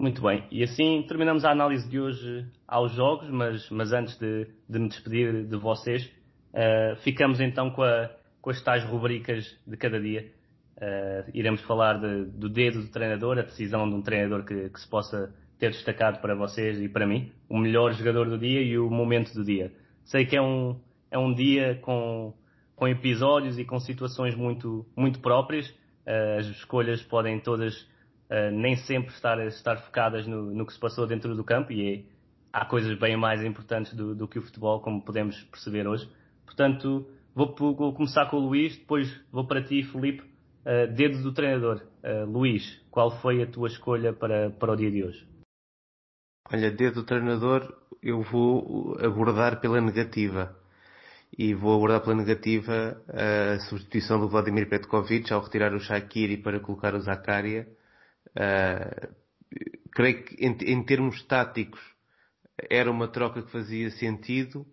Muito 0.00 0.20
bem, 0.20 0.46
e 0.50 0.62
assim 0.62 1.04
terminamos 1.06 1.44
a 1.44 1.52
análise 1.52 1.88
de 1.88 2.00
hoje 2.00 2.50
aos 2.66 2.92
jogos, 2.92 3.30
mas, 3.30 3.70
mas 3.70 3.92
antes 3.92 4.18
de, 4.18 4.46
de 4.68 4.78
me 4.78 4.88
despedir 4.88 5.46
de 5.46 5.56
vocês, 5.56 6.04
uh, 6.52 6.96
ficamos 6.96 7.40
então 7.40 7.70
com, 7.70 7.82
a, 7.82 8.10
com 8.44 8.50
as 8.50 8.60
tais 8.60 8.84
rubricas 8.84 9.58
de 9.66 9.74
cada 9.74 9.98
dia. 9.98 10.30
Uh, 10.76 11.30
iremos 11.32 11.62
falar 11.62 11.94
de, 11.94 12.26
do 12.26 12.46
dedo 12.46 12.82
do 12.82 12.88
treinador, 12.88 13.38
a 13.38 13.42
decisão 13.42 13.88
de 13.88 13.94
um 13.94 14.02
treinador 14.02 14.44
que, 14.44 14.68
que, 14.68 14.78
se 14.78 14.86
possa 14.86 15.34
ter 15.58 15.70
destacado 15.70 16.20
para 16.20 16.34
vocês 16.34 16.78
e 16.78 16.86
para 16.86 17.06
mim, 17.06 17.32
o 17.48 17.56
melhor 17.56 17.94
jogador 17.94 18.28
do 18.28 18.36
dia 18.36 18.60
e 18.60 18.76
o 18.78 18.90
momento 18.90 19.32
do 19.32 19.42
dia. 19.42 19.72
Sei 20.04 20.26
que 20.26 20.36
é 20.36 20.42
um, 20.42 20.78
é 21.10 21.16
um 21.16 21.32
dia 21.32 21.78
com, 21.80 22.34
com 22.76 22.86
episódios 22.86 23.58
e 23.58 23.64
com 23.64 23.80
situações 23.80 24.34
muito, 24.34 24.84
muito 24.94 25.20
próprias. 25.20 25.66
Uh, 26.06 26.40
as 26.40 26.46
escolhas 26.48 27.00
podem 27.00 27.40
todas 27.40 27.80
uh, 28.28 28.50
nem 28.52 28.76
sempre 28.76 29.14
estar, 29.14 29.38
estar 29.46 29.78
focadas 29.78 30.26
no, 30.26 30.54
no, 30.54 30.66
que 30.66 30.74
se 30.74 30.78
passou 30.78 31.06
dentro 31.06 31.34
do 31.34 31.44
campo 31.44 31.72
e 31.72 31.94
é, 31.94 32.02
há 32.52 32.66
coisas 32.66 32.94
bem 32.98 33.16
mais 33.16 33.42
importantes 33.42 33.94
do, 33.94 34.14
do, 34.14 34.28
que 34.28 34.38
o 34.38 34.42
futebol, 34.42 34.80
como 34.80 35.00
podemos 35.00 35.42
perceber 35.44 35.86
hoje. 35.88 36.06
Portanto, 36.44 37.08
vou, 37.34 37.54
vou 37.56 37.94
começar 37.94 38.26
com 38.26 38.36
o 38.36 38.46
Luís, 38.46 38.76
depois 38.76 39.08
vou 39.30 39.46
para 39.46 39.62
ti, 39.62 39.82
Felipe 39.82 40.34
Uh, 40.64 40.90
dedo 40.94 41.22
do 41.22 41.34
treinador. 41.34 41.82
Uh, 42.02 42.24
Luís, 42.24 42.80
qual 42.90 43.20
foi 43.20 43.42
a 43.42 43.46
tua 43.46 43.68
escolha 43.68 44.14
para, 44.14 44.50
para 44.50 44.72
o 44.72 44.76
dia 44.76 44.90
de 44.90 45.04
hoje? 45.04 45.28
Olha, 46.50 46.70
dedo 46.70 47.02
do 47.02 47.04
treinador, 47.04 47.70
eu 48.02 48.22
vou 48.22 48.96
abordar 48.98 49.60
pela 49.60 49.78
negativa. 49.78 50.56
E 51.36 51.52
vou 51.52 51.76
abordar 51.76 52.00
pela 52.00 52.14
negativa 52.14 52.98
a 53.08 53.58
substituição 53.68 54.18
do 54.18 54.28
Vladimir 54.28 54.66
Petkovic 54.66 55.30
ao 55.32 55.42
retirar 55.42 55.74
o 55.74 55.80
Shakiri 55.80 56.38
para 56.38 56.60
colocar 56.60 56.94
o 56.94 57.00
Zakaria. 57.00 57.68
Uh, 58.30 59.14
creio 59.92 60.24
que 60.24 60.46
em, 60.46 60.56
em 60.62 60.82
termos 60.82 61.22
táticos 61.24 61.80
era 62.70 62.90
uma 62.90 63.08
troca 63.08 63.42
que 63.42 63.52
fazia 63.52 63.90
sentido. 63.90 64.66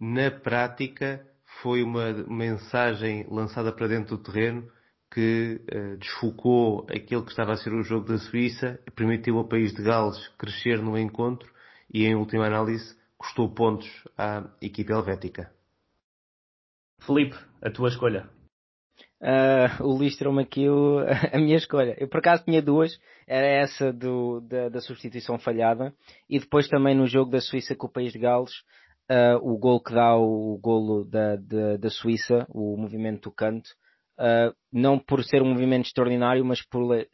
Na 0.00 0.30
prática, 0.30 1.26
foi 1.62 1.82
uma 1.82 2.12
mensagem 2.28 3.26
lançada 3.30 3.72
para 3.72 3.88
dentro 3.88 4.16
do 4.16 4.22
terreno 4.22 4.70
que 5.12 5.60
uh, 5.72 5.96
desfocou 5.98 6.86
aquele 6.90 7.22
que 7.22 7.30
estava 7.30 7.52
a 7.52 7.56
ser 7.56 7.72
o 7.72 7.82
jogo 7.82 8.06
da 8.06 8.18
Suíça, 8.18 8.78
permitiu 8.94 9.38
ao 9.38 9.48
país 9.48 9.72
de 9.72 9.82
Gales 9.82 10.28
crescer 10.36 10.82
no 10.82 10.98
encontro 10.98 11.50
e, 11.92 12.04
em 12.04 12.14
última 12.14 12.46
análise, 12.46 12.96
custou 13.16 13.52
pontos 13.54 13.88
à 14.18 14.44
equipe 14.60 14.92
helvética. 14.92 15.50
Felipe, 17.00 17.36
a 17.62 17.70
tua 17.70 17.88
escolha? 17.88 18.28
Uh, 19.20 19.82
o 19.82 19.98
me 20.32 20.42
aqui 20.42 20.68
o, 20.68 20.98
a 21.32 21.38
minha 21.38 21.56
escolha. 21.56 21.96
Eu 21.98 22.08
por 22.08 22.18
acaso 22.18 22.44
tinha 22.44 22.60
duas, 22.60 22.98
era 23.26 23.46
essa 23.46 23.92
do, 23.92 24.40
da, 24.40 24.68
da, 24.68 24.80
substituição 24.80 25.38
falhada 25.38 25.94
e 26.28 26.38
depois 26.38 26.68
também 26.68 26.94
no 26.94 27.06
jogo 27.06 27.30
da 27.30 27.40
Suíça 27.40 27.74
com 27.74 27.86
o 27.86 27.92
País 27.92 28.12
de 28.12 28.18
Gales, 28.18 28.52
uh, 29.10 29.36
o 29.42 29.58
gol 29.58 29.80
que 29.80 29.92
dá 29.92 30.16
o, 30.16 30.58
golo 30.58 31.04
da, 31.04 31.36
da, 31.36 31.76
da 31.76 31.90
Suíça, 31.90 32.46
o 32.48 32.76
movimento 32.76 33.30
do 33.30 33.34
canto, 33.34 33.70
Uh, 34.18 34.48
não 34.72 34.98
por 34.98 35.22
ser 35.22 35.42
um 35.42 35.50
movimento 35.50 35.88
extraordinário, 35.88 36.42
mas 36.42 36.62
por 36.66 36.82
uh, 36.90 37.06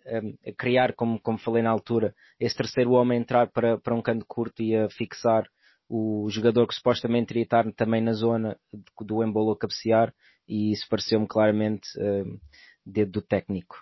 criar, 0.57 0.95
como, 0.95 1.19
como 1.21 1.37
falei 1.37 1.61
na 1.61 1.69
altura, 1.69 2.15
esse 2.39 2.57
terceiro 2.57 2.93
homem 2.93 3.19
entrar 3.19 3.51
para, 3.51 3.77
para 3.77 3.93
um 3.93 4.01
canto 4.01 4.25
curto 4.25 4.63
e 4.63 4.77
a 4.77 4.89
fixar 4.89 5.49
o 5.89 6.29
jogador 6.31 6.67
que 6.69 6.75
supostamente 6.75 7.33
iria 7.33 7.43
estar 7.43 7.71
também 7.73 8.01
na 8.01 8.13
zona 8.13 8.57
do 9.01 9.25
embolo 9.25 9.51
a 9.51 9.59
cabecear, 9.59 10.15
e 10.49 10.71
isso 10.71 10.87
pareceu-me 10.89 11.27
claramente 11.27 11.89
uh, 11.99 12.41
dedo 12.87 13.13
do 13.13 13.23
técnico. 13.23 13.77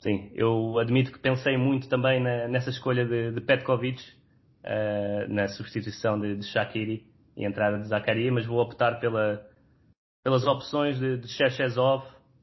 Sim, 0.00 0.32
eu 0.34 0.78
admito 0.78 1.12
que 1.12 1.18
pensei 1.18 1.58
muito 1.58 1.90
também 1.90 2.20
na, 2.20 2.48
nessa 2.48 2.70
escolha 2.70 3.04
de, 3.04 3.32
de 3.32 3.40
Petkovic, 3.42 4.02
uh, 4.64 5.32
na 5.32 5.48
substituição 5.48 6.18
de, 6.18 6.36
de 6.36 6.46
Shakiri 6.46 7.06
e 7.36 7.44
entrada 7.44 7.78
de 7.78 7.88
Zakaria, 7.88 8.32
mas 8.32 8.46
vou 8.46 8.60
optar 8.60 9.00
pela, 9.00 9.44
pelas 10.24 10.46
opções 10.46 10.98
de, 10.98 11.18
de 11.18 11.28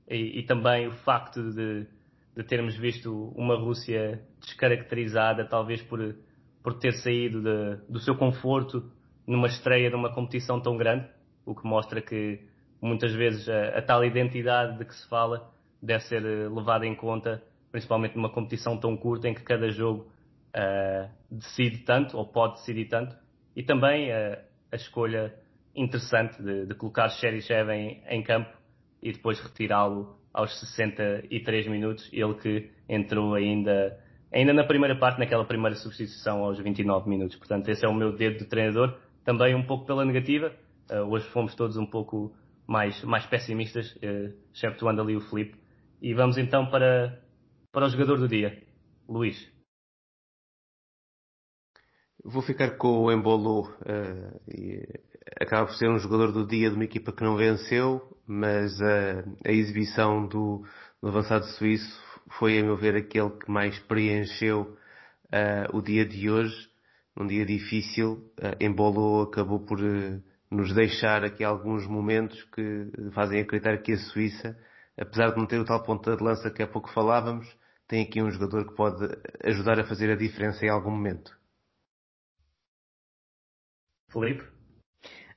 e, 0.07 0.39
e, 0.39 0.43
também 0.43 0.87
o 0.87 0.91
facto 1.03 1.41
de, 1.53 1.85
de, 2.35 2.43
termos 2.43 2.75
visto 2.75 3.31
uma 3.35 3.55
Rússia 3.55 4.21
descaracterizada, 4.39 5.45
talvez 5.45 5.81
por, 5.83 6.15
por 6.63 6.79
ter 6.79 6.93
saído 6.93 7.41
de, 7.41 7.75
do 7.87 7.99
seu 7.99 8.15
conforto 8.15 8.91
numa 9.27 9.47
estreia 9.47 9.89
de 9.89 9.95
uma 9.95 10.11
competição 10.11 10.59
tão 10.59 10.75
grande, 10.75 11.07
o 11.45 11.53
que 11.53 11.67
mostra 11.67 12.01
que 12.01 12.39
muitas 12.81 13.13
vezes 13.13 13.47
a, 13.47 13.77
a 13.77 13.81
tal 13.81 14.03
identidade 14.03 14.77
de 14.77 14.85
que 14.85 14.95
se 14.95 15.07
fala 15.07 15.51
deve 15.81 16.03
ser 16.05 16.25
eh, 16.25 16.49
levada 16.49 16.85
em 16.85 16.95
conta, 16.95 17.41
principalmente 17.71 18.15
numa 18.15 18.29
competição 18.29 18.77
tão 18.77 18.97
curta 18.97 19.29
em 19.29 19.33
que 19.33 19.43
cada 19.43 19.69
jogo 19.69 20.11
uh, 20.55 21.09
decide 21.29 21.79
tanto, 21.79 22.17
ou 22.17 22.25
pode 22.25 22.55
decidir 22.55 22.85
tanto, 22.85 23.15
e 23.55 23.63
também 23.63 24.09
uh, 24.11 24.37
a 24.71 24.75
escolha 24.75 25.33
interessante 25.75 26.41
de, 26.41 26.65
de 26.65 26.75
colocar 26.75 27.09
Cheryshev 27.09 27.69
em, 27.71 28.01
em 28.07 28.23
campo 28.23 28.49
e 29.01 29.11
depois 29.11 29.39
retirá-lo 29.39 30.17
aos 30.33 30.59
63 30.59 31.67
minutos, 31.67 32.09
ele 32.13 32.33
que 32.35 32.69
entrou 32.87 33.33
ainda, 33.33 33.97
ainda 34.31 34.53
na 34.53 34.63
primeira 34.63 34.95
parte, 34.95 35.19
naquela 35.19 35.45
primeira 35.45 35.75
substituição 35.75 36.43
aos 36.43 36.59
29 36.59 37.09
minutos. 37.09 37.35
Portanto, 37.37 37.69
esse 37.69 37.85
é 37.85 37.87
o 37.87 37.93
meu 37.93 38.11
dedo 38.15 38.39
de 38.39 38.45
treinador, 38.45 38.97
também 39.23 39.55
um 39.55 39.63
pouco 39.63 39.85
pela 39.85 40.05
negativa. 40.05 40.53
Uh, 40.89 41.03
hoje 41.11 41.27
fomos 41.29 41.55
todos 41.55 41.77
um 41.77 41.85
pouco 41.85 42.33
mais, 42.67 43.03
mais 43.03 43.25
pessimistas, 43.25 43.95
uh, 43.97 44.33
exceptuando 44.53 45.01
ali 45.01 45.15
o 45.15 45.21
Felipe. 45.21 45.57
E 46.01 46.13
vamos 46.13 46.37
então 46.37 46.67
para, 46.67 47.21
para 47.71 47.85
o 47.85 47.89
jogador 47.89 48.17
do 48.17 48.27
dia, 48.27 48.61
Luís. 49.07 49.58
Vou 52.23 52.41
ficar 52.41 52.71
com 52.71 53.05
o 53.05 53.11
Embolo. 53.11 53.69
Uh, 53.79 54.99
acaba 55.39 55.67
por 55.67 55.75
ser 55.75 55.89
um 55.89 55.97
jogador 55.97 56.33
do 56.33 56.45
dia 56.45 56.69
de 56.69 56.75
uma 56.75 56.83
equipa 56.83 57.13
que 57.13 57.23
não 57.23 57.37
venceu, 57.37 58.01
mas 58.27 58.77
uh, 58.81 59.37
a 59.45 59.51
exibição 59.51 60.27
do, 60.27 60.65
do, 61.01 61.07
avançado 61.07 61.45
suíço 61.45 62.03
foi, 62.37 62.59
a 62.59 62.63
meu 62.63 62.75
ver, 62.75 62.95
aquele 62.95 63.29
que 63.29 63.49
mais 63.49 63.79
preencheu 63.79 64.75
uh, 65.27 65.77
o 65.77 65.81
dia 65.81 66.05
de 66.05 66.29
hoje. 66.29 66.67
Um 67.17 67.25
dia 67.25 67.45
difícil. 67.45 68.31
Embolo 68.59 69.23
acabou 69.23 69.59
por 69.59 69.79
nos 70.51 70.73
deixar 70.73 71.23
aqui 71.23 71.43
alguns 71.43 71.85
momentos 71.85 72.41
que 72.53 72.91
fazem 73.13 73.41
acreditar 73.41 73.77
que 73.77 73.93
a 73.93 73.97
Suíça, 73.97 74.57
apesar 74.97 75.31
de 75.31 75.37
não 75.37 75.45
ter 75.45 75.59
o 75.59 75.65
tal 75.65 75.83
ponta 75.83 76.15
de 76.15 76.23
lança 76.23 76.49
que 76.49 76.63
há 76.63 76.67
pouco 76.67 76.89
falávamos, 76.91 77.47
tem 77.87 78.03
aqui 78.03 78.21
um 78.21 78.31
jogador 78.31 78.67
que 78.67 78.75
pode 78.75 79.05
ajudar 79.43 79.79
a 79.79 79.83
fazer 79.83 80.09
a 80.11 80.15
diferença 80.15 80.65
em 80.65 80.69
algum 80.69 80.91
momento. 80.91 81.38
Felipe? 84.11 84.43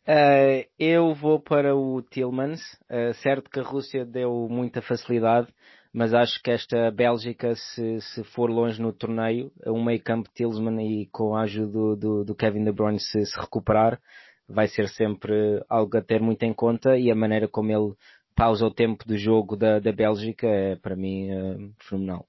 Uh, 0.02 0.66
eu 0.78 1.14
vou 1.14 1.40
para 1.40 1.76
o 1.76 2.02
Tillmans. 2.02 2.60
Uh, 2.90 3.14
certo 3.22 3.50
que 3.50 3.60
a 3.60 3.62
Rússia 3.62 4.04
deu 4.04 4.48
muita 4.50 4.82
facilidade, 4.82 5.48
mas 5.92 6.12
acho 6.12 6.42
que 6.42 6.50
esta 6.50 6.90
Bélgica, 6.90 7.54
se, 7.54 8.00
se 8.00 8.24
for 8.24 8.50
longe 8.50 8.80
no 8.82 8.92
torneio, 8.92 9.52
um 9.66 9.84
meio 9.84 10.02
campo 10.02 10.28
Tillman 10.34 10.80
e 10.80 11.06
com 11.06 11.36
a 11.36 11.42
ajuda 11.42 11.72
do, 11.72 11.96
do, 11.96 12.24
do 12.24 12.34
Kevin 12.34 12.64
De 12.64 12.72
Bruyne 12.72 12.98
se, 12.98 13.24
se, 13.24 13.38
recuperar, 13.38 14.00
vai 14.48 14.66
ser 14.66 14.88
sempre 14.88 15.62
algo 15.68 15.96
a 15.96 16.02
ter 16.02 16.20
muito 16.20 16.42
em 16.42 16.52
conta 16.52 16.96
e 16.98 17.10
a 17.10 17.14
maneira 17.14 17.46
como 17.46 17.70
ele 17.70 17.94
pausa 18.34 18.66
o 18.66 18.74
tempo 18.74 19.06
do 19.06 19.16
jogo 19.16 19.56
da, 19.56 19.78
da 19.78 19.92
Bélgica 19.92 20.46
é 20.46 20.76
para 20.76 20.96
mim 20.96 21.30
uh, 21.30 21.74
fenomenal. 21.78 22.26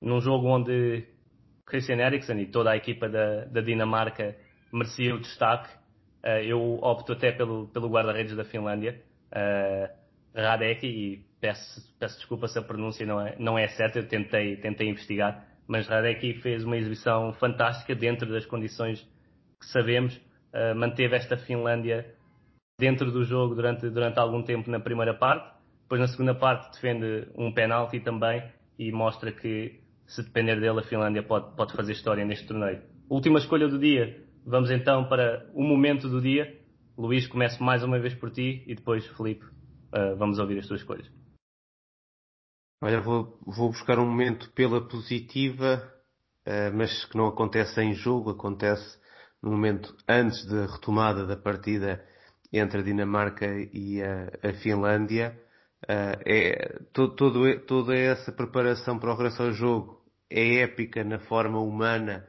Num 0.00 0.20
jogo 0.20 0.46
onde 0.46 1.15
Christian 1.66 1.98
Eriksen 1.98 2.40
e 2.40 2.46
toda 2.46 2.70
a 2.70 2.76
equipa 2.76 3.08
da, 3.08 3.44
da 3.44 3.60
Dinamarca 3.60 4.36
merecia 4.72 5.14
o 5.14 5.18
destaque. 5.18 5.68
Uh, 6.24 6.42
eu 6.44 6.78
opto 6.82 7.12
até 7.12 7.32
pelo, 7.32 7.68
pelo 7.68 7.88
guarda-redes 7.88 8.36
da 8.36 8.44
Finlândia, 8.44 9.00
uh, 9.32 9.88
Radek, 10.34 10.86
e 10.86 11.24
peço, 11.40 11.80
peço 11.98 12.16
desculpa 12.16 12.48
se 12.48 12.58
a 12.58 12.62
pronúncia 12.62 13.04
não 13.06 13.20
é, 13.20 13.36
não 13.38 13.58
é 13.58 13.68
certa, 13.68 13.98
eu 13.98 14.08
tentei, 14.08 14.56
tentei 14.56 14.88
investigar, 14.88 15.46
mas 15.66 15.86
Radek 15.86 16.34
fez 16.40 16.64
uma 16.64 16.76
exibição 16.76 17.32
fantástica 17.34 17.94
dentro 17.94 18.30
das 18.30 18.46
condições 18.46 19.00
que 19.60 19.66
sabemos, 19.66 20.16
uh, 20.16 20.74
manteve 20.74 21.16
esta 21.16 21.36
Finlândia 21.36 22.14
dentro 22.78 23.10
do 23.10 23.24
jogo 23.24 23.54
durante, 23.54 23.88
durante 23.88 24.18
algum 24.18 24.42
tempo 24.42 24.70
na 24.70 24.80
primeira 24.80 25.14
parte, 25.14 25.54
depois 25.82 26.00
na 26.00 26.08
segunda 26.08 26.34
parte 26.34 26.72
defende 26.72 27.28
um 27.36 27.52
penalti 27.52 28.00
também 28.00 28.42
e 28.78 28.90
mostra 28.90 29.32
que 29.32 29.80
se 30.06 30.22
depender 30.22 30.60
dele, 30.60 30.80
a 30.80 30.82
Finlândia 30.82 31.22
pode, 31.22 31.54
pode 31.56 31.72
fazer 31.72 31.92
história 31.92 32.24
neste 32.24 32.46
torneio. 32.46 32.82
Última 33.08 33.38
escolha 33.38 33.68
do 33.68 33.78
dia. 33.78 34.24
Vamos 34.44 34.70
então 34.70 35.08
para 35.08 35.50
o 35.54 35.62
momento 35.62 36.08
do 36.08 36.20
dia. 36.20 36.60
Luís, 36.96 37.26
começo 37.26 37.62
mais 37.62 37.82
uma 37.82 37.98
vez 37.98 38.14
por 38.14 38.30
ti 38.30 38.64
e 38.66 38.74
depois, 38.74 39.06
Felipe, 39.16 39.44
uh, 39.44 40.16
vamos 40.16 40.38
ouvir 40.38 40.58
as 40.58 40.66
tuas 40.66 40.80
escolhas. 40.80 41.10
Olha, 42.80 43.00
vou, 43.00 43.38
vou 43.44 43.70
buscar 43.70 43.98
um 43.98 44.06
momento 44.06 44.50
pela 44.52 44.86
positiva, 44.86 45.82
uh, 46.46 46.74
mas 46.74 47.04
que 47.04 47.16
não 47.16 47.26
acontece 47.26 47.80
em 47.80 47.92
jogo, 47.92 48.30
acontece 48.30 48.98
no 49.42 49.50
momento 49.50 49.96
antes 50.08 50.46
da 50.46 50.66
retomada 50.66 51.26
da 51.26 51.36
partida 51.36 52.04
entre 52.52 52.80
a 52.80 52.82
Dinamarca 52.82 53.46
e 53.72 54.02
a, 54.02 54.48
a 54.48 54.52
Finlândia. 54.54 55.38
Uh, 55.84 56.18
é, 56.24 56.80
todo, 56.92 57.60
toda 57.60 57.94
essa 57.94 58.32
preparação 58.32 58.98
para 58.98 59.12
o 59.12 59.14
regresso 59.14 59.42
ao 59.42 59.52
jogo 59.52 60.02
é 60.30 60.62
épica 60.62 61.04
na 61.04 61.18
forma 61.18 61.60
humana 61.60 62.26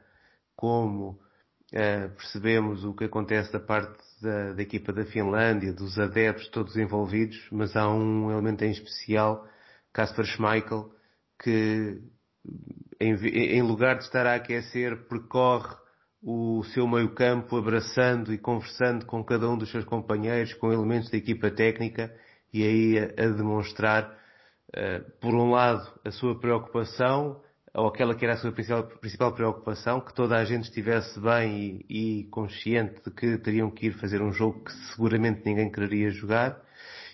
como 0.55 1.11
uh, 1.11 2.09
percebemos 2.17 2.83
o 2.83 2.93
que 2.93 3.05
acontece 3.05 3.51
da 3.51 3.59
parte 3.59 3.97
da, 4.21 4.53
da, 4.53 4.61
equipa 4.61 4.91
da 4.91 5.05
Finlândia, 5.05 5.71
dos 5.71 5.97
adeptos 5.97 6.49
todos 6.49 6.75
envolvidos, 6.75 7.37
mas 7.51 7.75
há 7.75 7.89
um 7.89 8.29
elemento 8.29 8.63
em 8.63 8.71
especial, 8.71 9.47
Casper 9.93 10.25
Schmeichel, 10.25 10.91
que 11.41 12.01
em, 12.99 13.13
em 13.13 13.61
lugar 13.61 13.97
de 13.97 14.03
estar 14.03 14.25
a 14.27 14.35
aquecer, 14.35 15.07
percorre 15.07 15.75
o 16.21 16.63
seu 16.73 16.87
meio 16.87 17.13
campo 17.13 17.57
abraçando 17.57 18.33
e 18.33 18.37
conversando 18.37 19.05
com 19.05 19.23
cada 19.23 19.49
um 19.49 19.57
dos 19.57 19.71
seus 19.71 19.85
companheiros, 19.85 20.53
com 20.55 20.73
elementos 20.73 21.09
da 21.09 21.17
equipa 21.17 21.49
técnica 21.49 22.13
e 22.53 22.63
aí 22.63 22.99
a, 22.99 23.25
a 23.25 23.29
demonstrar, 23.29 24.17
uh, 24.69 25.11
por 25.19 25.33
um 25.33 25.51
lado, 25.51 25.87
a 26.03 26.11
sua 26.11 26.39
preocupação, 26.39 27.41
ou 27.73 27.87
aquela 27.87 28.15
que 28.15 28.25
era 28.25 28.33
a 28.33 28.37
sua 28.37 28.51
principal, 28.51 28.83
principal 28.83 29.33
preocupação, 29.33 30.01
que 30.01 30.13
toda 30.13 30.37
a 30.37 30.45
gente 30.45 30.63
estivesse 30.63 31.19
bem 31.19 31.85
e, 31.89 32.21
e, 32.21 32.23
consciente 32.25 33.01
de 33.03 33.11
que 33.11 33.37
teriam 33.37 33.69
que 33.69 33.87
ir 33.87 33.93
fazer 33.93 34.21
um 34.21 34.31
jogo 34.31 34.63
que 34.63 34.71
seguramente 34.91 35.41
ninguém 35.45 35.71
quereria 35.71 36.09
jogar, 36.09 36.59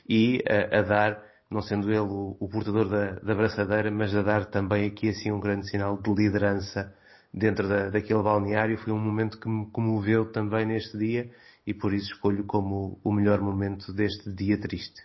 e 0.07 0.43
uh, 0.49 0.77
a 0.77 0.81
dar, 0.81 1.23
não 1.49 1.61
sendo 1.61 1.89
ele 1.89 1.99
o, 1.99 2.37
o 2.39 2.47
portador 2.49 2.87
da, 2.87 3.11
da 3.19 3.35
braçadeira, 3.35 3.91
mas 3.91 4.15
a 4.15 4.21
dar 4.21 4.45
também 4.45 4.87
aqui 4.87 5.09
assim 5.09 5.31
um 5.31 5.39
grande 5.39 5.69
sinal 5.69 5.97
de 6.01 6.13
liderança 6.13 6.93
dentro 7.33 7.67
da, 7.67 7.89
daquele 7.89 8.21
balneário. 8.21 8.77
Foi 8.77 8.93
um 8.93 8.99
momento 8.99 9.39
que 9.39 9.49
me 9.49 9.65
comoveu 9.71 10.31
também 10.31 10.65
neste 10.65 10.97
dia 10.97 11.31
e 11.65 11.73
por 11.73 11.93
isso 11.93 12.13
escolho 12.13 12.43
como 12.45 12.99
o 13.03 13.11
melhor 13.11 13.41
momento 13.41 13.91
deste 13.93 14.31
dia 14.31 14.59
triste. 14.59 15.01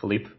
Felipe? 0.00 0.30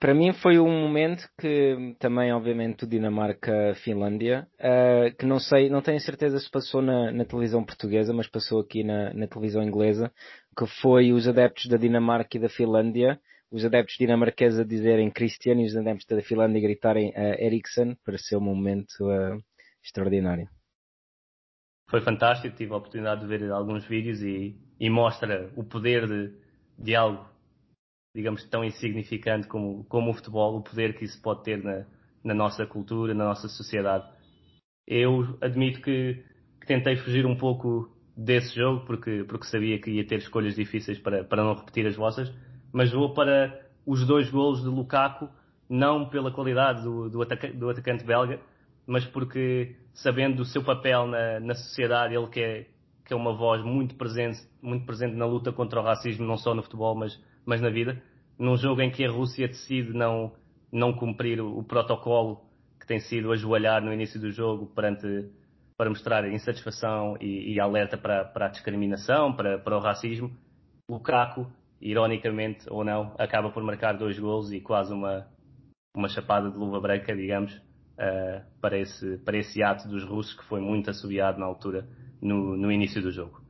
Para 0.00 0.14
mim 0.14 0.32
foi 0.32 0.58
um 0.58 0.80
momento 0.80 1.28
que 1.38 1.94
também, 1.98 2.32
obviamente, 2.32 2.84
o 2.84 2.86
Dinamarca-Finlândia, 2.86 4.48
uh, 4.58 5.14
que 5.14 5.26
não 5.26 5.38
sei, 5.38 5.68
não 5.68 5.82
tenho 5.82 6.00
certeza 6.00 6.38
se 6.38 6.50
passou 6.50 6.80
na, 6.80 7.12
na 7.12 7.26
televisão 7.26 7.62
portuguesa, 7.62 8.10
mas 8.14 8.26
passou 8.26 8.60
aqui 8.60 8.82
na, 8.82 9.12
na, 9.12 9.26
televisão 9.26 9.62
inglesa, 9.62 10.10
que 10.56 10.66
foi 10.80 11.12
os 11.12 11.28
adeptos 11.28 11.66
da 11.66 11.76
Dinamarca 11.76 12.38
e 12.38 12.40
da 12.40 12.48
Finlândia, 12.48 13.20
os 13.50 13.62
adeptos 13.62 13.96
dinamarqueses 13.98 14.60
a 14.60 14.64
dizerem 14.64 15.10
Cristiano 15.10 15.60
e 15.60 15.66
os 15.66 15.76
adeptos 15.76 16.06
da 16.06 16.22
Finlândia 16.22 16.60
a 16.60 16.62
gritarem 16.62 17.10
uh, 17.10 17.44
Ericsson, 17.44 17.94
ser 18.16 18.36
um 18.36 18.40
momento 18.40 19.02
uh, 19.02 19.38
extraordinário. 19.84 20.48
Foi 21.90 22.00
fantástico, 22.00 22.56
tive 22.56 22.72
a 22.72 22.76
oportunidade 22.76 23.20
de 23.20 23.26
ver 23.26 23.50
alguns 23.50 23.84
vídeos 23.84 24.22
e, 24.22 24.56
e 24.78 24.88
mostra 24.88 25.52
o 25.56 25.62
poder 25.62 26.06
de, 26.06 26.32
de 26.78 26.94
algo 26.94 27.29
digamos, 28.14 28.44
tão 28.48 28.64
insignificante 28.64 29.46
como, 29.46 29.84
como 29.84 30.10
o 30.10 30.14
futebol, 30.14 30.56
o 30.56 30.62
poder 30.62 30.96
que 30.96 31.04
isso 31.04 31.20
pode 31.22 31.44
ter 31.44 31.62
na, 31.62 31.86
na 32.24 32.34
nossa 32.34 32.66
cultura, 32.66 33.14
na 33.14 33.24
nossa 33.24 33.48
sociedade. 33.48 34.08
Eu 34.86 35.38
admito 35.40 35.80
que, 35.80 36.24
que, 36.60 36.66
tentei 36.66 36.96
fugir 36.96 37.24
um 37.24 37.36
pouco 37.36 37.88
desse 38.16 38.54
jogo 38.56 38.84
porque, 38.84 39.24
porque 39.28 39.46
sabia 39.46 39.78
que 39.78 39.90
ia 39.90 40.06
ter 40.06 40.18
escolhas 40.18 40.56
difíceis 40.56 40.98
para, 40.98 41.24
para 41.24 41.44
não 41.44 41.54
repetir 41.54 41.86
as 41.86 41.96
vossas, 41.96 42.32
mas 42.72 42.90
vou 42.90 43.14
para 43.14 43.60
os 43.86 44.06
dois 44.06 44.28
golos 44.30 44.62
de 44.62 44.68
Lukaku, 44.68 45.28
não 45.68 46.08
pela 46.08 46.32
qualidade 46.32 46.82
do, 46.82 47.08
do, 47.08 47.22
ataca, 47.22 47.52
do 47.52 47.70
atacante 47.70 48.04
belga, 48.04 48.40
mas 48.86 49.04
porque 49.04 49.76
sabendo 49.94 50.38
do 50.38 50.44
seu 50.44 50.64
papel 50.64 51.06
na, 51.06 51.38
na 51.38 51.54
sociedade, 51.54 52.14
ele 52.14 52.26
que 52.26 52.40
é, 52.40 52.66
que 53.04 53.12
é 53.12 53.16
uma 53.16 53.32
voz 53.32 53.62
muito 53.62 53.94
presente, 53.94 54.40
muito 54.60 54.84
presente 54.84 55.14
na 55.14 55.26
luta 55.26 55.52
contra 55.52 55.80
o 55.80 55.84
racismo, 55.84 56.26
não 56.26 56.36
só 56.36 56.54
no 56.54 56.62
futebol, 56.62 56.96
mas 56.96 57.16
mas 57.50 57.60
na 57.60 57.68
vida, 57.68 58.00
num 58.38 58.56
jogo 58.56 58.80
em 58.80 58.92
que 58.92 59.04
a 59.04 59.10
Rússia 59.10 59.48
decide 59.48 59.92
não, 59.92 60.32
não 60.72 60.92
cumprir 60.92 61.40
o, 61.40 61.58
o 61.58 61.64
protocolo 61.64 62.48
que 62.78 62.86
tem 62.86 63.00
sido 63.00 63.32
ajoelhar 63.32 63.82
no 63.82 63.92
início 63.92 64.20
do 64.20 64.30
jogo 64.30 64.66
perante, 64.66 65.28
para 65.76 65.90
mostrar 65.90 66.32
insatisfação 66.32 67.16
e, 67.20 67.52
e 67.52 67.60
alerta 67.60 67.98
para, 67.98 68.24
para 68.24 68.46
a 68.46 68.48
discriminação, 68.50 69.32
para, 69.32 69.58
para 69.58 69.76
o 69.76 69.80
racismo, 69.80 70.30
Lukaku, 70.88 71.44
ironicamente 71.80 72.66
ou 72.70 72.84
não, 72.84 73.16
acaba 73.18 73.50
por 73.50 73.64
marcar 73.64 73.94
dois 73.94 74.16
gols 74.16 74.52
e 74.52 74.60
quase 74.60 74.94
uma, 74.94 75.26
uma 75.92 76.08
chapada 76.08 76.52
de 76.52 76.56
luva 76.56 76.78
branca, 76.80 77.16
digamos, 77.16 77.52
uh, 77.52 78.44
para, 78.60 78.78
esse, 78.78 79.18
para 79.24 79.38
esse 79.38 79.60
ato 79.60 79.88
dos 79.88 80.04
russos 80.04 80.34
que 80.34 80.44
foi 80.44 80.60
muito 80.60 80.88
assobiado 80.88 81.40
na 81.40 81.46
altura, 81.46 81.84
no, 82.22 82.56
no 82.56 82.70
início 82.70 83.02
do 83.02 83.10
jogo. 83.10 83.42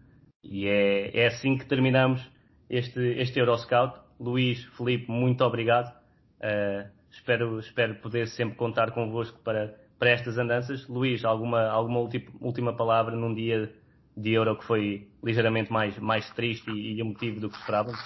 E 0.42 0.66
é, 0.66 1.24
é 1.24 1.26
assim 1.26 1.58
que 1.58 1.66
terminamos 1.66 2.26
este, 2.70 3.20
este 3.20 3.40
Euroscout. 3.40 3.98
Luís, 4.18 4.64
Felipe, 4.76 5.10
muito 5.10 5.44
obrigado. 5.44 5.92
Uh, 6.40 6.88
espero, 7.10 7.58
espero 7.58 7.96
poder 7.96 8.28
sempre 8.28 8.56
contar 8.56 8.92
convosco 8.92 9.38
para, 9.40 9.74
para 9.98 10.10
estas 10.10 10.38
andanças. 10.38 10.86
Luís, 10.88 11.24
alguma, 11.24 11.68
alguma 11.68 12.08
última 12.40 12.74
palavra 12.74 13.16
num 13.16 13.34
dia 13.34 13.72
de 14.16 14.32
Euro 14.32 14.56
que 14.56 14.64
foi 14.64 15.08
ligeiramente 15.22 15.72
mais, 15.72 15.98
mais 15.98 16.28
triste 16.30 16.70
e, 16.70 16.94
e 16.94 17.00
emotivo 17.00 17.40
do 17.40 17.50
que 17.50 17.56
esperávamos? 17.56 18.00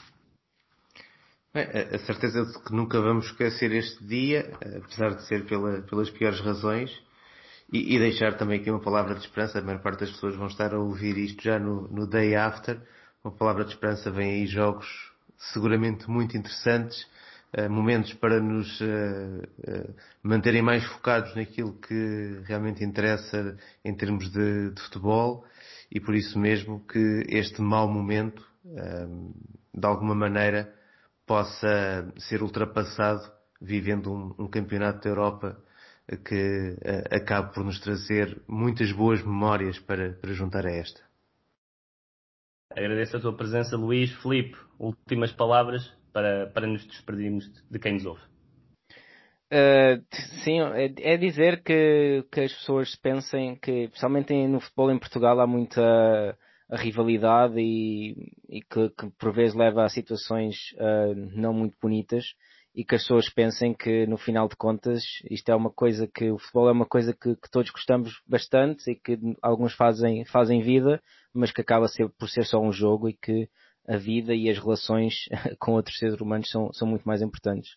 É, 1.53 1.95
a 1.95 1.99
certeza 2.01 2.45
de 2.45 2.65
que 2.65 2.75
nunca 2.75 3.01
vamos 3.01 3.27
esquecer 3.27 3.71
este 3.73 4.05
dia, 4.05 4.53
apesar 4.77 5.15
de 5.15 5.27
ser 5.29 5.47
pela, 5.47 5.83
pelas 5.83 6.11
piores 6.11 6.41
razões, 6.41 6.91
e, 7.73 7.95
e, 7.95 7.99
deixar 7.99 8.37
também 8.37 8.61
aqui 8.61 8.71
uma 8.71 8.81
palavra 8.81 9.15
de 9.15 9.21
esperança. 9.21 9.59
A 9.59 9.63
maior 9.63 9.81
parte 9.81 10.01
das 10.01 10.11
pessoas 10.11 10.37
vão 10.37 10.49
estar 10.49 10.75
a 10.75 10.79
ouvir 10.79 11.17
isto 11.17 11.43
já 11.43 11.59
no, 11.59 11.89
no 11.89 12.09
day 12.09 12.35
after. 12.35 12.81
Uma 13.25 13.33
palavra 13.33 13.65
de 13.65 13.71
esperança, 13.71 14.11
vem 14.11 14.33
aí 14.33 14.47
jogos 14.47 14.87
seguramente 15.39 16.11
muito 16.11 16.37
interessantes, 16.37 17.07
uh, 17.57 17.71
momentos 17.71 18.13
para 18.13 18.39
nos 18.39 18.79
uh, 18.83 18.85
uh, 18.85 19.95
manterem 20.23 20.61
mais 20.61 20.85
focados 20.85 21.35
naquilo 21.35 21.73
que 21.73 22.43
realmente 22.45 22.85
interessa 22.85 23.57
em 23.83 23.95
termos 23.95 24.31
de, 24.31 24.73
de 24.73 24.83
futebol 24.83 25.43
e 25.91 25.99
por 25.99 26.15
isso 26.15 26.39
mesmo 26.39 26.85
que 26.87 27.25
este 27.29 27.63
mau 27.63 27.89
momento, 27.89 28.45
de 29.73 29.87
alguma 29.87 30.15
maneira, 30.15 30.71
possa 31.27 32.13
ser 32.19 32.43
ultrapassado 32.43 33.23
vivendo 33.59 34.13
um, 34.13 34.35
um 34.39 34.49
campeonato 34.49 35.05
da 35.05 35.09
Europa 35.09 35.59
que 36.27 36.77
acabe 37.11 37.55
por 37.55 37.65
nos 37.65 37.81
trazer 37.81 38.43
muitas 38.47 38.93
boas 38.93 39.23
memórias 39.23 39.79
para, 39.79 40.13
para 40.15 40.33
juntar 40.35 40.67
a 40.67 40.71
esta. 40.71 41.14
Agradeço 42.77 43.17
a 43.17 43.21
tua 43.21 43.37
presença, 43.37 43.77
Luís. 43.77 44.11
Felipe, 44.21 44.57
últimas 44.79 45.33
palavras 45.33 45.89
para, 46.13 46.47
para 46.49 46.67
nos 46.67 46.85
despedirmos 46.87 47.45
de 47.71 47.79
quem 47.79 47.95
nos 47.95 48.05
ouve. 48.05 48.21
Uh, 49.53 50.03
sim, 50.43 50.61
é, 50.61 50.93
é, 50.99 51.17
dizer 51.17 51.63
que, 51.63 52.25
que 52.33 52.41
as 52.41 52.53
pessoas 52.53 52.97
pensem 52.97 53.55
que, 53.57 53.85
especialmente 53.85 54.35
no 54.49 54.59
futebol 54.59 54.91
em 54.91 54.99
Portugal, 54.99 55.39
há 55.39 55.47
muita 55.47 56.37
rivalidade 56.69 57.61
e, 57.61 58.33
e 58.49 58.61
que, 58.63 58.91
que, 58.91 59.11
por 59.19 59.33
vezes 59.33 59.55
leva 59.55 59.85
a 59.85 59.89
situações 59.89 60.57
uh, 60.73 61.15
não 61.37 61.53
muito 61.53 61.77
bonitas 61.81 62.25
e 62.75 62.85
que 62.85 62.97
as 62.97 63.03
pessoas 63.03 63.29
pensem 63.29 63.73
que 63.73 64.07
no 64.07 64.17
final 64.17 64.49
de 64.49 64.57
contas 64.57 65.05
isto 65.31 65.49
é 65.49 65.55
uma 65.55 65.71
coisa 65.71 66.09
que 66.09 66.31
o 66.31 66.39
futebol 66.39 66.69
é 66.69 66.73
uma 66.73 66.87
coisa 66.87 67.15
que, 67.15 67.37
que 67.37 67.51
todos 67.51 67.71
gostamos 67.71 68.21
bastante 68.27 68.91
e 68.91 68.97
que 68.97 69.17
alguns 69.41 69.75
fazem, 69.75 70.25
fazem 70.25 70.61
vida, 70.61 71.01
mas 71.33 71.53
que 71.53 71.61
acaba 71.61 71.87
ser, 71.87 72.09
por 72.19 72.29
ser 72.29 72.45
só 72.45 72.61
um 72.61 72.73
jogo 72.73 73.09
e 73.09 73.15
que 73.15 73.49
a 73.87 73.97
vida 73.97 74.35
e 74.35 74.51
as 74.51 74.59
relações 74.59 75.29
com 75.61 75.73
outros 75.73 75.99
seres 75.99 76.21
humanos 76.21 76.51
são, 76.51 76.73
são 76.73 76.89
muito 76.89 77.05
mais 77.05 77.23
importantes. 77.23 77.77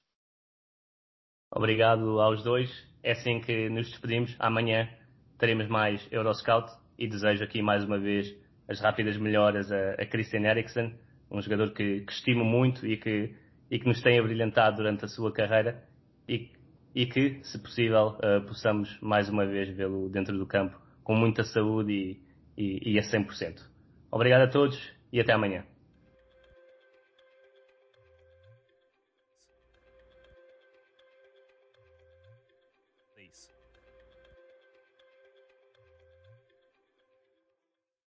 Obrigado 1.51 2.19
aos 2.19 2.43
dois. 2.43 2.69
É 3.03 3.11
assim 3.11 3.39
que 3.39 3.69
nos 3.69 3.89
despedimos. 3.89 4.35
Amanhã 4.39 4.89
teremos 5.37 5.67
mais 5.67 6.05
Euroscout 6.11 6.71
e 6.97 7.07
desejo 7.07 7.43
aqui 7.43 7.61
mais 7.61 7.83
uma 7.83 7.99
vez 7.99 8.35
as 8.67 8.79
rápidas 8.81 9.15
melhoras 9.17 9.71
a, 9.71 9.91
a 9.93 10.05
Christian 10.05 10.41
Eriksen, 10.41 10.97
um 11.31 11.41
jogador 11.41 11.71
que, 11.71 12.01
que 12.01 12.11
estimo 12.11 12.43
muito 12.43 12.85
e 12.85 12.97
que 12.97 13.33
e 13.69 13.79
que 13.79 13.87
nos 13.87 14.01
tem 14.01 14.19
abrilhantado 14.19 14.77
durante 14.77 15.05
a 15.05 15.07
sua 15.07 15.31
carreira 15.31 15.83
e, 16.27 16.49
e 16.95 17.05
que, 17.05 17.39
se 17.43 17.59
possível, 17.59 18.17
uh, 18.17 18.41
possamos 18.47 18.97
mais 19.01 19.29
uma 19.29 19.45
vez 19.45 19.69
vê-lo 19.75 20.09
dentro 20.09 20.37
do 20.37 20.45
campo 20.45 20.79
com 21.03 21.15
muita 21.15 21.43
saúde 21.43 21.93
e, 21.93 22.21
e, 22.57 22.93
e 22.93 22.99
a 22.99 23.01
100%. 23.01 23.61
Obrigado 24.11 24.41
a 24.41 24.47
todos 24.47 24.77
e 25.11 25.19
até 25.19 25.33
amanhã. 25.33 25.63